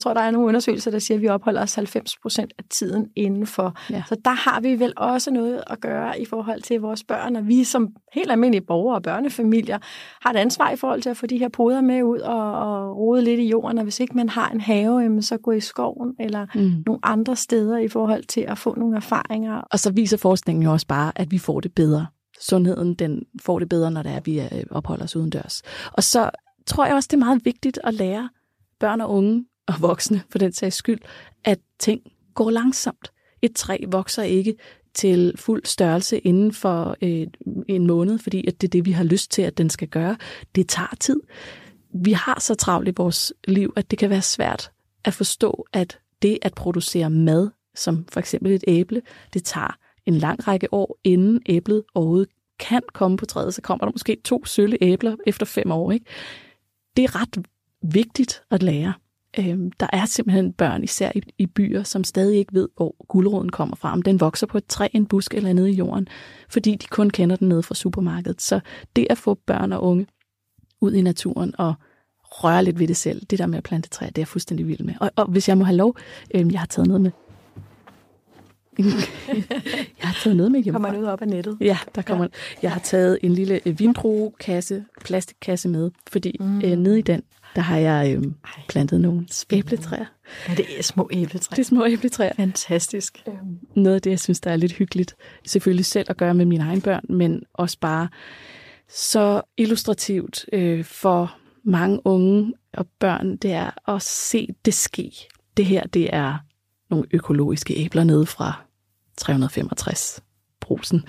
Jeg 0.00 0.02
tror, 0.02 0.14
der 0.14 0.20
er 0.20 0.30
nogle 0.30 0.48
undersøgelser, 0.48 0.90
der 0.90 0.98
siger, 0.98 1.18
at 1.18 1.22
vi 1.22 1.28
opholder 1.28 1.62
os 1.62 1.74
90 1.74 2.16
procent 2.22 2.52
af 2.58 2.64
tiden 2.70 3.08
indenfor. 3.16 3.76
Ja. 3.90 4.02
Så 4.08 4.16
der 4.24 4.30
har 4.30 4.60
vi 4.60 4.80
vel 4.80 4.92
også 4.96 5.30
noget 5.30 5.62
at 5.66 5.80
gøre 5.80 6.20
i 6.20 6.24
forhold 6.24 6.62
til 6.62 6.80
vores 6.80 7.04
børn, 7.04 7.36
og 7.36 7.48
vi 7.48 7.64
som 7.64 7.88
helt 8.14 8.30
almindelige 8.30 8.66
borgere 8.66 8.96
og 8.96 9.02
børnefamilier 9.02 9.78
har 10.22 10.30
et 10.30 10.36
ansvar 10.36 10.70
i 10.70 10.76
forhold 10.76 11.02
til 11.02 11.10
at 11.10 11.16
få 11.16 11.26
de 11.26 11.38
her 11.38 11.48
poder 11.48 11.80
med 11.80 12.02
ud 12.02 12.18
og, 12.18 12.52
og 12.52 12.96
rode 12.96 13.22
lidt 13.22 13.40
i 13.40 13.48
jorden, 13.48 13.78
og 13.78 13.84
hvis 13.84 14.00
ikke 14.00 14.16
man 14.16 14.28
har 14.28 14.50
en 14.50 14.60
have, 14.60 15.22
så 15.22 15.36
gå 15.36 15.50
i 15.50 15.60
skoven 15.60 16.14
eller 16.20 16.46
mm. 16.54 16.82
nogle 16.86 17.00
andre 17.02 17.36
steder 17.36 17.78
i 17.78 17.88
forhold 17.88 18.24
til 18.24 18.40
at 18.40 18.58
få 18.58 18.74
nogle 18.78 18.96
erfaringer. 18.96 19.54
Og 19.56 19.78
så 19.78 19.92
viser 19.92 20.16
forskningen 20.16 20.62
jo 20.62 20.72
også 20.72 20.86
bare, 20.86 21.12
at 21.16 21.30
vi 21.30 21.38
får 21.38 21.60
det 21.60 21.74
bedre. 21.74 22.06
Sundheden 22.40 22.94
den 22.94 23.22
får 23.42 23.58
det 23.58 23.68
bedre, 23.68 23.90
når 23.90 24.02
det 24.02 24.12
er, 24.12 24.16
at 24.16 24.26
vi 24.26 24.42
opholder 24.70 25.04
os 25.04 25.16
udendørs. 25.16 25.62
Og 25.92 26.02
så 26.02 26.30
tror 26.66 26.86
jeg 26.86 26.94
også, 26.94 27.08
det 27.10 27.16
er 27.16 27.24
meget 27.24 27.44
vigtigt 27.44 27.78
at 27.84 27.94
lære 27.94 28.28
børn 28.80 29.00
og 29.00 29.10
unge 29.10 29.44
og 29.70 29.82
voksne 29.82 30.22
for 30.30 30.38
den 30.38 30.52
sags 30.52 30.76
skyld, 30.76 30.98
at 31.44 31.58
ting 31.78 32.02
går 32.34 32.50
langsomt. 32.50 33.12
Et 33.42 33.54
træ 33.54 33.78
vokser 33.88 34.22
ikke 34.22 34.54
til 34.94 35.34
fuld 35.36 35.64
størrelse 35.64 36.18
inden 36.18 36.52
for 36.52 36.96
øh, 37.02 37.26
en 37.68 37.86
måned, 37.86 38.18
fordi 38.18 38.46
at 38.46 38.60
det 38.60 38.68
er 38.68 38.70
det, 38.70 38.84
vi 38.84 38.90
har 38.90 39.04
lyst 39.04 39.30
til, 39.30 39.42
at 39.42 39.58
den 39.58 39.70
skal 39.70 39.88
gøre. 39.88 40.16
Det 40.54 40.68
tager 40.68 40.94
tid. 41.00 41.20
Vi 41.94 42.12
har 42.12 42.40
så 42.40 42.54
travlt 42.54 42.88
i 42.88 42.92
vores 42.96 43.32
liv, 43.48 43.72
at 43.76 43.90
det 43.90 43.98
kan 43.98 44.10
være 44.10 44.22
svært 44.22 44.70
at 45.04 45.14
forstå, 45.14 45.66
at 45.72 45.98
det 46.22 46.38
at 46.42 46.54
producere 46.54 47.10
mad, 47.10 47.50
som 47.74 48.06
for 48.12 48.20
eksempel 48.20 48.52
et 48.52 48.64
æble, 48.68 49.02
det 49.32 49.44
tager 49.44 49.76
en 50.06 50.14
lang 50.14 50.48
række 50.48 50.74
år, 50.74 50.98
inden 51.04 51.42
æblet 51.46 51.82
overhovedet 51.94 52.28
kan 52.58 52.82
komme 52.92 53.16
på 53.16 53.26
træet. 53.26 53.54
Så 53.54 53.62
kommer 53.62 53.84
der 53.84 53.92
måske 53.92 54.16
to 54.24 54.44
sølle 54.44 54.78
æbler 54.80 55.16
efter 55.26 55.46
fem 55.46 55.70
år. 55.70 55.92
Ikke? 55.92 56.06
Det 56.96 57.04
er 57.04 57.20
ret 57.20 57.46
vigtigt 57.82 58.42
at 58.50 58.62
lære. 58.62 58.92
Øhm, 59.38 59.72
der 59.72 59.86
er 59.92 60.04
simpelthen 60.04 60.52
børn, 60.52 60.84
især 60.84 61.12
i, 61.14 61.22
i 61.38 61.46
byer, 61.46 61.82
som 61.82 62.04
stadig 62.04 62.38
ikke 62.38 62.54
ved, 62.54 62.68
hvor 62.76 63.06
guldråden 63.08 63.48
kommer 63.48 63.76
fra. 63.76 63.92
Om 63.92 64.02
den 64.02 64.20
vokser 64.20 64.46
på 64.46 64.58
et 64.58 64.66
træ, 64.66 64.88
en 64.92 65.06
busk 65.06 65.34
eller 65.34 65.52
nede 65.52 65.70
i 65.70 65.74
jorden, 65.74 66.08
fordi 66.48 66.74
de 66.74 66.86
kun 66.86 67.10
kender 67.10 67.36
den 67.36 67.48
nede 67.48 67.62
fra 67.62 67.74
supermarkedet. 67.74 68.42
Så 68.42 68.60
det 68.96 69.06
at 69.10 69.18
få 69.18 69.34
børn 69.34 69.72
og 69.72 69.82
unge 69.82 70.06
ud 70.80 70.92
i 70.92 71.02
naturen 71.02 71.54
og 71.58 71.74
røre 72.30 72.64
lidt 72.64 72.78
ved 72.78 72.88
det 72.88 72.96
selv, 72.96 73.26
det 73.30 73.38
der 73.38 73.46
med 73.46 73.58
at 73.58 73.64
plante 73.64 73.88
træer, 73.88 74.10
det 74.10 74.18
er 74.18 74.22
jeg 74.22 74.28
fuldstændig 74.28 74.68
vild 74.68 74.84
med. 74.84 74.94
Og, 75.00 75.10
og 75.16 75.26
hvis 75.26 75.48
jeg 75.48 75.58
må 75.58 75.64
have 75.64 75.76
lov, 75.76 75.96
øhm, 76.34 76.50
jeg 76.50 76.60
har 76.60 76.66
taget 76.66 76.88
noget 76.88 77.00
med. 77.00 77.10
jeg 80.00 80.08
har 80.08 80.18
taget 80.22 80.36
noget 80.36 80.52
med 80.52 80.62
hjem. 80.62 80.74
Kommer 80.74 80.98
ud 80.98 81.04
op 81.04 81.22
af 81.22 81.28
nettet? 81.28 81.56
Ja, 81.60 81.78
der 81.94 82.02
kommer. 82.02 82.24
Ja. 82.24 82.58
Jeg 82.62 82.72
har 82.72 82.80
taget 82.80 83.18
en 83.22 83.32
lille 83.32 83.60
vindruekasse, 83.64 84.84
plastikkasse 85.04 85.68
med, 85.68 85.90
fordi 86.08 86.36
mm. 86.40 86.60
øh, 86.64 86.76
nede 86.76 86.98
i 86.98 87.02
den, 87.02 87.22
der 87.56 87.62
har 87.62 87.76
jeg 87.76 88.16
øh, 88.16 88.24
plantet 88.68 89.00
nogle 89.00 89.26
æbletræer. 89.52 90.04
Ja, 90.48 90.54
det 90.54 90.78
er 90.78 90.82
små 90.82 91.10
æbletræer. 91.12 91.56
Det 91.56 91.58
er 91.58 91.68
små 91.68 91.86
æbletræer. 91.86 92.32
Fantastisk. 92.36 93.22
Øhm, 93.28 93.58
noget 93.76 93.94
af 93.94 94.02
det, 94.02 94.10
jeg 94.10 94.20
synes, 94.20 94.40
der 94.40 94.50
er 94.50 94.56
lidt 94.56 94.72
hyggeligt, 94.72 95.16
selvfølgelig 95.46 95.84
selv 95.84 96.06
at 96.10 96.16
gøre 96.16 96.34
med 96.34 96.44
mine 96.44 96.64
egne 96.64 96.80
børn, 96.80 97.04
men 97.08 97.42
også 97.54 97.78
bare 97.80 98.08
så 98.88 99.42
illustrativt 99.56 100.46
øh, 100.52 100.84
for 100.84 101.36
mange 101.64 102.00
unge 102.04 102.52
og 102.72 102.86
børn, 102.98 103.36
det 103.36 103.52
er 103.52 103.90
at 103.90 104.02
se 104.02 104.48
det 104.64 104.74
ske. 104.74 105.12
Det 105.56 105.66
her, 105.66 105.86
det 105.86 106.14
er 106.14 106.38
nogle 106.90 107.06
økologiske 107.10 107.74
æbler 107.84 108.04
nede 108.04 108.26
fra 108.26 108.64
365 109.16 110.22
brusen. 110.60 111.04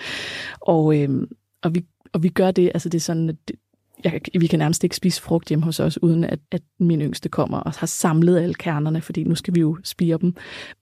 Og, 0.60 0.98
øh, 0.98 1.28
og, 1.62 1.76
vi, 1.76 1.86
og 2.14 2.24
vi 2.24 2.30
gør 2.30 2.52
det, 2.52 2.72
altså 2.74 2.90
det 2.90 2.98
er 2.98 3.02
sådan, 3.02 3.30
at 3.30 3.36
det, 3.48 3.56
jeg, 4.04 4.22
vi 4.40 4.48
kan 4.48 4.60
nærmest 4.60 4.84
ikke 4.84 4.96
spise 4.96 5.22
frugt 5.22 5.48
hjemme 5.50 5.66
hos 5.66 5.80
os, 5.80 6.04
uden 6.04 6.24
at, 6.24 6.40
at 6.52 6.62
min 6.80 7.02
yngste 7.02 7.30
kommer 7.30 7.58
og 7.58 7.72
har 7.78 7.88
samlet 7.88 8.40
alle 8.40 8.54
kernerne, 8.54 9.02
fordi 9.02 9.24
nu 9.24 9.36
skal 9.36 9.56
vi 9.56 9.60
jo 9.60 9.78
spire 9.84 10.18
dem. 10.22 10.36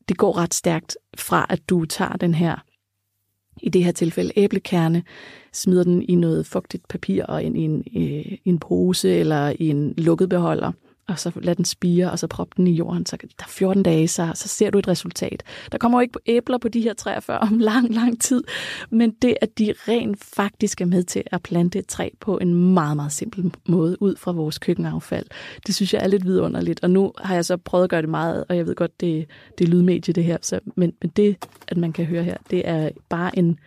Det 0.10 0.18
går 0.18 0.38
ret 0.38 0.54
stærkt 0.54 0.98
fra, 1.18 1.46
at 1.50 1.70
du 1.70 1.86
tager 1.86 2.14
den 2.14 2.34
her, 2.34 2.56
i 3.62 3.70
det 3.70 3.84
her 3.84 3.92
tilfælde 3.92 4.32
æblekerne, 4.36 5.04
smider 5.54 5.84
den 5.84 6.02
i 6.02 6.16
noget 6.16 6.46
fugtigt 6.46 6.88
papir 6.88 7.24
og 7.24 7.44
ind 7.44 7.58
i 7.58 7.62
en, 7.62 7.84
øh, 7.98 8.38
en 8.46 8.60
pose 8.60 9.10
eller 9.10 9.54
i 9.60 9.68
en 9.68 9.94
lukket 9.98 10.30
beholder, 10.30 10.72
og 11.10 11.20
så 11.20 11.32
lad 11.36 11.56
den 11.56 11.66
spire, 11.66 12.12
og 12.12 12.20
så 12.20 12.28
prop 12.28 12.48
den 12.58 12.68
i 12.68 12.72
jorden. 12.72 13.06
Så 13.06 13.18
der 13.22 13.28
er 13.40 13.50
14 13.50 13.84
dage, 13.84 14.08
så, 14.08 14.32
så 14.36 14.48
ser 14.48 14.70
du 14.70 14.80
et 14.80 14.88
resultat. 14.88 15.44
Der 15.72 15.78
kommer 15.78 15.98
jo 15.98 16.02
ikke 16.02 16.20
æbler 16.26 16.58
på 16.58 16.68
de 16.68 16.82
her 16.82 16.94
træer 16.94 17.20
før 17.20 17.38
om 17.38 17.58
lang, 17.72 17.94
lang 17.94 18.22
tid, 18.22 18.44
men 18.90 19.12
det, 19.22 19.36
at 19.42 19.58
de 19.58 19.74
rent 19.88 20.24
faktisk 20.24 20.82
er 20.82 20.86
med 20.86 21.04
til 21.04 21.24
at 21.26 21.42
plante 21.42 21.80
et 21.80 21.88
træ 21.88 22.10
på 22.20 22.38
en 22.38 22.74
meget, 22.74 22.96
meget 22.96 23.12
simpel 23.12 23.54
måde 23.68 24.02
ud 24.02 24.16
fra 24.16 24.32
vores 24.32 24.60
køkkenaffald, 24.60 25.26
det 25.68 25.76
synes 25.76 25.94
jeg 25.94 26.04
er 26.04 26.08
lidt 26.08 26.26
vidunderligt. 26.26 26.84
Og 26.84 26.90
nu 26.90 27.14
har 27.18 27.36
jeg 27.36 27.46
så 27.46 27.58
prøvet 27.58 27.84
at 27.84 27.90
gøre 27.90 28.02
det 28.02 28.10
meget, 28.10 28.44
og 28.50 28.58
jeg 28.58 28.66
ved 28.66 28.76
godt, 28.76 29.02
det, 29.02 29.26
det 29.58 29.66
er 29.66 29.70
lydmedie 29.70 30.14
det 30.14 30.24
her, 30.24 30.38
så, 30.42 30.60
men, 30.76 30.94
men 31.02 31.12
det, 31.16 31.38
at 31.68 31.78
man 31.78 31.94
kan 31.94 32.06
høre 32.06 32.24
her, 32.24 32.38
det 32.50 32.68
er 32.70 32.90
bare 33.10 33.40
en 33.40 33.60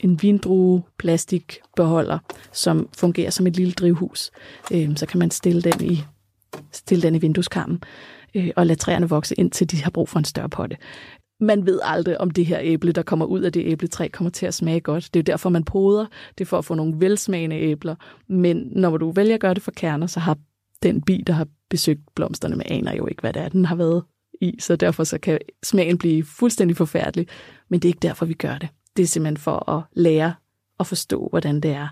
en 0.00 0.22
vindrue 0.22 0.82
plastikbeholder, 0.98 2.18
som 2.52 2.88
fungerer 2.98 3.30
som 3.30 3.46
et 3.46 3.56
lille 3.56 3.72
drivhus. 3.72 4.30
Øhm, 4.72 4.96
så 4.96 5.06
kan 5.06 5.18
man 5.18 5.30
stille 5.30 5.62
den 5.62 5.84
i 5.84 6.04
stille 6.72 7.02
den 7.02 7.14
i 7.14 7.18
vindueskarmen 7.18 7.82
øh, 8.34 8.50
og 8.56 8.66
lade 8.66 8.78
træerne 8.78 9.08
vokse 9.08 9.34
ind 9.34 9.50
til 9.50 9.70
de 9.70 9.82
har 9.82 9.90
brug 9.90 10.08
for 10.08 10.18
en 10.18 10.24
større 10.24 10.48
potte. 10.48 10.76
Man 11.40 11.66
ved 11.66 11.80
aldrig, 11.82 12.20
om 12.20 12.30
det 12.30 12.46
her 12.46 12.58
æble, 12.62 12.92
der 12.92 13.02
kommer 13.02 13.26
ud 13.26 13.40
af 13.40 13.52
det 13.52 13.66
æbletræ, 13.66 14.08
kommer 14.08 14.30
til 14.30 14.46
at 14.46 14.54
smage 14.54 14.80
godt. 14.80 15.04
Det 15.14 15.20
er 15.20 15.22
jo 15.22 15.32
derfor, 15.32 15.50
man 15.50 15.64
poder. 15.64 16.06
Det 16.38 16.44
er 16.44 16.48
for 16.48 16.58
at 16.58 16.64
få 16.64 16.74
nogle 16.74 16.94
velsmagende 17.00 17.56
æbler. 17.56 17.94
Men 18.28 18.68
når 18.72 18.96
du 18.96 19.10
vælger 19.10 19.34
at 19.34 19.40
gøre 19.40 19.54
det 19.54 19.62
for 19.62 19.70
kerner, 19.70 20.06
så 20.06 20.20
har 20.20 20.38
den 20.82 21.02
bi, 21.02 21.24
der 21.26 21.32
har 21.32 21.46
besøgt 21.70 22.14
blomsterne 22.14 22.56
med 22.56 22.64
aner 22.68 22.96
jo 22.96 23.06
ikke, 23.06 23.20
hvad 23.20 23.32
det 23.32 23.42
er, 23.42 23.48
den 23.48 23.64
har 23.64 23.76
været 23.76 24.02
i. 24.40 24.56
Så 24.58 24.76
derfor 24.76 25.04
så 25.04 25.18
kan 25.18 25.38
smagen 25.62 25.98
blive 25.98 26.24
fuldstændig 26.24 26.76
forfærdelig. 26.76 27.26
Men 27.68 27.80
det 27.80 27.88
er 27.88 27.90
ikke 27.90 28.02
derfor, 28.02 28.26
vi 28.26 28.34
gør 28.34 28.58
det. 28.58 28.68
Det 28.96 29.02
er 29.02 29.06
simpelthen 29.06 29.36
for 29.36 29.70
at 29.70 29.82
lære 29.92 30.34
og 30.78 30.86
forstå, 30.86 31.28
hvordan 31.30 31.60
det 31.60 31.70
er, 31.70 31.88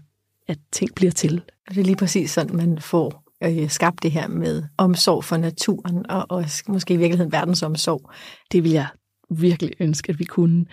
at 0.49 0.59
ting 0.73 0.95
bliver 0.95 1.13
til. 1.13 1.43
Det 1.69 1.79
er 1.79 1.85
lige 1.85 1.97
præcis 1.97 2.31
sådan, 2.31 2.57
man 2.57 2.79
får 2.79 3.24
øh, 3.45 3.71
skabt 3.71 4.03
det 4.03 4.11
her 4.11 4.29
med 4.29 4.63
omsorg 4.79 5.25
for 5.25 5.37
naturen, 5.37 6.11
og 6.11 6.27
også 6.29 6.65
måske 6.69 6.95
i 6.95 6.97
virkeligheden 6.97 7.33
verdensomsorg. 7.33 8.11
Det 8.53 8.65
vil 8.65 8.73
jeg 8.73 8.87
virkelig 9.31 9.73
ønske, 9.81 10.11
at 10.11 10.19
vi 10.19 10.25
kunne. 10.25 10.67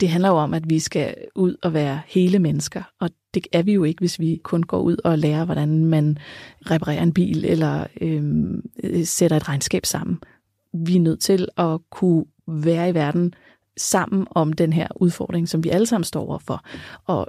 Det 0.00 0.08
handler 0.08 0.28
jo 0.28 0.34
om, 0.34 0.54
at 0.54 0.70
vi 0.70 0.78
skal 0.78 1.14
ud 1.34 1.56
og 1.62 1.74
være 1.74 2.00
hele 2.06 2.38
mennesker, 2.38 2.82
og 3.00 3.10
det 3.34 3.46
er 3.52 3.62
vi 3.62 3.72
jo 3.72 3.84
ikke, 3.84 4.00
hvis 4.00 4.20
vi 4.20 4.40
kun 4.42 4.62
går 4.62 4.80
ud 4.80 4.96
og 5.04 5.18
lærer, 5.18 5.44
hvordan 5.44 5.84
man 5.84 6.18
reparerer 6.70 7.02
en 7.02 7.12
bil 7.12 7.44
eller 7.44 7.86
øhm, 8.00 8.62
øh, 8.82 9.04
sætter 9.04 9.36
et 9.36 9.48
regnskab 9.48 9.86
sammen. 9.86 10.18
Vi 10.72 10.96
er 10.96 11.00
nødt 11.00 11.20
til 11.20 11.48
at 11.56 11.80
kunne 11.90 12.24
være 12.46 12.88
i 12.88 12.94
verden 12.94 13.34
sammen 13.76 14.26
om 14.30 14.52
den 14.52 14.72
her 14.72 14.88
udfordring, 14.96 15.48
som 15.48 15.64
vi 15.64 15.68
alle 15.68 15.86
sammen 15.86 16.04
står 16.04 16.28
overfor. 16.28 16.64
Og 17.06 17.26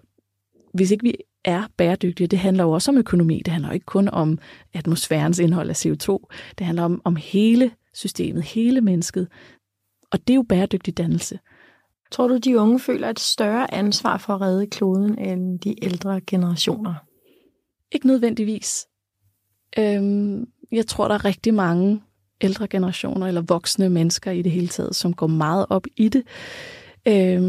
hvis 0.73 0.91
ikke 0.91 1.03
vi 1.03 1.15
er 1.45 1.63
bæredygtige, 1.77 2.27
det 2.27 2.39
handler 2.39 2.63
jo 2.63 2.71
også 2.71 2.91
om 2.91 2.97
økonomi. 2.97 3.41
Det 3.45 3.53
handler 3.53 3.71
ikke 3.71 3.85
kun 3.85 4.09
om 4.09 4.39
atmosfærens 4.73 5.39
indhold 5.39 5.69
af 5.69 5.85
CO2. 5.85 6.27
Det 6.57 6.65
handler 6.65 6.83
om, 6.83 7.01
om 7.03 7.15
hele 7.15 7.71
systemet, 7.93 8.43
hele 8.43 8.81
mennesket. 8.81 9.27
Og 10.11 10.27
det 10.27 10.33
er 10.33 10.35
jo 10.35 10.45
bæredygtig 10.49 10.97
dannelse. 10.97 11.39
Tror 12.11 12.27
du, 12.27 12.37
de 12.37 12.59
unge 12.59 12.79
føler 12.79 13.09
et 13.09 13.19
større 13.19 13.73
ansvar 13.73 14.17
for 14.17 14.33
at 14.33 14.41
redde 14.41 14.67
kloden 14.67 15.19
end 15.19 15.59
de 15.59 15.83
ældre 15.85 16.21
generationer? 16.21 16.93
Ikke 17.91 18.07
nødvendigvis. 18.07 18.87
Øhm, 19.79 20.45
jeg 20.71 20.87
tror, 20.87 21.07
der 21.07 21.15
er 21.15 21.25
rigtig 21.25 21.53
mange 21.53 22.01
ældre 22.41 22.67
generationer 22.67 23.27
eller 23.27 23.41
voksne 23.41 23.89
mennesker 23.89 24.31
i 24.31 24.41
det 24.41 24.51
hele 24.51 24.67
taget, 24.67 24.95
som 24.95 25.13
går 25.13 25.27
meget 25.27 25.65
op 25.69 25.87
i 25.97 26.09
det. 26.09 26.23
Øhm, 27.07 27.43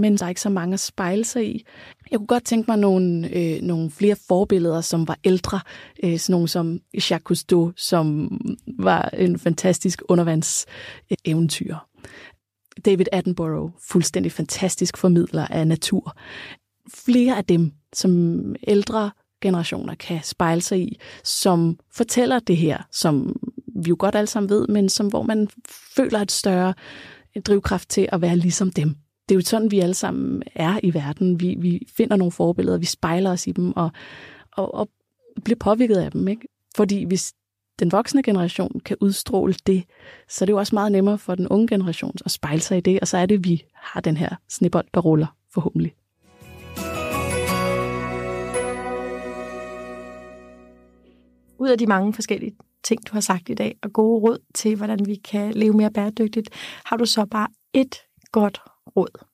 men 0.00 0.16
der 0.16 0.24
er 0.24 0.28
ikke 0.28 0.40
så 0.40 0.50
mange 0.50 0.74
at 0.74 0.80
spejle 0.80 1.24
sig 1.24 1.54
i. 1.54 1.64
Jeg 2.10 2.18
kunne 2.18 2.26
godt 2.26 2.44
tænke 2.44 2.70
mig 2.70 2.78
nogle, 2.78 3.36
øh, 3.36 3.62
nogle 3.62 3.90
flere 3.90 4.16
forbilleder, 4.28 4.80
som 4.80 5.08
var 5.08 5.18
ældre. 5.24 5.60
Øh, 6.02 6.18
sådan 6.18 6.32
nogle 6.32 6.48
som 6.48 6.80
Jacques 6.94 7.22
Cousteau, 7.24 7.72
som 7.76 8.30
var 8.78 9.02
en 9.02 9.38
fantastisk 9.38 10.02
undervandseventyr. 10.08 11.76
David 12.84 13.06
Attenborough, 13.12 13.72
fuldstændig 13.90 14.32
fantastisk 14.32 14.96
formidler 14.96 15.46
af 15.46 15.66
natur. 15.66 16.16
Flere 16.94 17.36
af 17.36 17.44
dem, 17.44 17.72
som 17.92 18.40
ældre 18.66 19.10
generationer 19.42 19.94
kan 19.94 20.20
spejle 20.22 20.60
sig 20.60 20.80
i, 20.80 21.00
som 21.24 21.78
fortæller 21.92 22.38
det 22.38 22.56
her, 22.56 22.78
som 22.92 23.36
vi 23.76 23.88
jo 23.88 23.96
godt 23.98 24.14
alle 24.14 24.26
sammen 24.26 24.50
ved, 24.50 24.68
men 24.68 24.88
som 24.88 25.06
hvor 25.06 25.22
man 25.22 25.48
føler 25.96 26.18
et 26.18 26.32
større 26.32 26.74
drivkraft 27.46 27.88
til 27.88 28.08
at 28.12 28.20
være 28.20 28.36
ligesom 28.36 28.70
dem 28.70 28.96
det 29.30 29.34
er 29.34 29.38
jo 29.38 29.44
sådan, 29.44 29.70
vi 29.70 29.80
alle 29.80 29.94
sammen 29.94 30.42
er 30.54 30.80
i 30.82 30.94
verden. 30.94 31.40
Vi, 31.40 31.56
vi 31.58 31.86
finder 31.96 32.16
nogle 32.16 32.32
forbilleder, 32.32 32.78
vi 32.78 32.86
spejler 32.86 33.30
os 33.30 33.46
i 33.46 33.52
dem 33.52 33.72
og, 33.76 33.90
og, 34.52 34.74
og 34.74 34.88
bliver 35.44 35.56
påvirket 35.56 35.96
af 35.96 36.10
dem. 36.10 36.28
Ikke? 36.28 36.48
Fordi 36.76 37.04
hvis 37.04 37.32
den 37.78 37.92
voksne 37.92 38.22
generation 38.22 38.80
kan 38.84 38.96
udstråle 39.00 39.54
det, 39.66 39.84
så 40.28 40.44
er 40.44 40.46
det 40.46 40.52
jo 40.52 40.58
også 40.58 40.74
meget 40.74 40.92
nemmere 40.92 41.18
for 41.18 41.34
den 41.34 41.48
unge 41.48 41.68
generation 41.68 42.12
at 42.24 42.30
spejle 42.30 42.60
sig 42.60 42.78
i 42.78 42.80
det, 42.80 43.00
og 43.00 43.08
så 43.08 43.16
er 43.16 43.26
det, 43.26 43.34
at 43.34 43.44
vi 43.44 43.62
har 43.74 44.00
den 44.00 44.16
her 44.16 44.36
snibbold, 44.48 44.86
der 44.94 45.00
ruller 45.00 45.36
forhåbentlig. 45.54 45.94
Ud 51.58 51.68
af 51.68 51.78
de 51.78 51.86
mange 51.86 52.12
forskellige 52.12 52.56
ting, 52.84 53.08
du 53.08 53.12
har 53.12 53.20
sagt 53.20 53.48
i 53.48 53.54
dag, 53.54 53.78
og 53.82 53.92
gode 53.92 54.20
råd 54.20 54.38
til, 54.54 54.76
hvordan 54.76 55.06
vi 55.06 55.14
kan 55.14 55.54
leve 55.54 55.72
mere 55.72 55.90
bæredygtigt, 55.90 56.50
har 56.84 56.96
du 56.96 57.04
så 57.04 57.24
bare 57.24 57.48
et 57.72 57.96
godt 58.32 58.60
råd? 58.96 59.24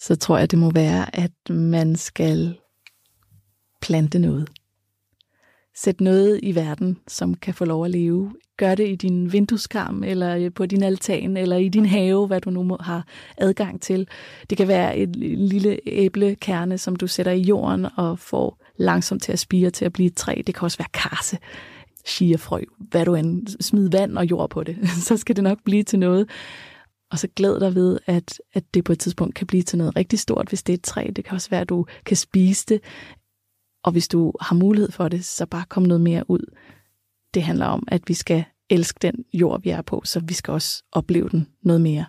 Så 0.00 0.16
tror 0.16 0.38
jeg, 0.38 0.50
det 0.50 0.58
må 0.58 0.70
være, 0.70 1.16
at 1.16 1.50
man 1.50 1.96
skal 1.96 2.58
plante 3.82 4.18
noget. 4.18 4.48
Sæt 5.74 6.00
noget 6.00 6.40
i 6.42 6.54
verden, 6.54 6.98
som 7.08 7.34
kan 7.34 7.54
få 7.54 7.64
lov 7.64 7.84
at 7.84 7.90
leve. 7.90 8.32
Gør 8.56 8.74
det 8.74 8.88
i 8.88 8.94
din 8.94 9.32
vindueskarm, 9.32 10.04
eller 10.04 10.50
på 10.50 10.66
din 10.66 10.82
altan, 10.82 11.36
eller 11.36 11.56
i 11.56 11.68
din 11.68 11.86
have, 11.86 12.26
hvad 12.26 12.40
du 12.40 12.50
nu 12.50 12.76
har 12.80 13.06
adgang 13.36 13.80
til. 13.80 14.08
Det 14.50 14.58
kan 14.58 14.68
være 14.68 14.96
et 14.96 15.16
lille 15.16 15.78
æblekerne, 15.86 16.78
som 16.78 16.96
du 16.96 17.06
sætter 17.06 17.32
i 17.32 17.40
jorden 17.40 17.86
og 17.96 18.18
får 18.18 18.62
langsomt 18.76 19.22
til 19.22 19.32
at 19.32 19.38
spire 19.38 19.70
til 19.70 19.84
at 19.84 19.92
blive 19.92 20.06
et 20.06 20.16
træ. 20.16 20.42
Det 20.46 20.54
kan 20.54 20.62
også 20.62 20.78
være 20.78 20.88
karse, 20.92 21.38
chiafrø, 22.06 22.62
hvad 22.78 23.04
du 23.04 23.14
end, 23.14 23.46
smid 23.60 23.90
vand 23.90 24.18
og 24.18 24.30
jord 24.30 24.50
på 24.50 24.64
det, 24.64 24.88
så 25.06 25.16
skal 25.16 25.36
det 25.36 25.44
nok 25.44 25.58
blive 25.64 25.82
til 25.82 25.98
noget. 25.98 26.28
Og 27.10 27.18
så 27.18 27.28
glæd 27.36 27.60
dig 27.60 27.74
ved, 27.74 27.98
at, 28.06 28.40
at 28.52 28.74
det 28.74 28.84
på 28.84 28.92
et 28.92 28.98
tidspunkt 28.98 29.34
kan 29.34 29.46
blive 29.46 29.62
til 29.62 29.78
noget 29.78 29.96
rigtig 29.96 30.18
stort, 30.18 30.48
hvis 30.48 30.62
det 30.62 30.72
er 30.72 30.76
et 30.76 30.82
træ. 30.82 31.10
Det 31.16 31.24
kan 31.24 31.34
også 31.34 31.50
være, 31.50 31.60
at 31.60 31.68
du 31.68 31.86
kan 32.04 32.16
spise 32.16 32.66
det. 32.68 32.80
Og 33.82 33.92
hvis 33.92 34.08
du 34.08 34.32
har 34.40 34.56
mulighed 34.56 34.90
for 34.90 35.08
det, 35.08 35.24
så 35.24 35.46
bare 35.46 35.64
kom 35.68 35.82
noget 35.82 36.00
mere 36.00 36.30
ud. 36.30 36.54
Det 37.34 37.42
handler 37.42 37.66
om, 37.66 37.88
at 37.88 38.02
vi 38.06 38.14
skal 38.14 38.44
elske 38.70 38.98
den 39.02 39.24
jord, 39.34 39.62
vi 39.62 39.70
er 39.70 39.82
på, 39.82 40.02
så 40.04 40.20
vi 40.20 40.34
skal 40.34 40.52
også 40.52 40.84
opleve 40.92 41.28
den 41.28 41.48
noget 41.62 41.80
mere. 41.80 42.04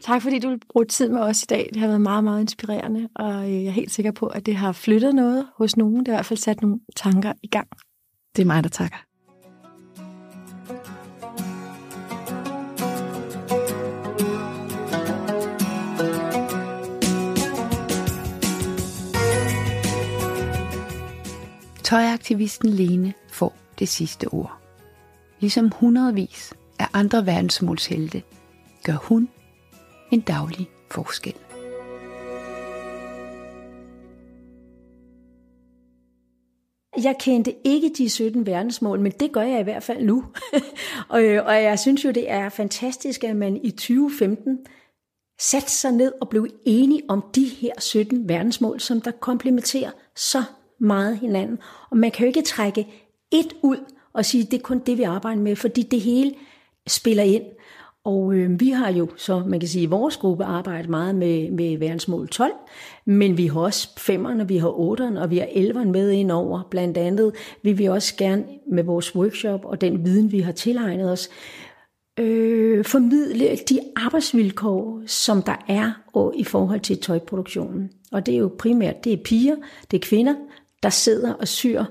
Tak 0.00 0.22
fordi 0.22 0.38
du 0.38 0.48
vil 0.48 0.60
bruge 0.72 0.84
tid 0.86 1.08
med 1.08 1.20
os 1.20 1.42
i 1.42 1.46
dag. 1.46 1.70
Det 1.72 1.80
har 1.80 1.86
været 1.86 2.00
meget, 2.00 2.24
meget 2.24 2.40
inspirerende, 2.40 3.08
og 3.14 3.52
jeg 3.52 3.64
er 3.64 3.70
helt 3.70 3.90
sikker 3.90 4.12
på, 4.12 4.26
at 4.26 4.46
det 4.46 4.56
har 4.56 4.72
flyttet 4.72 5.14
noget 5.14 5.46
hos 5.56 5.76
nogen. 5.76 5.98
Det 5.98 6.08
har 6.08 6.14
i 6.14 6.16
hvert 6.16 6.26
fald 6.26 6.38
sat 6.38 6.62
nogle 6.62 6.80
tanker 6.96 7.32
i 7.42 7.46
gang. 7.46 7.68
Det 8.36 8.42
er 8.42 8.46
mig, 8.46 8.62
der 8.62 8.68
takker. 8.68 9.07
Tøjaktivisten 21.88 22.68
Lene 22.70 23.14
får 23.32 23.56
det 23.78 23.88
sidste 23.88 24.28
ord. 24.28 24.58
Ligesom 25.40 25.70
hundredvis 25.70 26.54
af 26.78 26.86
andre 26.92 27.26
verdensmålshelte, 27.26 28.22
gør 28.84 28.92
hun 28.92 29.28
en 30.12 30.20
daglig 30.20 30.70
forskel. 30.90 31.34
Jeg 37.04 37.16
kendte 37.20 37.54
ikke 37.64 37.90
de 37.98 38.10
17 38.10 38.46
verdensmål, 38.46 39.00
men 39.00 39.12
det 39.12 39.32
gør 39.32 39.42
jeg 39.42 39.60
i 39.60 39.64
hvert 39.64 39.82
fald 39.82 40.04
nu. 40.04 40.24
og, 41.08 41.24
øh, 41.24 41.46
og 41.46 41.62
jeg 41.62 41.78
synes 41.78 42.04
jo, 42.04 42.10
det 42.10 42.30
er 42.30 42.48
fantastisk, 42.48 43.24
at 43.24 43.36
man 43.36 43.56
i 43.64 43.70
2015 43.70 44.58
satte 45.40 45.70
sig 45.70 45.92
ned 45.92 46.12
og 46.20 46.28
blev 46.28 46.48
enige 46.66 47.02
om 47.08 47.24
de 47.34 47.44
her 47.44 47.72
17 47.78 48.28
verdensmål, 48.28 48.80
som 48.80 49.00
der 49.00 49.10
komplementerer 49.10 49.90
så 50.16 50.44
meget 50.78 51.18
hinanden. 51.18 51.58
Og 51.90 51.96
man 51.96 52.10
kan 52.10 52.24
jo 52.24 52.28
ikke 52.28 52.42
trække 52.42 52.86
et 53.32 53.52
ud 53.62 53.76
og 54.12 54.24
sige, 54.24 54.44
det 54.44 54.54
er 54.54 54.62
kun 54.62 54.78
det, 54.78 54.98
vi 54.98 55.02
arbejder 55.02 55.42
med, 55.42 55.56
fordi 55.56 55.82
det 55.82 56.00
hele 56.00 56.34
spiller 56.86 57.22
ind. 57.22 57.42
Og 58.04 58.34
øh, 58.34 58.60
vi 58.60 58.70
har 58.70 58.92
jo 58.92 59.08
så, 59.16 59.42
man 59.46 59.60
kan 59.60 59.68
sige, 59.68 59.82
i 59.82 59.86
vores 59.86 60.16
gruppe 60.16 60.44
arbejdet 60.44 60.90
meget 60.90 61.14
med, 61.14 61.50
med 61.50 61.78
verdensmål 61.78 62.28
12, 62.28 62.52
men 63.04 63.36
vi 63.36 63.46
har 63.46 63.60
også 63.60 63.88
femmerne, 63.98 64.48
vi 64.48 64.56
har 64.56 64.78
otteren, 64.78 65.16
og 65.16 65.30
vi 65.30 65.38
har 65.38 65.48
elveren 65.52 65.92
med 65.92 66.10
ind 66.10 66.30
over. 66.30 66.68
Blandt 66.70 66.98
andet 66.98 67.32
vil 67.62 67.78
vi 67.78 67.86
også 67.86 68.16
gerne 68.16 68.44
med 68.72 68.84
vores 68.84 69.16
workshop 69.16 69.64
og 69.64 69.80
den 69.80 70.04
viden, 70.04 70.32
vi 70.32 70.40
har 70.40 70.52
tilegnet 70.52 71.12
os, 71.12 71.30
øh, 72.18 72.84
formidle 72.84 73.56
de 73.68 73.80
arbejdsvilkår, 73.96 75.02
som 75.06 75.42
der 75.42 75.64
er 75.68 75.92
og 76.12 76.34
i 76.36 76.44
forhold 76.44 76.80
til 76.80 77.00
tøjproduktionen. 77.00 77.90
Og 78.12 78.26
det 78.26 78.34
er 78.34 78.38
jo 78.38 78.54
primært, 78.58 79.04
det 79.04 79.12
er 79.12 79.22
piger, 79.24 79.56
det 79.90 79.96
er 79.96 80.06
kvinder, 80.08 80.34
der 80.82 80.90
sidder 80.90 81.34
og 81.34 81.48
syr, 81.48 81.84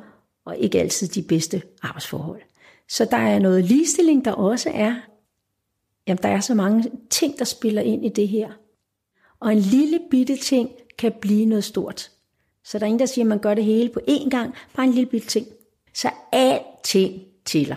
og 0.45 0.57
ikke 0.57 0.79
altid 0.79 1.07
de 1.07 1.21
bedste 1.21 1.61
arbejdsforhold. 1.81 2.41
Så 2.89 3.07
der 3.11 3.17
er 3.17 3.39
noget 3.39 3.63
ligestilling, 3.63 4.25
der 4.25 4.31
også 4.31 4.71
er. 4.73 4.95
Jamen, 6.07 6.19
der 6.23 6.29
er 6.29 6.39
så 6.39 6.53
mange 6.53 6.91
ting, 7.09 7.39
der 7.39 7.45
spiller 7.45 7.81
ind 7.81 8.05
i 8.05 8.09
det 8.09 8.27
her. 8.27 8.49
Og 9.39 9.51
en 9.51 9.59
lille 9.59 9.99
bitte 10.11 10.37
ting 10.37 10.71
kan 10.97 11.13
blive 11.21 11.45
noget 11.45 11.63
stort. 11.63 12.11
Så 12.63 12.79
der 12.79 12.83
er 12.83 12.87
ingen, 12.87 12.99
der 12.99 13.05
siger, 13.05 13.25
at 13.25 13.29
man 13.29 13.39
gør 13.39 13.53
det 13.53 13.63
hele 13.63 13.89
på 13.89 13.99
én 14.07 14.29
gang, 14.29 14.53
bare 14.75 14.85
en 14.85 14.93
lille 14.93 15.09
bitte 15.09 15.27
ting. 15.27 15.47
Så 15.93 16.09
alting 16.31 17.21
tæller. 17.45 17.75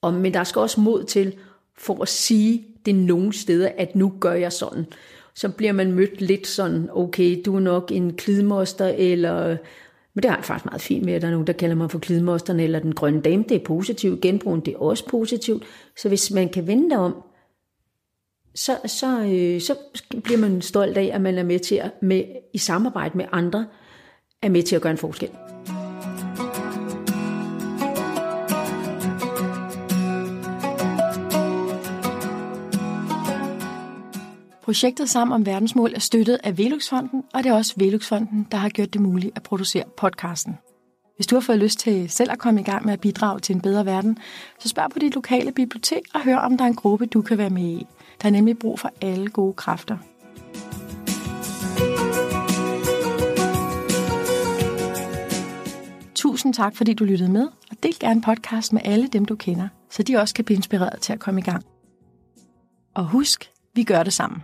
Og, 0.00 0.14
men 0.14 0.34
der 0.34 0.44
skal 0.44 0.60
også 0.60 0.80
mod 0.80 1.04
til 1.04 1.38
for 1.78 2.02
at 2.02 2.08
sige 2.08 2.66
det 2.86 2.94
nogle 2.94 3.32
steder, 3.32 3.72
at 3.76 3.94
nu 3.94 4.12
gør 4.20 4.32
jeg 4.32 4.52
sådan. 4.52 4.86
Så 5.34 5.48
bliver 5.48 5.72
man 5.72 5.92
mødt 5.92 6.20
lidt 6.20 6.46
sådan, 6.46 6.88
okay, 6.92 7.42
du 7.44 7.56
er 7.56 7.60
nok 7.60 7.92
en 7.92 8.16
klidmoster, 8.16 8.86
eller... 8.86 9.56
Men 10.18 10.22
det 10.22 10.30
har 10.30 10.38
jeg 10.38 10.44
faktisk 10.44 10.64
meget 10.64 10.80
fint 10.80 11.04
med, 11.04 11.14
at 11.14 11.22
der 11.22 11.28
er 11.28 11.32
nogen, 11.32 11.46
der 11.46 11.52
kalder 11.52 11.76
mig 11.76 11.90
for 11.90 11.98
klidmosteren, 11.98 12.60
eller 12.60 12.78
den 12.78 12.94
grønne 12.94 13.20
dame, 13.20 13.44
det 13.48 13.54
er 13.54 13.64
positivt. 13.64 14.20
Genbrugen, 14.20 14.60
det 14.60 14.74
er 14.74 14.78
også 14.78 15.06
positivt. 15.06 15.62
Så 15.96 16.08
hvis 16.08 16.30
man 16.30 16.48
kan 16.48 16.66
vende 16.66 16.90
det 16.90 16.98
om, 16.98 17.22
så, 18.54 18.78
så, 18.86 19.20
øh, 19.20 19.60
så 19.60 19.74
bliver 20.24 20.38
man 20.38 20.62
stolt 20.62 20.98
af, 20.98 21.10
at 21.14 21.20
man 21.20 21.38
er 21.38 21.42
med 21.42 21.58
til 21.58 21.74
at, 21.74 21.90
med, 22.02 22.24
i 22.54 22.58
samarbejde 22.58 23.18
med 23.18 23.24
andre, 23.32 23.66
er 24.42 24.48
med 24.48 24.62
til 24.62 24.76
at 24.76 24.82
gøre 24.82 24.92
en 24.92 24.98
forskel. 24.98 25.30
Projektet 34.68 35.10
Sammen 35.10 35.34
om 35.34 35.46
verdensmål 35.46 35.92
er 35.94 35.98
støttet 35.98 36.38
af 36.44 36.58
Veluxfonden, 36.58 37.24
og 37.34 37.44
det 37.44 37.50
er 37.50 37.54
også 37.54 37.74
Veluxfonden, 37.76 38.46
der 38.50 38.56
har 38.56 38.68
gjort 38.68 38.92
det 38.92 39.00
muligt 39.00 39.36
at 39.36 39.42
producere 39.42 39.84
podcasten. 39.96 40.58
Hvis 41.16 41.26
du 41.26 41.36
har 41.36 41.40
fået 41.40 41.58
lyst 41.58 41.78
til 41.78 42.10
selv 42.10 42.32
at 42.32 42.38
komme 42.38 42.60
i 42.60 42.64
gang 42.64 42.84
med 42.84 42.92
at 42.92 43.00
bidrage 43.00 43.40
til 43.40 43.54
en 43.54 43.60
bedre 43.60 43.86
verden, 43.86 44.18
så 44.58 44.68
spørg 44.68 44.90
på 44.90 44.98
dit 44.98 45.14
lokale 45.14 45.52
bibliotek 45.52 46.02
og 46.14 46.24
hør, 46.24 46.36
om 46.36 46.56
der 46.56 46.64
er 46.64 46.68
en 46.68 46.74
gruppe, 46.74 47.06
du 47.06 47.22
kan 47.22 47.38
være 47.38 47.50
med 47.50 47.62
i. 47.62 47.86
Der 48.22 48.28
er 48.28 48.32
nemlig 48.32 48.58
brug 48.58 48.80
for 48.80 48.92
alle 49.00 49.28
gode 49.28 49.54
kræfter. 49.54 49.96
Tusind 56.14 56.54
tak, 56.54 56.76
fordi 56.76 56.94
du 56.94 57.04
lyttede 57.04 57.32
med, 57.32 57.48
og 57.70 57.76
del 57.82 57.98
gerne 58.00 58.22
podcast 58.22 58.72
med 58.72 58.82
alle 58.84 59.08
dem, 59.08 59.24
du 59.24 59.36
kender, 59.36 59.68
så 59.90 60.02
de 60.02 60.16
også 60.16 60.34
kan 60.34 60.44
blive 60.44 60.56
inspireret 60.56 61.00
til 61.00 61.12
at 61.12 61.20
komme 61.20 61.40
i 61.40 61.44
gang. 61.44 61.64
Og 62.94 63.04
husk, 63.04 63.50
vi 63.74 63.82
gør 63.82 64.02
det 64.02 64.12
sammen. 64.12 64.42